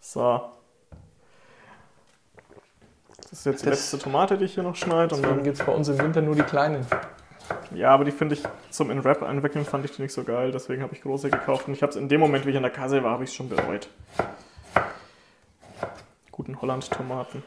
So. 0.00 0.40
Das 3.22 3.32
ist 3.32 3.46
jetzt 3.46 3.62
die 3.64 3.70
Das- 3.70 3.78
letzte 3.80 3.98
Tomate, 4.00 4.36
die 4.36 4.44
ich 4.46 4.54
hier 4.54 4.64
noch 4.64 4.74
schneide. 4.76 5.14
Und 5.14 5.22
dann, 5.24 5.42
gibt 5.44 5.58
es 5.60 5.64
bei 5.64 5.72
uns 5.72 5.88
im 5.88 5.98
Winter 5.98 6.22
nur 6.22 6.34
die 6.34 6.42
kleinen. 6.42 6.84
Ja, 7.74 7.90
aber 7.90 8.04
die 8.04 8.12
finde 8.12 8.34
ich 8.34 8.42
zum 8.70 8.90
in 8.90 9.04
Wrap 9.04 9.22
einwickeln 9.22 9.64
fand 9.64 9.84
ich 9.84 9.92
die 9.92 10.02
nicht 10.02 10.12
so 10.12 10.24
geil. 10.24 10.52
Deswegen 10.52 10.82
habe 10.82 10.94
ich 10.94 11.02
große 11.02 11.30
gekauft. 11.30 11.68
Und 11.68 11.74
ich 11.74 11.82
habe 11.82 11.90
es 11.90 11.96
in 11.96 12.08
dem 12.08 12.20
Moment, 12.20 12.46
wie 12.46 12.50
ich 12.50 12.56
an 12.56 12.62
der 12.62 12.72
Kasse 12.72 13.02
war, 13.02 13.12
habe 13.12 13.24
ich 13.24 13.30
es 13.30 13.36
schon 13.36 13.48
bereut. 13.48 13.88
guten 16.30 16.60
Holland-Tomaten. 16.60 17.42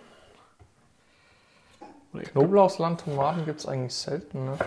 Knoblauchsland-Tomaten 2.13 3.45
gibt 3.45 3.60
es 3.60 3.67
eigentlich 3.67 3.93
selten, 3.93 4.45
ne? 4.45 4.57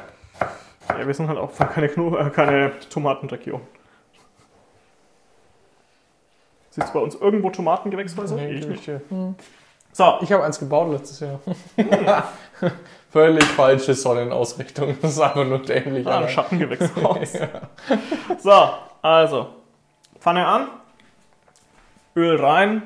Ja, 0.89 1.07
wir 1.07 1.15
sind 1.15 1.29
halt 1.29 1.39
auch 1.39 1.57
keine, 1.57 1.89
Kno 1.89 2.17
äh, 2.17 2.31
keine 2.31 2.79
Tomatenregion. 2.91 3.61
Siehst 6.71 6.89
du 6.89 6.93
bei 6.93 7.01
uns 7.01 7.15
irgendwo 7.17 7.51
Tomatengewächshäuser? 7.51 8.37
Nee, 8.37 8.53
ich 8.53 8.61
ich 8.61 8.87
nicht. 8.87 8.87
Hm. 9.09 9.35
So, 9.93 10.19
Ich 10.21 10.31
habe 10.31 10.45
eins 10.45 10.59
gebaut 10.59 10.93
letztes 10.93 11.21
Jahr. 11.21 11.41
Völlig 13.11 13.45
falsche 13.45 13.95
Sonnenausrichtung. 13.95 14.97
Das 15.03 15.13
ist 15.13 15.21
einfach 15.21 15.45
nur 15.45 15.59
dämlich. 15.61 16.07
ah, 16.07 16.11
ein 16.11 16.17
Alter. 16.23 16.29
Schattengewächshaus. 16.29 17.33
So, 18.39 18.71
also, 19.03 19.49
Pfanne 20.21 20.47
an, 20.47 20.69
Öl 22.17 22.41
rein, 22.43 22.83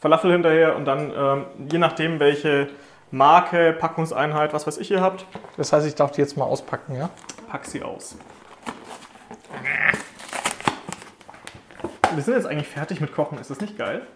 Falafel 0.00 0.32
hinterher 0.32 0.76
und 0.76 0.84
dann, 0.84 1.12
ähm, 1.16 1.44
je 1.70 1.78
nachdem, 1.78 2.20
welche 2.20 2.68
Marke, 3.10 3.72
Packungseinheit, 3.72 4.52
was 4.52 4.66
weiß 4.66 4.78
ich, 4.78 4.90
ihr 4.90 5.00
habt, 5.00 5.24
Das 5.56 5.72
heißt, 5.72 5.86
ich 5.86 5.94
darf 5.94 6.12
die 6.12 6.20
jetzt 6.20 6.36
mal 6.36 6.44
auspacken, 6.44 6.96
ja? 6.96 7.10
pack 7.48 7.64
sie 7.66 7.82
aus. 7.82 8.16
Wir 12.14 12.22
sind 12.22 12.34
jetzt 12.34 12.46
eigentlich 12.46 12.68
fertig 12.68 13.00
mit 13.00 13.12
Kochen. 13.14 13.38
Ist 13.38 13.50
das 13.50 13.60
nicht 13.60 13.76
geil? 13.76 14.02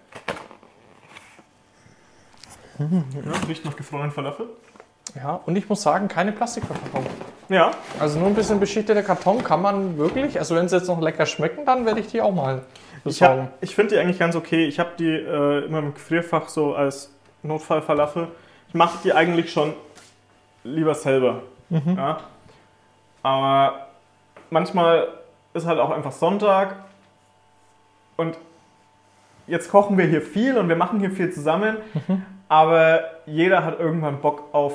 Ja, 2.79 3.33
riecht 3.49 3.65
nach 3.65 3.75
gefrorenen 3.75 4.13
Falafel. 4.13 4.49
Ja, 5.15 5.41
und 5.47 5.57
ich 5.57 5.69
muss 5.69 5.83
sagen, 5.83 6.09
keine 6.09 6.33
Plastikverpackung. 6.33 7.05
Ja, 7.49 7.71
Also 7.99 8.19
nur 8.19 8.29
ein 8.29 8.35
bisschen 8.35 8.61
beschichteter 8.61 9.03
Karton 9.03 9.43
kann 9.43 9.63
man 9.63 9.97
wirklich, 9.97 10.39
also 10.39 10.55
wenn 10.55 10.69
sie 10.69 10.77
jetzt 10.77 10.89
noch 10.89 11.01
lecker 11.01 11.25
schmecken, 11.27 11.65
dann 11.65 11.87
werde 11.87 12.01
ich 12.01 12.09
die 12.09 12.21
auch 12.21 12.33
mal 12.35 12.63
ich, 12.99 13.05
besorgen. 13.05 13.43
hab- 13.43 13.63
ich 13.63 13.75
finde 13.75 13.95
die 13.95 14.01
eigentlich 14.01 14.19
ganz 14.19 14.37
okay. 14.37 14.67
Ich 14.67 14.79
habe 14.79 14.91
die 14.99 15.09
äh, 15.15 15.65
immer 15.65 15.79
im 15.79 15.95
Gefrierfach 15.95 16.49
so 16.49 16.75
als 16.75 17.11
Notfallfalafel. 17.43 18.29
Ich 18.69 18.75
mache 18.75 18.99
die 19.03 19.15
eigentlich 19.15 19.51
schon 19.53 19.73
lieber 20.65 20.95
selber. 20.95 21.43
Ja? 21.71 22.19
Aber 23.23 23.87
manchmal 24.51 25.09
ist 25.55 25.67
halt 25.67 25.79
auch 25.81 25.91
einfach 25.91 26.13
Sonntag 26.13 26.77
und 28.17 28.37
jetzt 29.47 29.71
kochen 29.71 29.97
wir 29.97 30.05
hier 30.07 30.21
viel 30.23 30.59
und 30.59 30.69
wir 30.69 30.77
machen 30.77 31.01
hier 31.01 31.11
viel 31.11 31.33
zusammen, 31.33 31.77
aber 32.49 33.01
jeder 33.27 33.65
hat 33.65 33.81
irgendwann 33.81 34.21
Bock 34.21 34.45
auf 34.53 34.75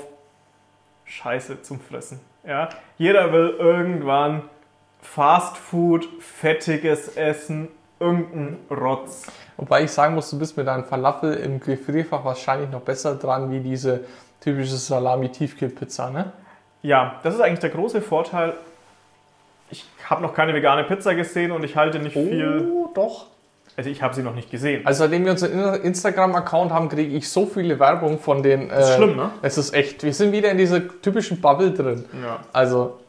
Scheiße 1.05 1.61
zum 1.61 1.79
Fressen. 1.79 2.19
Ja? 2.45 2.69
Jeder 2.97 3.31
will 3.31 3.55
irgendwann 3.57 4.43
Fast 5.01 5.57
Food, 5.57 6.07
fettiges 6.19 7.09
Essen, 7.17 7.67
irgendein 7.99 8.57
Rotz. 8.69 9.27
Wobei 9.57 9.83
ich 9.83 9.91
sagen 9.91 10.15
muss, 10.15 10.29
du 10.29 10.39
bist 10.39 10.57
mit 10.57 10.67
deinem 10.67 10.85
Falafel 10.85 11.33
im 11.35 11.59
Gefrierfach 11.59 12.23
wahrscheinlich 12.23 12.69
noch 12.69 12.81
besser 12.81 13.15
dran 13.15 13.51
wie 13.51 13.59
diese 13.59 14.05
typische 14.39 14.75
Salami-Tiefkühlpizza, 14.75 16.09
ne? 16.09 16.31
Ja, 16.81 17.19
das 17.23 17.35
ist 17.35 17.41
eigentlich 17.41 17.59
der 17.59 17.69
große 17.69 18.01
Vorteil. 18.01 18.53
Ich 19.69 19.85
habe 20.09 20.21
noch 20.21 20.33
keine 20.33 20.53
vegane 20.53 20.83
Pizza 20.83 21.15
gesehen 21.15 21.51
und 21.51 21.63
ich 21.63 21.75
halte 21.75 21.99
nicht 21.99 22.13
viel. 22.13 22.69
Oh, 22.71 22.89
doch. 22.93 23.27
Also 23.75 23.89
ich 23.89 24.01
habe 24.01 24.13
sie 24.13 24.21
noch 24.21 24.35
nicht 24.35 24.51
gesehen. 24.51 24.85
Also 24.85 24.99
seitdem 24.99 25.25
wir 25.25 25.31
unseren 25.31 25.81
Instagram-Account 25.81 26.71
haben, 26.71 26.89
kriege 26.89 27.15
ich 27.15 27.29
so 27.29 27.45
viele 27.45 27.79
Werbung 27.79 28.19
von 28.19 28.43
den... 28.43 28.69
Äh, 28.69 28.75
Das 28.75 28.89
ist 28.89 28.95
schlimm, 28.95 29.15
ne? 29.15 29.31
Es 29.41 29.57
ist 29.57 29.73
echt, 29.73 30.03
wir 30.03 30.13
sind 30.13 30.31
wieder 30.31 30.51
in 30.51 30.57
dieser 30.57 30.81
typischen 31.01 31.41
Bubble 31.41 31.71
drin. 31.71 32.05
Ja. 32.21 32.39
Also, 32.53 32.99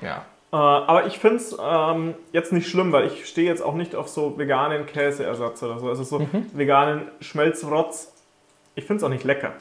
ja. 0.00 0.24
Äh, 0.52 0.56
aber 0.56 1.06
ich 1.06 1.18
finde 1.18 1.36
es 1.36 1.56
ähm, 1.60 2.14
jetzt 2.32 2.52
nicht 2.52 2.68
schlimm, 2.68 2.92
weil 2.92 3.06
ich 3.06 3.26
stehe 3.26 3.46
jetzt 3.46 3.62
auch 3.62 3.74
nicht 3.74 3.94
auf 3.94 4.08
so 4.08 4.38
veganen 4.38 4.86
Käseersatz 4.86 5.62
oder 5.62 5.78
so. 5.78 5.88
Also 5.88 6.04
so 6.04 6.26
veganen 6.54 7.08
Schmelzrotz. 7.20 8.12
Ich 8.76 8.84
finde 8.84 8.98
es 8.98 9.04
auch 9.04 9.10
nicht 9.10 9.24
lecker. 9.24 9.52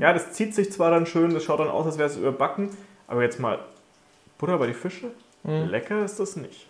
Ja, 0.00 0.14
das 0.14 0.32
zieht 0.32 0.54
sich 0.54 0.72
zwar 0.72 0.90
dann 0.90 1.04
schön, 1.04 1.34
das 1.34 1.44
schaut 1.44 1.60
dann 1.60 1.68
aus, 1.68 1.84
als 1.84 1.98
wäre 1.98 2.08
es 2.08 2.16
überbacken, 2.16 2.70
aber 3.08 3.22
jetzt 3.22 3.38
mal 3.38 3.58
Butter 4.38 4.56
bei 4.56 4.66
die 4.66 4.72
Fische? 4.72 5.10
Lecker 5.44 6.02
ist 6.02 6.18
das 6.18 6.34
nicht. 6.36 6.66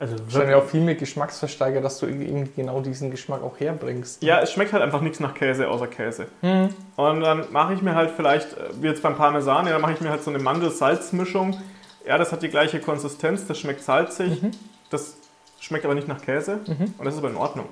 Also 0.00 0.16
Wahrscheinlich 0.16 0.54
auch 0.54 0.64
viel 0.64 0.80
mit 0.80 1.00
Geschmacksversteiger, 1.00 1.80
dass 1.80 1.98
du 1.98 2.06
irgendwie 2.06 2.48
genau 2.54 2.80
diesen 2.80 3.10
Geschmack 3.10 3.42
auch 3.42 3.58
herbringst. 3.58 4.22
Ja, 4.22 4.40
es 4.40 4.52
schmeckt 4.52 4.72
halt 4.72 4.82
einfach 4.82 5.00
nichts 5.00 5.18
nach 5.18 5.34
Käse 5.34 5.68
außer 5.68 5.88
Käse. 5.88 6.28
Und 6.40 7.20
dann 7.20 7.50
mache 7.50 7.74
ich 7.74 7.82
mir 7.82 7.96
halt 7.96 8.12
vielleicht, 8.14 8.52
äh, 8.52 8.70
wie 8.80 8.86
jetzt 8.86 9.02
beim 9.02 9.16
Parmesan, 9.16 9.66
ja, 9.66 9.72
dann 9.72 9.82
mache 9.82 9.94
ich 9.94 10.00
mir 10.00 10.10
halt 10.10 10.22
so 10.22 10.30
eine 10.30 10.38
Mandel-Salz-Mischung. 10.38 11.60
Ja, 12.06 12.16
das 12.16 12.30
hat 12.30 12.42
die 12.42 12.48
gleiche 12.48 12.78
Konsistenz, 12.80 13.46
das 13.48 13.58
schmeckt 13.58 13.82
salzig, 13.82 14.40
das 14.88 15.16
schmeckt 15.58 15.84
aber 15.84 15.94
nicht 15.94 16.06
nach 16.08 16.22
Käse 16.22 16.60
und 16.66 17.04
das 17.04 17.14
ist 17.14 17.18
aber 17.18 17.30
in 17.30 17.36
Ordnung. 17.36 17.66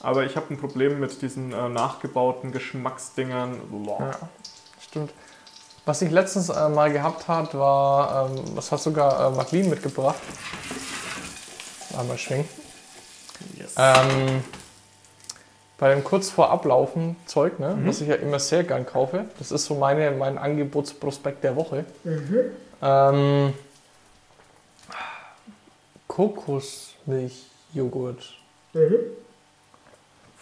Aber 0.00 0.24
ich 0.24 0.36
habe 0.36 0.54
ein 0.54 0.58
Problem 0.58 1.00
mit 1.00 1.20
diesen 1.22 1.52
äh, 1.52 1.68
nachgebauten 1.68 2.52
Geschmacksdingern. 2.52 3.60
Boah. 3.70 4.00
Ja, 4.00 4.28
stimmt. 4.80 5.10
Was 5.84 6.02
ich 6.02 6.10
letztens 6.10 6.48
äh, 6.50 6.68
mal 6.68 6.92
gehabt 6.92 7.26
hat, 7.28 7.54
war, 7.54 8.30
ähm, 8.30 8.54
das 8.54 8.70
hat 8.70 8.80
sogar 8.80 9.32
äh, 9.32 9.36
Maclean 9.36 9.68
mitgebracht. 9.68 10.16
Einmal 11.98 12.18
schwenken. 12.18 12.48
Yes. 13.58 13.74
Ähm, 13.76 14.44
bei 15.78 15.90
dem 15.90 16.04
kurz 16.04 16.30
vor 16.30 16.50
Ablaufen 16.50 17.16
Zeug, 17.26 17.58
ne, 17.58 17.76
was 17.84 18.00
ich 18.00 18.08
ja 18.08 18.14
immer 18.14 18.38
sehr 18.38 18.64
gern 18.64 18.86
kaufe, 18.86 19.26
das 19.38 19.52
ist 19.52 19.66
so 19.66 19.74
meine, 19.74 20.10
mein 20.10 20.38
Angebotsprospekt 20.38 21.44
der 21.44 21.54
Woche. 21.56 21.84
Ähm, 22.82 23.52
Kokosmilchjoghurt. 26.08 28.34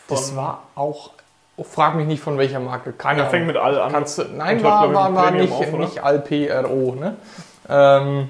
Das 0.09 0.29
Von- 0.29 0.37
war 0.37 0.63
auch, 0.77 1.11
oh, 1.57 1.65
frag 1.65 1.97
mich 1.97 2.07
nicht 2.07 2.23
von 2.23 2.39
welcher 2.39 2.61
Marke, 2.61 2.93
keine 2.93 3.23
Der 3.23 3.31
fängt 3.31 3.47
mit 3.47 3.57
all 3.57 3.81
an. 3.81 3.93
Kannst 3.93 4.19
du, 4.19 4.25
nein, 4.25 4.63
war, 4.63 4.93
war, 4.95 5.15
war 5.15 5.31
nicht, 5.33 5.53
auf, 5.53 5.73
nicht 5.73 6.03
Alpro, 6.03 6.95
ne? 6.95 7.17
Ähm, 7.69 8.29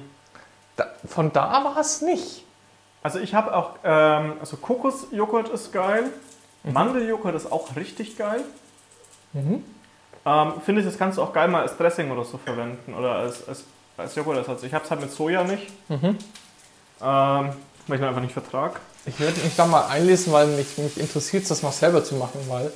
da, 0.77 0.87
von 1.07 1.33
da 1.33 1.65
war 1.65 1.77
es 1.79 2.01
nicht. 2.01 2.44
Also 3.05 3.19
ich 3.21 3.35
habe 3.35 3.55
auch, 3.55 3.75
ähm, 3.85 4.33
also 4.41 4.57
Kokosjoghurt 4.57 5.51
ist 5.51 5.73
geil, 5.73 6.11
Mhm. 6.65 6.73
Mandeljoghurt 6.73 7.35
ist 7.35 7.53
auch 7.53 7.77
richtig 7.77 8.17
geil. 8.17 8.41
Ähm, 9.35 10.53
Finde 10.65 10.81
ich, 10.81 10.87
das 10.87 10.97
kannst 10.97 11.19
du 11.19 11.23
auch 11.23 11.33
geil 11.35 11.49
mal 11.49 11.61
als 11.63 11.77
Dressing 11.77 12.11
oder 12.11 12.25
so 12.25 12.39
verwenden 12.39 12.95
oder 12.95 13.13
als, 13.17 13.47
als, 13.47 13.65
als 13.99 14.15
Joghurtersatz. 14.15 14.63
Ich 14.63 14.73
habe 14.73 14.83
es 14.85 14.91
halt 14.91 15.03
mit 15.03 15.13
Soja 15.13 15.45
nicht, 15.45 15.69
Mhm. 15.91 16.17
ähm, 17.03 17.51
weil 17.87 17.99
ich 17.99 18.03
einfach 18.03 18.23
nicht 18.23 18.33
vertrag. 18.33 18.81
Ich 19.05 19.21
werde 19.21 19.39
mich 19.43 19.55
da 19.55 19.67
mal 19.67 19.87
einlesen, 19.89 20.33
weil 20.33 20.47
mich, 20.47 20.79
mich 20.79 20.99
interessiert 20.99 21.51
das 21.51 21.63
mal 21.63 21.73
selber 21.73 22.03
zu 22.03 22.15
machen, 22.15 22.41
weil 22.49 22.73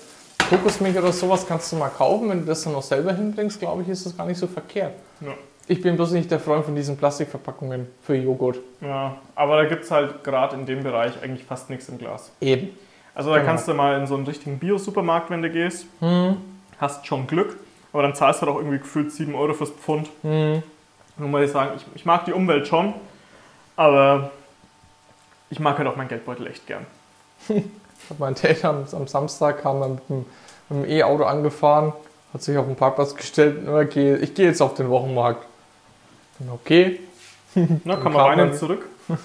Kokosmilch 0.51 0.99
oder 0.99 1.13
sowas 1.13 1.47
kannst 1.49 1.73
du 1.73 1.77
mal 1.77 1.89
kaufen. 1.89 2.29
Wenn 2.29 2.41
du 2.41 2.45
das 2.47 2.63
dann 2.65 2.75
noch 2.75 2.83
selber 2.83 3.15
hinbringst, 3.15 3.59
glaube 3.61 3.83
ich, 3.83 3.89
ist 3.89 4.05
das 4.05 4.15
gar 4.15 4.27
nicht 4.27 4.39
so 4.39 4.47
verkehrt. 4.47 4.93
Ja. 5.23 5.33
Ich 5.71 5.83
bin 5.83 5.97
bloß 5.97 6.13
nicht 6.13 6.31
der 6.31 6.41
Freund 6.41 6.65
von 6.65 6.75
diesen 6.75 6.97
Plastikverpackungen 6.97 7.87
für 8.03 8.15
Joghurt. 8.15 8.59
Ja, 8.81 9.17
aber 9.35 9.63
da 9.63 9.69
gibt 9.69 9.85
es 9.85 9.91
halt 9.91 10.25
gerade 10.25 10.57
in 10.57 10.65
dem 10.65 10.83
Bereich 10.83 11.13
eigentlich 11.23 11.45
fast 11.45 11.69
nichts 11.69 11.89
im 11.91 11.99
Glas. 11.99 12.33
Eben. 12.41 12.71
Also 13.15 13.31
da 13.31 13.37
Genau. 13.37 13.49
kannst 13.49 13.69
du 13.69 13.75
mal 13.75 13.99
in 14.01 14.07
so 14.07 14.15
einen 14.15 14.25
richtigen 14.27 14.59
Bio-Supermarkt, 14.59 15.29
wenn 15.31 15.43
du 15.43 15.51
gehst, 15.51 15.87
hast 16.81 17.07
schon 17.07 17.27
Glück, 17.27 17.59
aber 17.93 18.03
dann 18.03 18.15
zahlst 18.15 18.41
du 18.41 18.47
halt 18.47 18.55
auch 18.55 18.61
irgendwie 18.61 18.79
gefühlt 18.79 19.13
7 19.13 19.35
Euro 19.35 19.53
fürs 19.55 19.71
Pfund. 19.71 20.09
Hm. 20.23 20.63
Nun 21.19 21.31
muss 21.31 21.43
ich 21.43 21.51
sagen, 21.51 21.73
ich, 21.77 21.85
ich 21.97 22.05
mag 22.07 22.25
die 22.25 22.33
Umwelt 22.33 22.67
schon, 22.69 22.95
aber 23.77 24.31
ich 25.51 25.59
mag 25.61 25.77
halt 25.79 25.89
auch 25.89 25.97
meinen 25.97 26.09
Geldbeutel 26.09 26.47
echt 26.47 26.67
gern. 26.67 26.87
Mein 28.19 28.35
Dad 28.37 28.65
am, 28.65 28.85
am 28.91 29.07
Samstag 29.07 29.63
kam 29.63 29.83
er 29.83 29.89
mit 29.89 30.01
dem, 30.09 30.25
E-Auto 30.87 31.25
angefahren, 31.25 31.93
hat 32.33 32.43
sich 32.43 32.57
auf 32.57 32.67
den 32.67 32.77
Parkplatz 32.77 33.15
gestellt 33.17 33.67
und 33.67 33.91
gehe 33.91 34.17
ich 34.19 34.35
gehe 34.35 34.47
jetzt 34.47 34.61
auf 34.63 34.75
den 34.75 34.89
Wochenmarkt. 34.91 35.45
Okay, 36.55 37.01
Na, 37.85 37.95
kann 37.95 38.03
kam 38.05 38.13
man 38.13 38.23
rein 38.27 38.41
und 38.41 38.55
zurück. 38.57 38.87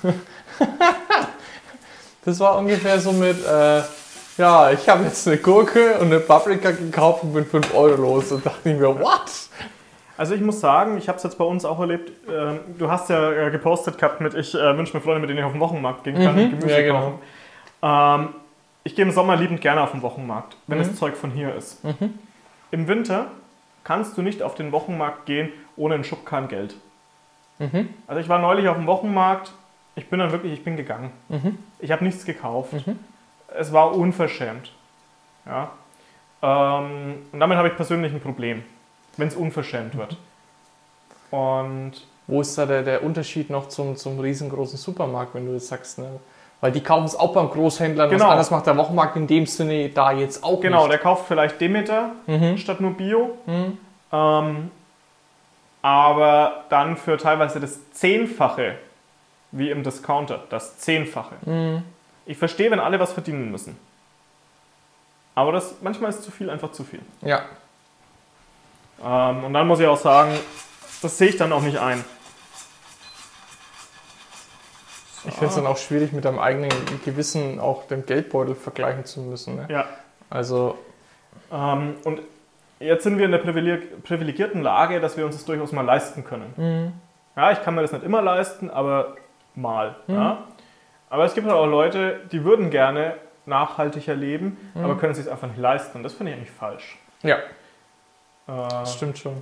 das 2.25 2.39
war 2.39 2.57
ungefähr 2.57 2.99
so 2.99 3.11
mit, 3.11 3.37
äh, 3.45 3.81
ja, 4.37 4.71
ich 4.71 4.87
habe 4.89 5.03
jetzt 5.03 5.27
eine 5.27 5.37
Gurke 5.37 5.95
und 5.99 6.07
eine 6.07 6.19
Paprika 6.19 6.71
gekauft 6.71 7.23
und 7.23 7.33
bin 7.33 7.45
5 7.45 7.73
Euro 7.75 7.95
los. 8.01 8.31
Und 8.31 8.45
dachte 8.45 8.69
ich 8.69 8.77
mir, 8.77 8.87
what? 8.99 9.21
Also 10.17 10.35
ich 10.35 10.41
muss 10.41 10.59
sagen, 10.59 10.97
ich 10.97 11.07
habe 11.07 11.17
es 11.17 11.23
jetzt 11.23 11.37
bei 11.37 11.43
uns 11.43 11.65
auch 11.65 11.79
erlebt. 11.79 12.11
Ähm, 12.29 12.59
du 12.77 12.89
hast 12.89 13.09
ja 13.09 13.31
äh, 13.31 13.51
gepostet 13.51 13.97
gehabt 13.97 14.21
mit, 14.21 14.33
ich 14.35 14.53
äh, 14.55 14.77
wünsche 14.77 14.95
mir 14.95 15.01
Freunde, 15.01 15.19
mit 15.21 15.29
denen 15.29 15.39
ich 15.39 15.45
auf 15.45 15.51
den 15.51 15.61
Wochenmarkt 15.61 16.03
gehen 16.03 16.15
kann, 16.15 16.35
Mhm, 16.35 16.49
Gemüse 16.51 16.69
ja, 16.71 16.81
genau. 16.81 16.99
kaufen. 17.81 18.23
Ähm, 18.23 18.35
ich 18.85 18.95
gehe 18.95 19.05
im 19.05 19.11
Sommer 19.11 19.35
liebend 19.35 19.61
gerne 19.61 19.81
auf 19.81 19.91
den 19.91 20.01
Wochenmarkt, 20.01 20.55
wenn 20.67 20.77
Mhm. 20.79 20.83
das 20.83 20.95
Zeug 20.95 21.15
von 21.15 21.31
hier 21.31 21.53
ist. 21.55 21.79
Im 22.71 22.87
Winter 22.87 23.27
kannst 23.83 24.17
du 24.17 24.21
nicht 24.21 24.41
auf 24.43 24.55
den 24.55 24.71
Wochenmarkt 24.71 25.25
gehen 25.25 25.49
ohne 25.75 25.95
einen 25.95 26.03
Schubkarren 26.03 26.47
Geld. 26.47 26.75
Mhm. 27.71 27.89
Also 28.07 28.19
ich 28.21 28.29
war 28.29 28.39
neulich 28.39 28.67
auf 28.67 28.75
dem 28.77 28.87
Wochenmarkt, 28.87 29.51
ich 29.95 30.09
bin 30.09 30.19
dann 30.19 30.31
wirklich, 30.31 30.53
ich 30.53 30.63
bin 30.63 30.75
gegangen. 30.75 31.11
Mhm. 31.29 31.57
Ich 31.79 31.91
habe 31.91 32.03
nichts 32.03 32.25
gekauft. 32.25 32.73
Es 33.55 33.71
war 33.71 33.95
unverschämt. 33.95 34.71
Ja. 35.45 35.71
Ähm, 36.41 37.15
und 37.31 37.39
damit 37.39 37.57
habe 37.57 37.67
ich 37.67 37.75
persönlich 37.75 38.11
ein 38.13 38.19
Problem, 38.21 38.63
wenn 39.17 39.27
es 39.27 39.35
unverschämt 39.35 39.95
wird. 39.97 40.17
Und 41.31 41.93
Wo 42.27 42.41
ist 42.41 42.57
da 42.57 42.65
der, 42.65 42.83
der 42.83 43.03
Unterschied 43.03 43.49
noch 43.49 43.67
zum, 43.69 43.95
zum 43.97 44.19
riesengroßen 44.19 44.77
Supermarkt, 44.77 45.33
wenn 45.35 45.45
du 45.45 45.53
jetzt 45.53 45.67
sagst, 45.67 45.99
ne? 45.99 46.19
Weil 46.61 46.71
die 46.71 46.81
kaufen 46.81 47.03
es 47.03 47.15
auch 47.15 47.33
beim 47.33 47.49
Großhändler. 47.49 48.07
Genau. 48.07 48.23
Was 48.23 48.29
anderes 48.31 48.51
macht 48.51 48.67
der 48.67 48.77
Wochenmarkt 48.77 49.17
in 49.17 49.27
dem 49.27 49.45
Sinne 49.45 49.89
da 49.89 50.13
jetzt 50.13 50.43
auch 50.45 50.61
Genau, 50.61 50.83
nicht. 50.83 50.93
der 50.93 50.99
kauft 50.99 51.27
vielleicht 51.27 51.59
Demeter 51.59 52.11
statt 52.55 52.79
nur 52.79 52.91
Bio. 52.91 53.37
Ähm, 54.13 54.71
aber 55.83 56.63
dann 56.69 56.97
für 56.97 57.17
teilweise 57.17 57.59
das 57.59 57.91
Zehnfache, 57.91 58.75
wie 59.51 59.69
im 59.69 59.83
Discounter, 59.83 60.43
das 60.49 60.79
Zehnfache. 60.79 61.35
Ich 62.25 62.37
verstehe, 62.37 62.71
wenn 62.71 62.79
alle 62.79 62.99
was 62.99 63.13
verdienen 63.13 63.51
müssen. 63.51 63.77
Aber 65.35 65.51
das, 65.51 65.75
manchmal 65.81 66.09
ist 66.09 66.23
zu 66.23 66.31
viel 66.31 66.49
einfach 66.49 66.71
zu 66.71 66.83
viel. 66.83 67.01
Ja. 67.21 67.41
Ähm, 69.03 69.43
und 69.43 69.53
dann 69.53 69.67
muss 69.67 69.79
ich 69.79 69.87
auch 69.87 69.97
sagen, 69.97 70.31
das 71.01 71.17
sehe 71.17 71.29
ich 71.29 71.37
dann 71.37 71.51
auch 71.51 71.61
nicht 71.61 71.77
ein. 71.79 72.03
Ich 75.25 75.33
finde 75.33 75.47
es 75.47 75.55
dann 75.55 75.67
auch 75.67 75.77
schwierig, 75.77 76.11
mit 76.13 76.25
deinem 76.25 76.39
eigenen 76.39 76.69
Gewissen 77.03 77.59
auch 77.59 77.87
den 77.87 78.05
Geldbeutel 78.05 78.55
vergleichen 78.55 79.05
zu 79.05 79.21
müssen. 79.21 79.55
Ne? 79.55 79.67
Ja. 79.69 79.85
Also, 80.29 80.77
Ähm, 81.51 81.95
und 82.03 82.21
jetzt 82.83 83.03
sind 83.03 83.17
wir 83.17 83.25
in 83.25 83.31
der 83.31 83.39
privileg 83.39 84.03
privilegierten 84.03 84.61
Lage, 84.61 84.99
dass 84.99 85.17
wir 85.17 85.25
uns 85.25 85.35
das 85.35 85.45
durchaus 85.45 85.71
mal 85.71 85.85
leisten 85.85 86.23
können. 86.23 86.93
Ja, 87.35 87.51
ich 87.51 87.61
kann 87.63 87.75
mir 87.75 87.81
das 87.81 87.91
nicht 87.91 88.03
immer 88.03 88.21
leisten, 88.21 88.69
aber 88.69 89.15
mal. 89.55 89.95
Ja? 90.07 90.39
Aber 91.09 91.25
es 91.25 91.33
gibt 91.33 91.47
halt 91.47 91.55
auch 91.57 91.65
Leute, 91.67 92.19
die 92.31 92.43
würden 92.43 92.69
gerne 92.69 93.15
nachhaltiger 93.45 94.15
leben, 94.15 94.57
aber 94.75 94.97
können 94.97 95.11
es 95.11 95.17
sich 95.17 95.29
einfach 95.29 95.47
nicht 95.47 95.59
leisten. 95.59 95.97
Und 95.97 96.03
das 96.03 96.13
finde 96.13 96.31
ich 96.31 96.37
eigentlich 96.37 96.51
falsch. 96.51 96.97
ja, 97.23 97.35
Äh, 97.35 97.41
das 98.69 98.93
stimmt 98.95 99.17
schon. 99.17 99.41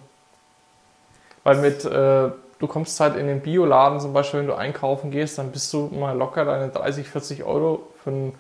Weil 1.44 1.58
mit, 1.58 1.84
äh, 1.86 1.90
du 2.60 2.68
kommst 2.68 3.00
halt 3.00 3.16
in 3.16 3.28
den 3.28 3.42
Bioladen 3.42 4.00
zum 4.00 4.14
Beispiel, 4.14 4.42
wenn 4.42 4.48
du 4.48 4.54
einkaufen 4.56 5.10
gehst, 5.12 5.38
dann 5.38 5.52
bist 5.52 5.72
du 5.74 5.88
mal 5.88 6.16
locker 6.16 6.46
deine 6.46 6.70
30, 6.70 7.10
40 7.10 7.44
Euro 7.44 7.88
für 8.04 8.32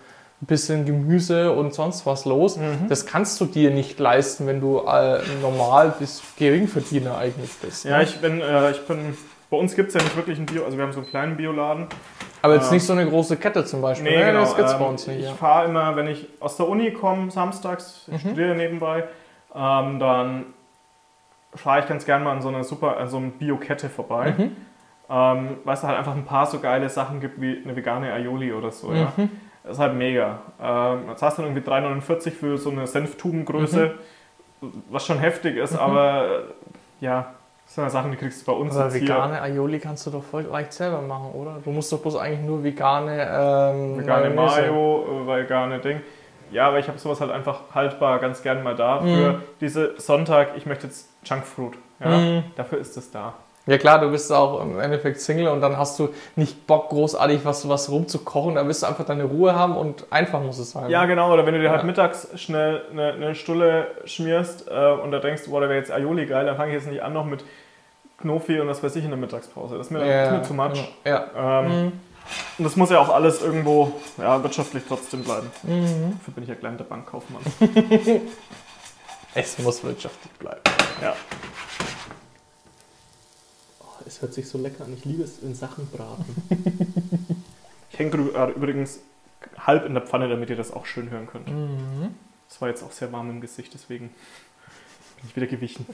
ein 0.42 0.46
bisschen 0.48 0.86
Gemüse 0.86 1.52
und 1.52 1.74
sonst 1.74 2.06
was 2.06 2.26
los. 2.26 2.58
Mhm. 2.58 2.88
Das 2.90 3.06
kannst 3.06 3.40
du 3.40 3.46
dir 3.46 3.70
nicht 3.72 4.00
leisten, 4.00 4.48
wenn 4.48 4.60
du 4.60 4.80
äh, 4.80 5.20
normal 5.42 5.94
bis 6.00 6.24
Geringverdiener 6.38 7.18
eigentlich 7.18 7.52
bist. 7.62 7.86
ja, 7.86 7.98
ne? 7.98 8.04
ich 8.04 8.20
bin, 8.20 8.42
äh, 8.42 8.72
ich 8.72 8.82
bin, 8.88 9.16
bei 9.52 9.58
uns 9.58 9.76
gibt 9.76 9.90
es 9.90 9.94
ja 9.96 10.02
nicht 10.02 10.16
wirklich 10.16 10.38
einen 10.38 10.48
Bio, 10.48 10.66
also 10.66 10.78
wir 10.78 10.84
haben 10.84 10.94
so 10.94 11.02
einen 11.02 11.10
kleinen 11.10 11.38
Bioladen. 11.38 11.88
Aber 12.42 12.56
jetzt 12.56 12.72
äh, 12.72 12.74
nicht 12.74 12.86
so 12.86 12.94
eine 12.94 13.08
große 13.08 13.38
Kette 13.38 13.66
zum 13.66 13.82
Beispiel. 13.84 14.10
Nee, 14.12 14.18
ne? 14.18 14.26
genau. 14.32 14.40
Das 14.42 14.56
gibt's 14.56 14.74
ähm, 14.74 14.80
bei 14.80 14.86
uns 14.86 15.06
nicht. 15.08 15.20
Ich 15.20 15.26
Ja. 15.26 15.34
fahre 15.34 15.66
immer, 15.66 15.96
wenn 15.96 16.08
ich 16.08 16.28
aus 16.40 16.58
der 16.58 16.68
Uni 16.68 16.92
komme, 16.92 17.30
samstags, 17.30 18.06
ich 18.08 18.14
Mhm. 18.24 18.30
studiere 18.30 18.56
nebenbei, 18.56 19.04
ähm, 19.54 20.00
dann 20.00 20.46
fahre 21.54 21.82
ich 21.82 21.88
ganz 21.88 22.04
gern 22.06 22.24
mal 22.24 22.32
an 22.32 22.42
so 22.42 22.48
einer 22.48 22.64
super, 22.64 22.98
an 22.98 23.10
so 23.10 23.18
einer 23.18 23.28
Bio-Kette 23.28 23.90
vorbei. 23.90 24.34
Mhm. 24.36 24.56
Ähm, 25.08 25.58
weil 25.66 25.74
es 25.76 25.82
da 25.82 25.90
halt 25.90 26.00
einfach 26.00 26.16
ein 26.16 26.24
paar 26.26 26.46
so 26.48 26.60
geile 26.60 26.90
Sachen 26.90 27.20
gibt 27.20 27.40
wie 27.42 27.62
eine 27.64 27.76
vegane 27.76 28.12
Aioli 28.14 28.54
oder 28.54 28.72
so. 28.72 28.92
Ja? 28.94 29.12
Mhm. 29.64 29.68
Das 29.68 29.74
ist 29.74 29.80
halt 29.80 29.94
mega. 29.96 30.40
Ähm, 30.62 31.10
jetzt 31.10 31.22
hast 31.22 31.38
du 31.38 31.44
dann 31.44 31.52
irgendwie 31.56 31.70
3,49 31.70 32.32
für 32.32 32.58
so 32.58 32.70
eine 32.72 32.88
Senftubengröße, 32.88 33.96
Mhm. 34.62 34.84
was 34.90 35.06
schon 35.06 35.18
heftig 35.20 35.58
ist, 35.58 35.76
aber 35.76 36.26
äh, 36.26 37.04
ja, 37.06 37.34
das 37.66 37.76
sind 37.76 37.84
ja 37.86 37.90
Sachen, 37.90 38.12
die 38.12 38.18
kriegst 38.18 38.42
du 38.46 38.52
bei 38.52 38.58
uns 38.58 38.76
Aber 38.76 38.86
jetzt 38.86 38.96
hier. 38.98 39.04
vegane 39.10 39.42
Aioli 39.42 39.80
kannst 39.80 40.06
du 40.06 40.12
doch 40.12 40.24
voll 40.24 40.44
leicht 40.44 40.74
selber 40.74 41.02
machen, 41.02 41.32
oder? 41.34 41.58
Du 41.64 41.72
musst 41.72 41.92
doch 41.92 42.00
bloß 42.00 42.18
eigentlich 42.18 42.42
nur 42.46 42.64
vegane 42.64 43.14
ähm, 43.22 43.98
Vegane 44.00 44.30
Mayonnaise- 44.30 44.62
Mayo, 44.72 45.24
äh, 45.24 45.28
vegane 45.44 45.80
Ding. 45.80 46.02
Ja, 46.52 46.68
aber 46.68 46.80
ich 46.80 46.88
habe 46.90 46.98
sowas 46.98 47.22
halt 47.22 47.32
einfach 47.32 47.62
haltbar 47.74 48.20
ganz 48.20 48.44
gern 48.44 48.62
mal 48.62 48.76
da 48.76 49.00
Mhm. 49.02 49.16
für 49.16 49.42
diese 49.62 49.94
Sonntag, 50.00 50.50
ich 50.58 50.66
möchte 50.66 50.88
jetzt 50.88 51.10
Junkfood. 51.24 51.76
Ja? 52.02 52.18
Mhm. 52.18 52.44
Dafür 52.58 52.78
ist 52.80 52.98
es 52.98 53.10
da. 53.10 53.34
Ja 53.68 53.78
klar, 53.78 54.00
du 54.00 54.10
bist 54.10 54.32
auch 54.34 54.60
im 54.62 54.80
Endeffekt 54.80 55.22
Single 55.22 55.48
und 55.50 55.62
dann 55.62 55.78
hast 55.78 56.00
du 56.00 56.10
nicht 56.36 56.66
Bock, 56.66 56.90
großartig 56.90 57.46
was, 57.46 57.70
was 57.70 57.90
rumzukochen. 57.92 58.56
Da 58.56 58.66
willst 58.66 58.82
du 58.82 58.88
einfach 58.88 59.06
deine 59.06 59.24
Ruhe 59.26 59.54
haben 59.56 59.78
und 59.78 60.06
einfach 60.10 60.42
muss 60.42 60.58
es 60.58 60.72
sein. 60.72 60.90
Ja, 60.90 61.06
genau. 61.06 61.32
Oder 61.32 61.46
wenn 61.46 61.54
du 61.54 61.62
dir 61.62 61.70
halt 61.70 61.82
Ja. 61.82 61.86
mittags 61.86 62.28
schnell 62.38 62.82
eine, 62.92 63.14
eine 63.14 63.36
Stulle 63.36 63.88
schmierst 64.06 64.68
äh, 64.68 64.92
und 64.94 65.12
da 65.12 65.20
denkst, 65.20 65.44
boah, 65.48 65.62
da 65.62 65.70
wäre 65.70 65.78
jetzt 65.78 65.92
Aioli 65.92 66.26
geil, 66.26 66.46
dann 66.48 66.58
fange 66.58 66.72
ich 66.72 66.82
jetzt 66.82 66.92
nicht 66.92 67.04
an 67.04 67.14
noch 67.14 67.26
mit 67.26 67.44
Knofi 68.20 68.60
und 68.60 68.68
was 68.68 68.82
weiß 68.82 68.96
ich 68.96 69.04
in 69.04 69.12
der 69.12 69.20
Mittagspause. 69.20 69.78
Das 69.78 69.88
ist 69.88 69.92
mir, 69.92 70.06
ja, 70.06 70.24
das 70.26 70.32
ist 70.34 70.38
mir 70.40 70.44
zu 70.44 70.54
much. 70.56 70.94
Ja. 71.06 71.26
Ähm, 71.62 71.66
Mhm. 71.68 71.92
Und 72.60 72.64
das 72.64 72.76
muss 72.78 72.90
ja 72.92 73.00
auch 73.00 73.10
alles 73.10 73.42
irgendwo 73.42 73.92
ja, 74.18 74.42
wirtschaftlich 74.42 74.84
trotzdem 74.88 75.24
bleiben. 75.24 75.52
Mhm. 75.64 76.18
Dafür 76.20 76.34
bin 76.36 76.44
ich 76.44 76.50
ja 76.50 76.56
gelernter 76.56 76.84
Bankkaufmann. 76.86 77.42
Es 79.34 79.58
muss 79.60 79.84
wirtschaftlich 79.84 80.32
bleiben. 80.34 80.62
ja. 81.02 81.14
Es 84.12 84.22
hört 84.22 84.34
sich 84.34 84.50
so 84.50 84.58
lecker 84.58 84.84
an. 84.84 84.94
Ich 84.94 85.06
liebe 85.06 85.24
es 85.24 85.40
in 85.40 85.56
Sachen 85.56 85.88
braten. 85.88 86.36
Ich 87.94 88.00
hänge 88.00 88.12
gerade 88.12 88.54
übrigens 88.54 89.00
halb 89.60 89.86
in 89.86 89.94
der 89.94 90.02
Pfanne, 90.02 90.30
damit 90.30 90.50
ihr 90.50 90.56
das 90.56 90.72
auch 90.72 90.86
schön 90.86 91.10
hören 91.10 91.28
könnt. 91.28 91.50
Mhm. 91.50 92.16
Es 92.50 92.62
war 92.62 92.70
jetzt 92.70 92.84
auch 92.84 92.92
sehr 92.94 93.12
warm 93.12 93.30
im 93.30 93.42
Gesicht, 93.42 93.74
deswegen 93.74 94.08
bin 95.18 95.28
ich 95.28 95.36
wieder 95.36 95.46
gewichen. 95.46 95.86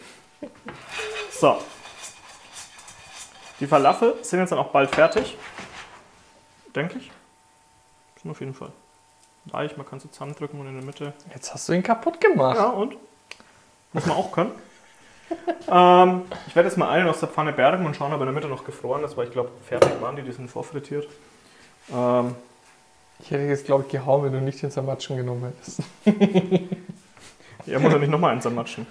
So. 1.31 1.57
Die 3.59 3.65
Falafel 3.65 4.13
sind 4.21 4.39
jetzt 4.39 4.51
dann 4.51 4.59
auch 4.59 4.69
bald 4.69 4.91
fertig. 4.91 5.35
Denke 6.75 6.99
ich. 6.99 7.11
Sind 8.21 8.29
auf 8.29 8.39
jeden 8.39 8.53
Fall 8.53 8.71
weich, 9.45 9.75
man 9.75 9.85
kann 9.87 9.99
sie 9.99 10.11
zusammendrücken 10.11 10.59
und 10.59 10.67
in 10.67 10.75
der 10.75 10.85
Mitte. 10.85 11.13
Jetzt 11.33 11.51
hast 11.51 11.67
du 11.67 11.73
ihn 11.73 11.83
kaputt 11.83 12.21
gemacht. 12.21 12.57
Ja, 12.57 12.69
und? 12.69 12.95
Muss 13.91 14.05
man 14.05 14.17
auch 14.17 14.31
können. 14.31 14.51
Ähm, 15.69 16.23
ich 16.47 16.55
werde 16.55 16.69
jetzt 16.69 16.77
mal 16.77 16.89
einen 16.89 17.07
aus 17.09 17.19
der 17.19 17.29
Pfanne 17.29 17.53
bergen 17.53 17.85
und 17.85 17.95
schauen, 17.95 18.13
ob 18.13 18.19
in 18.21 18.25
der 18.25 18.33
Mitte 18.33 18.47
noch 18.47 18.63
gefroren 18.63 19.03
ist, 19.03 19.17
weil 19.17 19.27
ich 19.27 19.33
glaube, 19.33 19.51
fertig 19.67 20.01
waren 20.01 20.15
die, 20.15 20.21
die 20.23 20.31
sind 20.31 20.49
vorfrittiert. 20.49 21.07
Ähm, 21.93 22.35
Ich 23.19 23.31
hätte 23.31 23.43
jetzt, 23.43 23.65
glaube 23.65 23.83
ich, 23.83 23.89
gehauen, 23.91 24.23
wenn 24.23 24.31
du 24.33 24.41
nicht 24.41 24.61
den 24.61 24.71
Samatschen 24.71 25.17
genommen 25.17 25.53
hättest. 25.53 25.81
Ja, 27.65 27.79
muss 27.79 27.91
ja 27.91 27.99
nicht 27.99 28.09
nochmal 28.09 28.31
einen 28.31 28.39
zermatschen. 28.41 28.87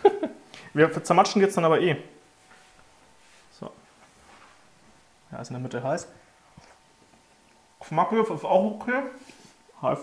Wir 0.74 1.02
zermatschen 1.02 1.40
jetzt 1.40 1.56
dann 1.56 1.64
aber 1.64 1.80
eh. 1.80 1.96
So. 3.58 3.70
Ja, 5.32 5.38
ist 5.38 5.48
in 5.48 5.54
der 5.54 5.62
Mitte 5.62 5.82
heiß. 5.82 6.06
Geschmacklich 7.80 8.20
ist 8.28 8.44
auch 8.44 8.78
okay. 8.78 9.02
Heiß. 9.80 10.00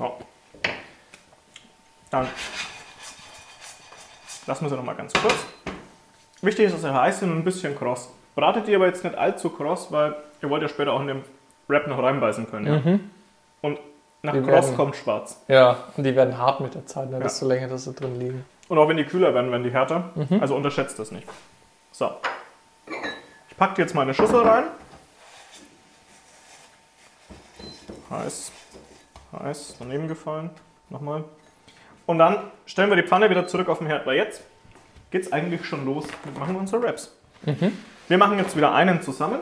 ja. 0.00 0.12
Dann 2.10 2.28
lassen 4.46 4.64
wir 4.64 4.70
sie 4.70 4.76
nochmal 4.76 4.94
ganz 4.96 5.12
kurz. 5.12 5.34
Wichtig 6.42 6.66
ist, 6.66 6.72
dass 6.74 6.82
sie 6.82 6.92
heiß 6.94 7.20
sind 7.20 7.30
und 7.32 7.38
ein 7.38 7.44
bisschen 7.44 7.76
kross. 7.76 8.08
Bratet 8.34 8.66
die 8.66 8.74
aber 8.74 8.86
jetzt 8.86 9.04
nicht 9.04 9.16
allzu 9.16 9.50
kross, 9.50 9.90
weil 9.92 10.14
ihr 10.42 10.50
wollt 10.50 10.62
ja 10.62 10.68
später 10.68 10.92
auch 10.92 11.00
in 11.00 11.06
den 11.06 11.24
Wrap 11.68 11.86
noch 11.86 12.02
reinbeißen 12.02 12.50
können. 12.50 12.66
Ja? 12.66 12.78
Mhm. 12.92 13.10
Und 13.62 13.78
nach 14.22 14.32
Die 14.34 14.40
kross 14.42 14.66
werden- 14.66 14.76
kommt 14.76 14.96
schwarz. 14.96 15.40
Ja, 15.48 15.76
und 15.96 16.04
die 16.04 16.14
werden 16.16 16.36
hart 16.36 16.60
mit 16.60 16.74
der 16.74 16.84
Zeit, 16.86 17.10
ne, 17.10 17.16
Ja. 17.18 17.22
desto 17.22 17.46
länger 17.46 17.68
dass 17.68 17.84
sie 17.84 17.92
drin 17.94 18.18
liegen. 18.18 18.44
Und 18.68 18.78
auch 18.78 18.88
wenn 18.88 18.96
die 18.96 19.04
kühler 19.04 19.32
werden, 19.34 19.50
werden 19.50 19.62
die 19.62 19.70
härter. 19.72 20.10
Mhm. 20.14 20.40
Also 20.40 20.56
unterschätzt 20.56 20.98
das 20.98 21.10
nicht. 21.10 21.26
So. 21.92 22.10
Ich 23.50 23.56
packe 23.56 23.80
jetzt 23.80 23.94
meine 23.94 24.12
Schüssel 24.14 24.40
rein. 24.40 24.64
Heiß. 28.10 28.52
Heiß. 29.32 29.76
Daneben 29.78 30.08
gefallen. 30.08 30.50
Nochmal. 30.90 31.24
Und 32.06 32.18
dann 32.18 32.38
stellen 32.66 32.90
wir 32.90 32.96
die 32.96 33.02
Pfanne 33.02 33.30
wieder 33.30 33.46
zurück 33.46 33.68
auf 33.68 33.78
den 33.78 33.86
Herd. 33.86 34.06
Weil 34.06 34.16
jetzt 34.16 34.42
geht 35.10 35.22
es 35.22 35.32
eigentlich 35.32 35.64
schon 35.64 35.84
los. 35.84 36.06
mit 36.24 36.38
machen 36.38 36.54
wir 36.54 36.60
unsere 36.60 36.82
Wraps. 36.82 37.16
Mhm. 37.42 37.76
Wir 38.08 38.18
machen 38.18 38.38
jetzt 38.38 38.56
wieder 38.56 38.74
einen 38.74 39.02
zusammen. 39.02 39.40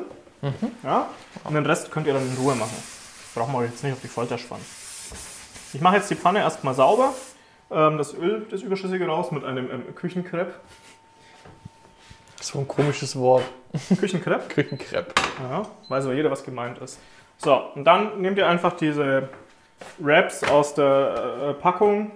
Ja, 0.82 1.08
und 1.44 1.54
den 1.54 1.64
Rest 1.64 1.92
könnt 1.92 2.08
ihr 2.08 2.14
dann 2.14 2.26
in 2.26 2.36
Ruhe 2.36 2.56
machen. 2.56 2.76
Brauchen 3.34 3.52
wir 3.52 3.58
euch 3.58 3.70
jetzt 3.70 3.84
nicht 3.84 3.92
auf 3.92 4.00
die 4.00 4.08
Folter 4.08 4.38
spannen. 4.38 4.64
Ich 5.72 5.80
mache 5.80 5.96
jetzt 5.96 6.10
die 6.10 6.16
Pfanne 6.16 6.40
erstmal 6.40 6.74
sauber. 6.74 7.14
Ähm, 7.70 7.96
das 7.96 8.12
Öl, 8.12 8.44
das 8.50 8.60
Überschüssige 8.62 9.06
raus 9.06 9.30
mit 9.30 9.44
einem 9.44 9.70
ähm, 9.70 9.94
Küchenkrepp. 9.94 10.52
So 12.40 12.58
ein 12.58 12.66
komisches 12.66 13.16
Wort. 13.16 13.44
Küchenkrepp? 13.98 14.48
Küchenkrepp. 14.54 15.14
Ja, 15.48 15.62
weiß 15.88 16.06
aber 16.06 16.14
jeder, 16.14 16.30
was 16.30 16.42
gemeint 16.42 16.78
ist. 16.78 16.98
So, 17.38 17.54
und 17.76 17.84
dann 17.84 18.20
nehmt 18.20 18.36
ihr 18.36 18.48
einfach 18.48 18.72
diese 18.72 19.28
Wraps 19.98 20.42
aus 20.44 20.74
der 20.74 21.50
äh, 21.50 21.54
Packung. 21.54 22.10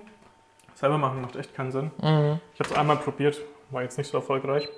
Selber 0.77 0.99
machen 0.99 1.22
macht 1.22 1.37
echt 1.37 1.55
keinen 1.55 1.72
Sinn. 1.72 1.91
Mhm. 2.03 2.39
Ich 2.55 2.61
habe 2.61 2.70
es 2.70 2.77
einmal 2.77 2.99
probiert, 2.99 3.41
war 3.70 3.83
jetzt 3.83 3.97
nicht 3.97 4.11
so 4.11 4.18
erfolgreich. 4.18 4.68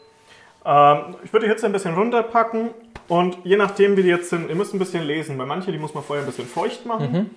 Ähm, 0.65 1.17
ich 1.25 1.33
würde 1.33 1.47
die 1.47 1.51
Hitze 1.51 1.67
ein 1.67 1.73
bisschen 1.73 1.95
runterpacken 1.95 2.71
und 3.09 3.39
je 3.45 3.57
nachdem, 3.57 3.97
wie 3.97 4.03
die 4.03 4.09
jetzt 4.09 4.31
sind, 4.31 4.49
ihr 4.49 4.55
müsst 4.55 4.73
ein 4.75 4.79
bisschen 4.79 5.03
lesen. 5.03 5.37
Bei 5.37 5.45
manchen, 5.45 5.73
die 5.73 5.79
muss 5.79 5.95
man 5.95 6.05
vorher 6.05 6.25
ein 6.25 6.27
bisschen 6.27 6.47
feucht 6.47 6.87
machen. 6.87 7.13
Mhm. 7.13 7.31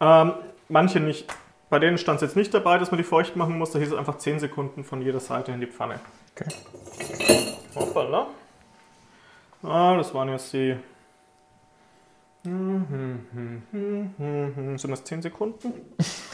Ähm, 0.00 0.32
manche 0.68 1.00
nicht. 1.00 1.26
Bei 1.68 1.78
denen 1.78 1.98
stand 1.98 2.16
es 2.16 2.22
jetzt 2.22 2.36
nicht 2.36 2.54
dabei, 2.54 2.78
dass 2.78 2.90
man 2.90 2.96
die 2.96 3.04
feucht 3.04 3.36
machen 3.36 3.58
muss. 3.58 3.72
Da 3.72 3.78
hieß 3.78 3.88
es 3.88 3.94
einfach 3.94 4.16
10 4.16 4.40
Sekunden 4.40 4.84
von 4.84 5.02
jeder 5.02 5.20
Seite 5.20 5.52
in 5.52 5.60
die 5.60 5.66
Pfanne. 5.66 6.00
Okay. 6.34 6.48
Hoppala. 7.74 8.28
Ah, 9.62 9.96
das 9.98 10.14
waren 10.14 10.30
jetzt 10.30 10.50
die. 10.54 10.76
Sind 12.42 13.26
das 14.90 15.04
10 15.04 15.20
Sekunden? 15.20 15.74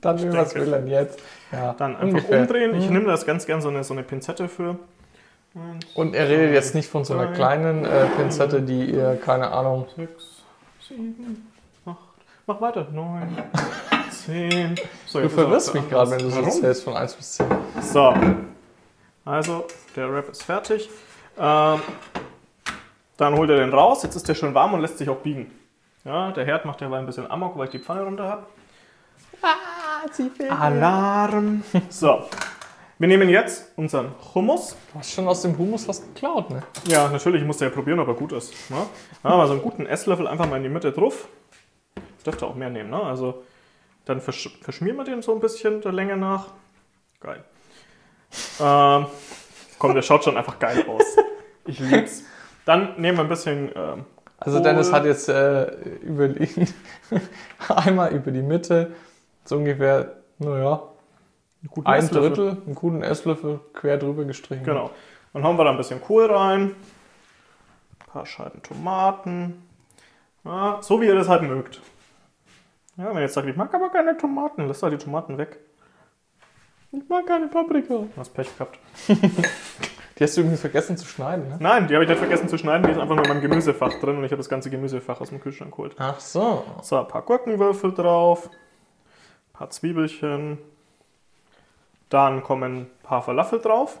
Dann 0.00 0.16
was 0.32 0.50
denke. 0.52 0.66
will 0.66 0.72
denn 0.72 0.86
jetzt? 0.88 1.18
Ja, 1.52 1.74
Dann 1.78 1.92
einfach 1.96 2.04
ungefähr. 2.08 2.40
umdrehen. 2.40 2.74
Ich 2.76 2.86
Mhm. 2.88 2.92
nehme 2.94 3.06
das 3.06 3.24
ganz 3.26 3.46
gern 3.46 3.60
so 3.60 3.68
eine, 3.68 3.84
so 3.84 3.94
eine 3.94 4.02
Pinzette 4.02 4.48
für. 4.48 4.78
Eins, 5.54 5.84
Und 5.94 6.14
er 6.14 6.28
redet 6.28 6.52
jetzt 6.52 6.74
nicht 6.74 6.88
von 6.88 7.04
so 7.04 7.14
einer 7.14 7.32
kleinen 7.32 7.84
äh, 7.84 8.06
Pinzette, 8.16 8.60
die 8.62 8.90
ihr, 8.90 9.16
keine 9.24 9.50
Ahnung, 9.52 9.86
sechs, 9.96 10.42
sieben, 10.88 11.50
acht. 11.86 11.96
Mach 12.46 12.60
weiter. 12.60 12.86
Neun, 12.92 13.38
zehn. 14.10 14.74
So, 15.06 15.20
Du 15.20 15.26
er 15.26 15.30
verwirrst 15.30 15.72
mich 15.74 15.88
gerade, 15.88 16.10
wenn 16.10 16.18
du 16.18 16.30
so 16.30 16.42
zählst 16.42 16.82
von 16.84 16.96
1 16.96 17.14
bis 17.14 17.32
10. 17.34 17.46
So. 17.80 18.14
Also, 19.24 19.64
der 19.96 20.12
Wrap 20.12 20.28
ist 20.30 20.42
fertig. 20.42 20.90
Ähm, 21.38 21.80
dann 23.16 23.36
holt 23.36 23.48
er 23.50 23.56
den 23.58 23.72
raus. 23.72 24.02
Jetzt 24.02 24.16
ist 24.16 24.28
der 24.28 24.34
schon 24.34 24.54
warm 24.54 24.74
und 24.74 24.80
lässt 24.80 24.98
sich 24.98 25.08
auch 25.08 25.18
biegen. 25.18 25.50
Ja, 26.04 26.32
der 26.32 26.44
Herd 26.44 26.64
macht 26.64 26.80
derweil 26.80 26.98
ein 27.00 27.06
bisschen 27.06 27.30
Amok, 27.30 27.56
weil 27.56 27.66
ich 27.66 27.70
die 27.70 27.78
Pfanne 27.78 28.02
runter 28.02 28.24
habe. 28.28 28.46
Alarm. 30.50 31.62
So. 31.90 32.24
Wir 32.98 33.08
nehmen 33.08 33.28
jetzt 33.28 33.72
unseren 33.76 34.12
Hummus. 34.34 34.76
Du 34.92 34.98
hast 35.00 35.12
schon 35.12 35.26
aus 35.26 35.42
dem 35.42 35.58
Humus 35.58 35.86
was 35.88 36.00
geklaut, 36.00 36.48
ne? 36.50 36.62
Ja, 36.86 37.08
natürlich, 37.08 37.40
ich 37.42 37.46
musste 37.46 37.64
ja 37.64 37.70
probieren, 37.70 37.98
ob 37.98 38.06
er 38.06 38.14
gut 38.14 38.30
ist. 38.32 38.52
Ne? 38.70 38.76
Ja, 39.24 39.30
mal 39.36 39.46
so 39.48 39.54
einen 39.54 39.62
guten 39.62 39.84
Esslöffel 39.84 40.28
einfach 40.28 40.48
mal 40.48 40.56
in 40.58 40.62
die 40.62 40.68
Mitte 40.68 40.92
drauf. 40.92 41.28
Dürfte 42.24 42.46
auch 42.46 42.54
mehr 42.54 42.70
nehmen, 42.70 42.90
ne? 42.90 43.02
Also 43.02 43.42
dann 44.04 44.20
versch 44.20 44.48
verschmieren 44.62 44.96
wir 44.96 45.04
den 45.04 45.22
so 45.22 45.34
ein 45.34 45.40
bisschen 45.40 45.80
der 45.80 45.92
Länge 45.92 46.16
nach. 46.16 46.52
Geil. 47.20 47.42
Ähm, 48.60 49.06
komm, 49.78 49.94
der 49.94 50.02
schaut 50.02 50.24
schon 50.24 50.36
einfach 50.36 50.58
geil 50.58 50.84
aus. 50.88 51.02
Ich 51.66 51.78
lieb's. 51.80 52.24
Dann 52.66 53.00
nehmen 53.00 53.16
wir 53.16 53.22
ein 53.24 53.28
bisschen. 53.28 53.70
Ähm, 53.74 54.04
Also 54.38 54.58
Kohl. 54.58 54.64
Dennis 54.64 54.92
hat 54.92 55.06
jetzt 55.06 55.28
äh, 55.30 55.64
überlegt, 56.02 56.58
einmal 57.68 58.12
über 58.12 58.30
die 58.30 58.42
Mitte, 58.42 58.92
so 59.44 59.56
ungefähr, 59.56 60.16
naja, 60.38 60.82
einen 61.62 61.70
guten 61.70 61.86
ein 61.86 61.98
Esslöffel. 61.98 62.28
Drittel, 62.28 62.62
einen 62.66 62.74
guten 62.74 63.02
Esslöffel 63.02 63.60
quer 63.72 63.98
drüber 63.98 64.24
gestrichen. 64.24 64.64
Genau. 64.64 64.90
Dann 65.32 65.44
hauen 65.44 65.56
wir 65.56 65.64
da 65.64 65.70
ein 65.70 65.76
bisschen 65.76 66.00
Kohl 66.00 66.26
rein. 66.26 66.74
Ein 68.00 68.12
paar 68.12 68.26
Scheiben 68.26 68.62
Tomaten. 68.62 69.62
Ja, 70.44 70.78
so 70.80 71.00
wie 71.00 71.06
ihr 71.06 71.14
das 71.14 71.28
halt 71.28 71.42
mögt. 71.42 71.80
Ja, 72.96 73.08
wenn 73.08 73.16
ihr 73.16 73.22
jetzt 73.22 73.34
sagt, 73.34 73.48
ich 73.48 73.56
mag 73.56 73.74
aber 73.74 73.88
keine 73.90 74.16
Tomaten, 74.16 74.68
lasst 74.68 74.82
halt 74.82 74.92
die 74.92 74.98
Tomaten 74.98 75.36
weg. 75.38 75.58
Ich 76.92 77.08
mag 77.08 77.26
keine 77.26 77.48
Paprika. 77.48 77.94
Du 77.94 78.10
hast 78.16 78.32
Pech 78.32 78.56
gehabt. 78.56 78.78
Die 79.08 80.22
hast 80.22 80.36
du 80.36 80.42
übrigens 80.42 80.60
vergessen 80.60 80.96
zu 80.96 81.06
schneiden, 81.06 81.48
ne? 81.48 81.56
Nein, 81.58 81.88
die 81.88 81.94
habe 81.94 82.04
ich 82.04 82.08
nicht 82.08 82.20
vergessen 82.20 82.48
zu 82.48 82.56
schneiden. 82.56 82.84
Die 82.84 82.92
ist 82.92 82.98
einfach 82.98 83.16
nur 83.16 83.24
in 83.24 83.30
meinem 83.30 83.40
Gemüsefach 83.40 83.94
drin 83.94 84.16
und 84.16 84.24
ich 84.24 84.30
habe 84.30 84.38
das 84.38 84.48
ganze 84.48 84.70
Gemüsefach 84.70 85.20
aus 85.20 85.30
dem 85.30 85.40
Kühlschrank 85.40 85.72
geholt. 85.72 85.96
Ach 85.98 86.20
so. 86.20 86.62
So, 86.82 86.98
ein 86.98 87.08
paar 87.08 87.22
Gurkenwürfel 87.22 87.92
drauf. 87.92 88.48
Ein 89.54 89.58
paar 89.58 89.70
Zwiebelchen. 89.70 90.58
Dann 92.08 92.42
kommen 92.42 92.80
ein 92.80 92.90
paar 93.04 93.22
Falafel 93.22 93.60
drauf. 93.60 94.00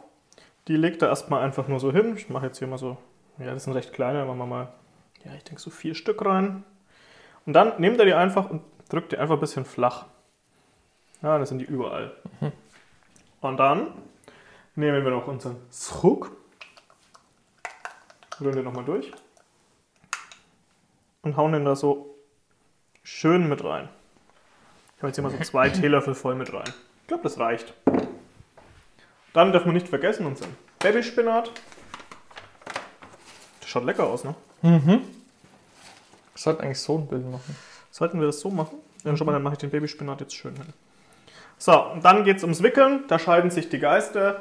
Die 0.66 0.76
legt 0.76 1.00
er 1.02 1.08
erstmal 1.08 1.44
einfach 1.44 1.68
nur 1.68 1.78
so 1.78 1.92
hin. 1.92 2.16
Ich 2.16 2.28
mache 2.28 2.46
jetzt 2.46 2.58
hier 2.58 2.66
mal 2.66 2.78
so, 2.78 2.96
ja, 3.38 3.52
das 3.54 3.64
sind 3.64 3.74
recht 3.74 3.92
kleine, 3.92 4.24
machen 4.24 4.38
wir 4.38 4.46
mal, 4.46 4.72
ja, 5.24 5.32
ich 5.34 5.44
denke 5.44 5.60
so 5.60 5.70
vier 5.70 5.94
Stück 5.94 6.24
rein. 6.24 6.64
Und 7.46 7.52
dann 7.52 7.80
nehmt 7.80 8.00
er 8.00 8.04
die 8.04 8.14
einfach 8.14 8.50
und 8.50 8.62
drückt 8.88 9.12
die 9.12 9.18
einfach 9.18 9.34
ein 9.34 9.40
bisschen 9.40 9.64
flach. 9.64 10.06
Ja, 11.22 11.38
das 11.38 11.50
sind 11.50 11.58
die 11.58 11.66
überall. 11.66 12.16
Und 13.40 13.56
dann 13.58 13.92
nehmen 14.74 15.04
wir 15.04 15.10
noch 15.12 15.28
unseren 15.28 15.56
Schuk. 15.70 16.36
Rühren 18.40 18.56
den 18.56 18.64
nochmal 18.64 18.84
durch. 18.84 19.12
Und 21.22 21.36
hauen 21.36 21.52
den 21.52 21.64
da 21.64 21.76
so 21.76 22.16
schön 23.04 23.48
mit 23.48 23.62
rein. 23.62 23.88
Ich 25.04 25.06
habe 25.06 25.08
jetzt 25.08 25.16
hier 25.16 25.24
mal 25.24 25.44
so 25.44 25.50
zwei 25.50 25.68
Teelöffel 25.68 26.14
voll 26.14 26.34
mit 26.34 26.50
rein. 26.54 26.64
Ich 27.02 27.08
glaube, 27.08 27.24
das 27.24 27.38
reicht. 27.38 27.74
Dann 29.34 29.52
darf 29.52 29.66
man 29.66 29.74
nicht 29.74 29.86
vergessen 29.86 30.24
unseren 30.24 30.56
Babyspinat. 30.78 31.50
Das 33.60 33.68
schaut 33.68 33.84
lecker 33.84 34.04
aus, 34.04 34.24
ne? 34.24 34.34
Wir 34.62 35.00
sollten 36.34 36.62
eigentlich 36.62 36.80
so 36.80 36.96
ein 36.96 37.06
Bild 37.06 37.30
machen. 37.30 37.54
Sollten 37.90 38.18
wir 38.18 38.28
das 38.28 38.40
so 38.40 38.48
machen? 38.48 38.78
Dann 39.02 39.18
schon 39.18 39.26
mal, 39.26 39.34
dann 39.34 39.42
mache 39.42 39.52
ich 39.52 39.58
den 39.58 39.68
Babyspinat 39.68 40.22
jetzt 40.22 40.36
schön 40.36 40.56
hin. 40.56 40.72
So, 41.58 41.78
und 41.92 42.02
dann 42.02 42.24
geht 42.24 42.38
es 42.38 42.42
ums 42.42 42.62
Wickeln. 42.62 43.04
Da 43.08 43.18
scheiden 43.18 43.50
sich 43.50 43.68
die 43.68 43.80
Geister. 43.80 44.40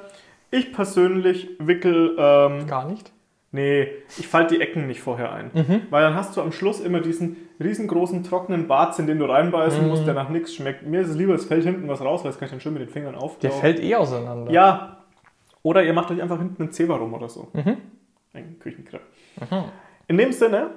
Ich 0.50 0.72
persönlich 0.72 1.50
wickel, 1.60 2.16
ähm, 2.18 2.68
Gar 2.68 2.86
nicht? 2.86 3.12
Nee, 3.54 3.88
ich 4.18 4.28
falte 4.28 4.56
die 4.56 4.62
Ecken 4.62 4.88
nicht 4.88 5.00
vorher 5.02 5.32
ein. 5.32 5.52
Weil 5.90 6.04
dann 6.04 6.16
hast 6.16 6.36
du 6.36 6.42
am 6.42 6.52
Schluss 6.52 6.82
immer 6.82 7.00
diesen 7.00 7.38
riesengroßen 7.62 8.24
trockenen 8.24 8.68
Bart, 8.68 9.00
in 9.00 9.08
den 9.08 9.20
du 9.20 9.26
reinbeißen 9.26 9.88
musst, 9.88 10.06
der 10.06 10.14
nach 10.14 10.28
nichts 10.28 10.54
schmeckt. 10.54 10.86
Mir 10.86 11.02
ist 11.02 11.10
es 11.10 11.16
lieber, 11.16 11.34
es 11.36 11.46
fällt 11.46 11.64
hinten 11.64 11.88
was 11.88 12.02
raus, 12.02 12.24
weil 12.24 12.32
das 12.32 12.40
kann 12.40 12.48
ich 12.48 12.52
dann 12.52 12.60
schön 12.60 12.74
mit 12.74 12.82
den 12.82 12.90
Fingern 12.90 13.16
auf. 13.16 13.40
Der 13.40 13.52
fällt 13.52 13.80
eh 13.80 13.96
auseinander. 13.96 14.52
Ja. 14.52 14.98
Oder 15.62 15.84
ihr 15.86 15.94
macht 15.94 16.12
euch 16.12 16.22
einfach 16.22 16.40
hinten 16.40 16.64
einen 16.64 16.72
Zewa 16.74 16.98
rum 16.98 17.14
oder 17.14 17.30
so. 17.30 17.50
Ein 18.34 18.60
Küchenkrepp. 18.60 19.02
In 20.08 20.18
dem 20.18 20.34
Sinne 20.34 20.72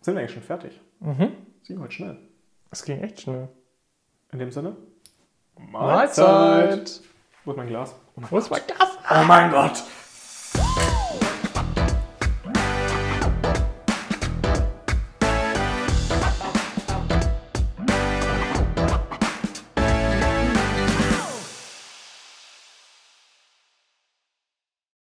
sind 0.00 0.14
wir 0.14 0.20
eigentlich 0.20 0.32
schon 0.34 0.42
fertig. 0.42 0.78
Mhm. 1.00 1.32
Das 1.58 1.68
ging 1.68 1.80
heute 1.80 1.92
schnell. 1.92 2.16
Das 2.70 2.84
ging 2.84 3.00
echt 3.02 3.22
schnell. 3.22 3.48
In 4.32 4.38
dem 4.38 4.50
Sinne. 4.52 4.76
Mahlzeit. 5.58 7.00
Wo 7.44 7.50
ist 7.52 7.56
mein 7.56 7.66
Glas? 7.68 7.94
Oh 8.16 8.20
mein, 8.20 8.30
Wo 8.30 8.38
ist 8.38 8.50
mein 8.50 8.60
Gas? 8.66 8.98
oh 9.10 9.24
mein 9.26 9.50
Gott. 9.50 9.82